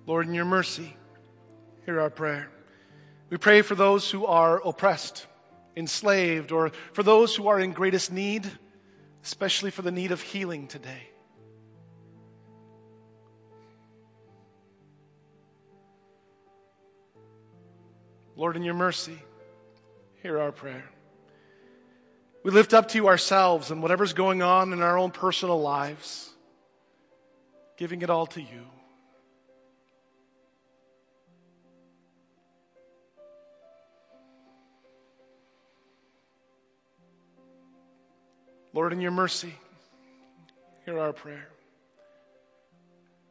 Lord, 0.05 0.27
in 0.27 0.33
your 0.33 0.45
mercy, 0.45 0.95
hear 1.85 1.99
our 1.99 2.09
prayer. 2.09 2.49
We 3.29 3.37
pray 3.37 3.61
for 3.61 3.75
those 3.75 4.11
who 4.11 4.25
are 4.25 4.61
oppressed, 4.65 5.25
enslaved, 5.77 6.51
or 6.51 6.71
for 6.91 7.03
those 7.03 7.35
who 7.35 7.47
are 7.47 7.59
in 7.59 7.71
greatest 7.71 8.11
need, 8.11 8.49
especially 9.23 9.71
for 9.71 9.81
the 9.81 9.91
need 9.91 10.11
of 10.11 10.21
healing 10.21 10.67
today. 10.67 11.09
Lord, 18.35 18.57
in 18.57 18.63
your 18.63 18.73
mercy, 18.73 19.17
hear 20.21 20.39
our 20.39 20.51
prayer. 20.51 20.83
We 22.43 22.51
lift 22.51 22.73
up 22.73 22.89
to 22.89 22.97
you 22.97 23.07
ourselves 23.07 23.71
and 23.71 23.81
whatever's 23.81 24.11
going 24.11 24.41
on 24.41 24.73
in 24.73 24.81
our 24.81 24.97
own 24.97 25.11
personal 25.11 25.61
lives, 25.61 26.29
giving 27.77 28.01
it 28.01 28.09
all 28.09 28.25
to 28.27 28.41
you. 28.41 28.65
Lord, 38.75 38.91
in 38.91 38.99
your 39.01 39.11
mercy, 39.11 39.53
hear 40.83 40.97
our 40.97 41.13
prayer. 41.13 41.47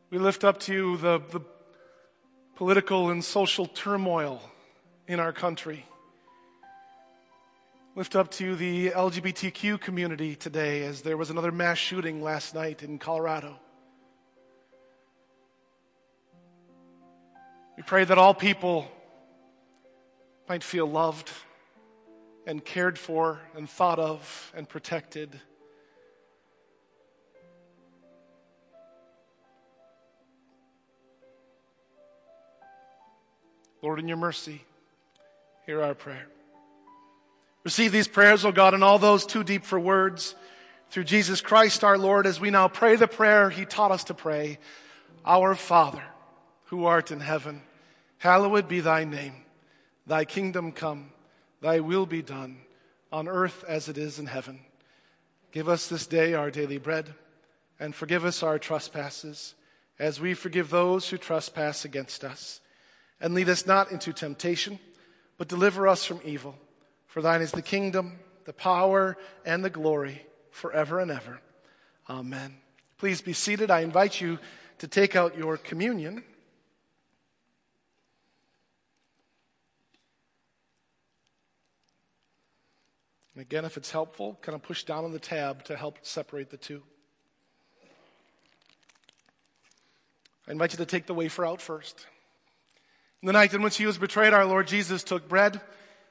We 0.08 0.18
lift 0.18 0.44
up 0.44 0.60
to 0.60 0.72
you 0.72 0.96
the, 0.96 1.20
the 1.30 1.40
political 2.54 3.10
and 3.10 3.24
social 3.24 3.66
turmoil 3.66 4.40
in 5.08 5.18
our 5.18 5.32
country. 5.32 5.84
Lift 7.96 8.14
up 8.14 8.30
to 8.32 8.44
you 8.44 8.54
the 8.54 8.90
LGBTQ 8.90 9.80
community 9.80 10.36
today 10.36 10.84
as 10.84 11.02
there 11.02 11.16
was 11.16 11.28
another 11.28 11.50
mass 11.50 11.76
shooting 11.76 12.22
last 12.22 12.54
night 12.54 12.84
in 12.84 13.00
Colorado. 13.00 13.58
We 17.76 17.82
pray 17.82 18.04
that 18.04 18.16
all 18.16 18.32
people 18.32 18.86
might 20.48 20.62
feel 20.62 20.86
loved 20.86 21.32
and 22.46 22.64
cared 22.64 22.98
for 22.98 23.40
and 23.56 23.68
thought 23.68 23.98
of 23.98 24.52
and 24.54 24.68
protected. 24.68 25.40
Lord, 33.80 33.98
in 33.98 34.08
your 34.08 34.16
mercy, 34.16 34.64
hear 35.66 35.82
our 35.82 35.94
prayer. 35.94 36.26
Receive 37.64 37.92
these 37.92 38.08
prayers, 38.08 38.44
O 38.44 38.52
God, 38.52 38.74
and 38.74 38.82
all 38.82 38.98
those 38.98 39.24
too 39.24 39.44
deep 39.44 39.64
for 39.64 39.78
words 39.78 40.34
through 40.90 41.04
Jesus 41.04 41.40
Christ 41.40 41.84
our 41.84 41.96
Lord 41.96 42.26
as 42.26 42.40
we 42.40 42.50
now 42.50 42.68
pray 42.68 42.96
the 42.96 43.08
prayer 43.08 43.50
he 43.50 43.64
taught 43.64 43.92
us 43.92 44.04
to 44.04 44.14
pray. 44.14 44.58
Our 45.24 45.54
Father, 45.54 46.02
who 46.66 46.84
art 46.86 47.12
in 47.12 47.20
heaven, 47.20 47.62
hallowed 48.18 48.66
be 48.66 48.80
thy 48.80 49.04
name. 49.04 49.34
Thy 50.06 50.24
kingdom 50.24 50.72
come 50.72 51.11
Thy 51.62 51.78
will 51.78 52.06
be 52.06 52.22
done 52.22 52.58
on 53.12 53.28
earth 53.28 53.64
as 53.68 53.88
it 53.88 53.96
is 53.96 54.18
in 54.18 54.26
heaven. 54.26 54.60
Give 55.52 55.68
us 55.68 55.86
this 55.86 56.06
day 56.06 56.34
our 56.34 56.50
daily 56.50 56.78
bread, 56.78 57.14
and 57.78 57.94
forgive 57.94 58.24
us 58.24 58.42
our 58.42 58.58
trespasses, 58.58 59.54
as 59.98 60.20
we 60.20 60.34
forgive 60.34 60.70
those 60.70 61.08
who 61.08 61.18
trespass 61.18 61.84
against 61.84 62.24
us. 62.24 62.60
And 63.20 63.32
lead 63.32 63.48
us 63.48 63.64
not 63.64 63.92
into 63.92 64.12
temptation, 64.12 64.80
but 65.38 65.46
deliver 65.46 65.86
us 65.86 66.04
from 66.04 66.20
evil. 66.24 66.56
For 67.06 67.22
thine 67.22 67.42
is 67.42 67.52
the 67.52 67.62
kingdom, 67.62 68.18
the 68.44 68.52
power, 68.52 69.16
and 69.44 69.64
the 69.64 69.70
glory 69.70 70.26
forever 70.50 70.98
and 70.98 71.12
ever. 71.12 71.40
Amen. 72.10 72.56
Please 72.98 73.20
be 73.20 73.34
seated. 73.34 73.70
I 73.70 73.80
invite 73.80 74.20
you 74.20 74.40
to 74.78 74.88
take 74.88 75.14
out 75.14 75.38
your 75.38 75.58
communion. 75.58 76.24
And 83.34 83.42
again, 83.42 83.64
if 83.64 83.76
it's 83.76 83.90
helpful, 83.90 84.38
kind 84.42 84.54
of 84.54 84.62
push 84.62 84.84
down 84.84 85.04
on 85.04 85.12
the 85.12 85.18
tab 85.18 85.64
to 85.64 85.76
help 85.76 85.98
separate 86.02 86.50
the 86.50 86.56
two. 86.56 86.82
I 90.46 90.52
invite 90.52 90.72
you 90.72 90.78
to 90.78 90.86
take 90.86 91.06
the 91.06 91.14
wafer 91.14 91.46
out 91.46 91.60
first. 91.60 92.06
In 93.22 93.26
the 93.26 93.32
night 93.32 93.54
in 93.54 93.62
which 93.62 93.76
he 93.76 93.86
was 93.86 93.98
betrayed, 93.98 94.32
our 94.32 94.44
Lord 94.44 94.66
Jesus 94.66 95.04
took 95.04 95.28
bread. 95.28 95.60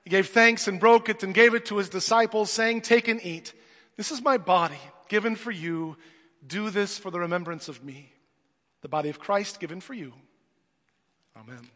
He 0.03 0.09
gave 0.09 0.29
thanks 0.29 0.67
and 0.67 0.79
broke 0.79 1.09
it 1.09 1.21
and 1.23 1.33
gave 1.33 1.53
it 1.53 1.65
to 1.65 1.77
his 1.77 1.89
disciples, 1.89 2.49
saying, 2.49 2.81
Take 2.81 3.07
and 3.07 3.23
eat. 3.23 3.53
This 3.97 4.11
is 4.11 4.21
my 4.21 4.37
body 4.37 4.79
given 5.09 5.35
for 5.35 5.51
you. 5.51 5.97
Do 6.45 6.69
this 6.69 6.97
for 6.97 7.11
the 7.11 7.19
remembrance 7.19 7.67
of 7.67 7.83
me. 7.83 8.13
The 8.81 8.87
body 8.87 9.09
of 9.09 9.19
Christ 9.19 9.59
given 9.59 9.79
for 9.79 9.93
you. 9.93 10.13
Amen. 11.37 11.69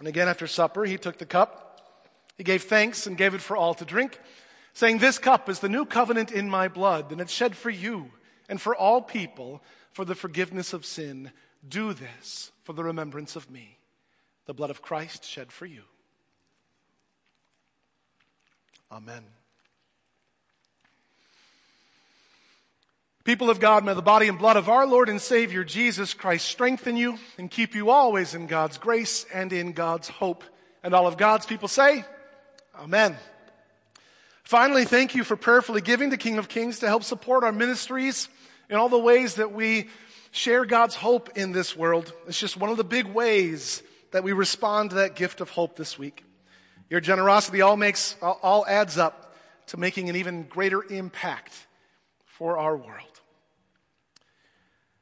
And 0.00 0.08
again, 0.08 0.28
after 0.28 0.46
supper, 0.46 0.84
he 0.84 0.96
took 0.96 1.18
the 1.18 1.26
cup. 1.26 1.92
He 2.36 2.42
gave 2.42 2.64
thanks 2.64 3.06
and 3.06 3.18
gave 3.18 3.34
it 3.34 3.42
for 3.42 3.54
all 3.54 3.74
to 3.74 3.84
drink, 3.84 4.18
saying, 4.72 4.98
This 4.98 5.18
cup 5.18 5.48
is 5.48 5.60
the 5.60 5.68
new 5.68 5.84
covenant 5.84 6.32
in 6.32 6.48
my 6.48 6.68
blood, 6.68 7.12
and 7.12 7.20
it's 7.20 7.32
shed 7.32 7.54
for 7.54 7.70
you 7.70 8.10
and 8.48 8.58
for 8.60 8.74
all 8.74 9.02
people 9.02 9.62
for 9.92 10.06
the 10.06 10.14
forgiveness 10.14 10.72
of 10.72 10.86
sin. 10.86 11.30
Do 11.68 11.92
this 11.92 12.50
for 12.64 12.72
the 12.72 12.82
remembrance 12.82 13.36
of 13.36 13.50
me. 13.50 13.78
The 14.46 14.54
blood 14.54 14.70
of 14.70 14.80
Christ 14.80 15.24
shed 15.24 15.52
for 15.52 15.66
you. 15.66 15.82
Amen. 18.90 19.22
People 23.24 23.50
of 23.50 23.60
God, 23.60 23.84
may 23.84 23.92
the 23.92 24.00
body 24.00 24.28
and 24.28 24.38
blood 24.38 24.56
of 24.56 24.70
our 24.70 24.86
Lord 24.86 25.10
and 25.10 25.20
Savior 25.20 25.62
Jesus 25.62 26.14
Christ 26.14 26.46
strengthen 26.46 26.96
you 26.96 27.18
and 27.36 27.50
keep 27.50 27.74
you 27.74 27.90
always 27.90 28.34
in 28.34 28.46
God's 28.46 28.78
grace 28.78 29.26
and 29.32 29.52
in 29.52 29.72
God's 29.72 30.08
hope. 30.08 30.42
And 30.82 30.94
all 30.94 31.06
of 31.06 31.18
God's 31.18 31.44
people 31.44 31.68
say, 31.68 32.04
Amen. 32.74 33.14
Finally, 34.42 34.86
thank 34.86 35.14
you 35.14 35.22
for 35.22 35.36
prayerfully 35.36 35.82
giving 35.82 36.10
to 36.10 36.16
King 36.16 36.38
of 36.38 36.48
Kings 36.48 36.78
to 36.78 36.88
help 36.88 37.04
support 37.04 37.44
our 37.44 37.52
ministries 37.52 38.28
in 38.70 38.76
all 38.76 38.88
the 38.88 38.98
ways 38.98 39.34
that 39.34 39.52
we 39.52 39.88
share 40.30 40.64
God's 40.64 40.94
hope 40.94 41.36
in 41.36 41.52
this 41.52 41.76
world. 41.76 42.12
It's 42.26 42.40
just 42.40 42.56
one 42.56 42.70
of 42.70 42.78
the 42.78 42.84
big 42.84 43.06
ways 43.06 43.82
that 44.12 44.24
we 44.24 44.32
respond 44.32 44.90
to 44.90 44.96
that 44.96 45.14
gift 45.14 45.42
of 45.42 45.50
hope 45.50 45.76
this 45.76 45.98
week. 45.98 46.24
Your 46.88 47.00
generosity 47.00 47.60
all 47.60 47.76
makes, 47.76 48.16
all 48.22 48.64
adds 48.66 48.96
up 48.96 49.34
to 49.66 49.76
making 49.76 50.08
an 50.08 50.16
even 50.16 50.44
greater 50.44 50.82
impact 50.82 51.54
for 52.24 52.58
our 52.58 52.76
world. 52.76 53.09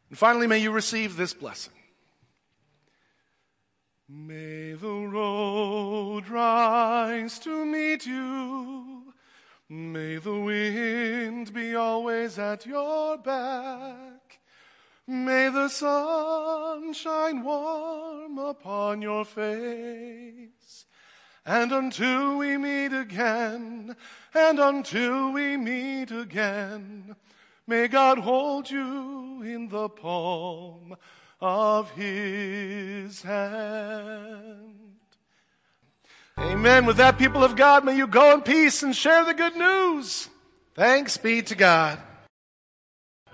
And 0.09 0.19
finally, 0.19 0.47
may 0.47 0.59
you 0.59 0.71
receive 0.71 1.17
this 1.17 1.35
blessing. 1.35 1.75
May 4.09 4.73
the 4.73 4.89
road 4.89 6.29
rise 6.29 7.39
to 7.41 7.67
meet 7.67 8.07
you. 8.07 9.13
May 9.69 10.17
the 10.17 10.41
wind 10.41 11.53
be 11.53 11.75
always 11.75 12.39
at 12.39 12.65
your 12.65 13.19
back. 13.19 14.41
May 15.07 15.51
the 15.51 15.69
sun 15.69 16.95
shine 16.95 17.43
warm 17.43 18.39
upon 18.39 19.03
your 19.03 19.27
face. 19.27 20.87
And 21.45 21.73
until 21.73 22.39
we 22.39 22.57
meet 22.57 22.95
again, 22.95 23.95
and 24.33 24.59
until 24.59 25.33
we 25.33 25.59
meet 25.59 26.11
again, 26.11 27.15
May 27.69 27.87
God 27.87 28.19
hold 28.19 28.71
you 28.71 29.43
in 29.43 29.69
the 29.69 29.91
palm 29.91 30.97
of 31.39 31.91
his 31.91 33.21
hand. 33.21 34.97
Amen. 36.39 36.87
With 36.87 36.97
that, 36.97 37.19
people 37.19 37.45
of 37.45 37.57
God, 37.57 37.85
may 37.85 37.95
you 37.95 38.07
go 38.07 38.33
in 38.33 38.41
peace 38.41 38.83
and 38.83 38.97
share 38.97 39.27
the 39.27 39.35
good 39.35 39.55
news. 39.55 40.31
Thanks 40.75 41.19
be 41.19 41.43
to 41.43 41.55
God. 41.55 41.99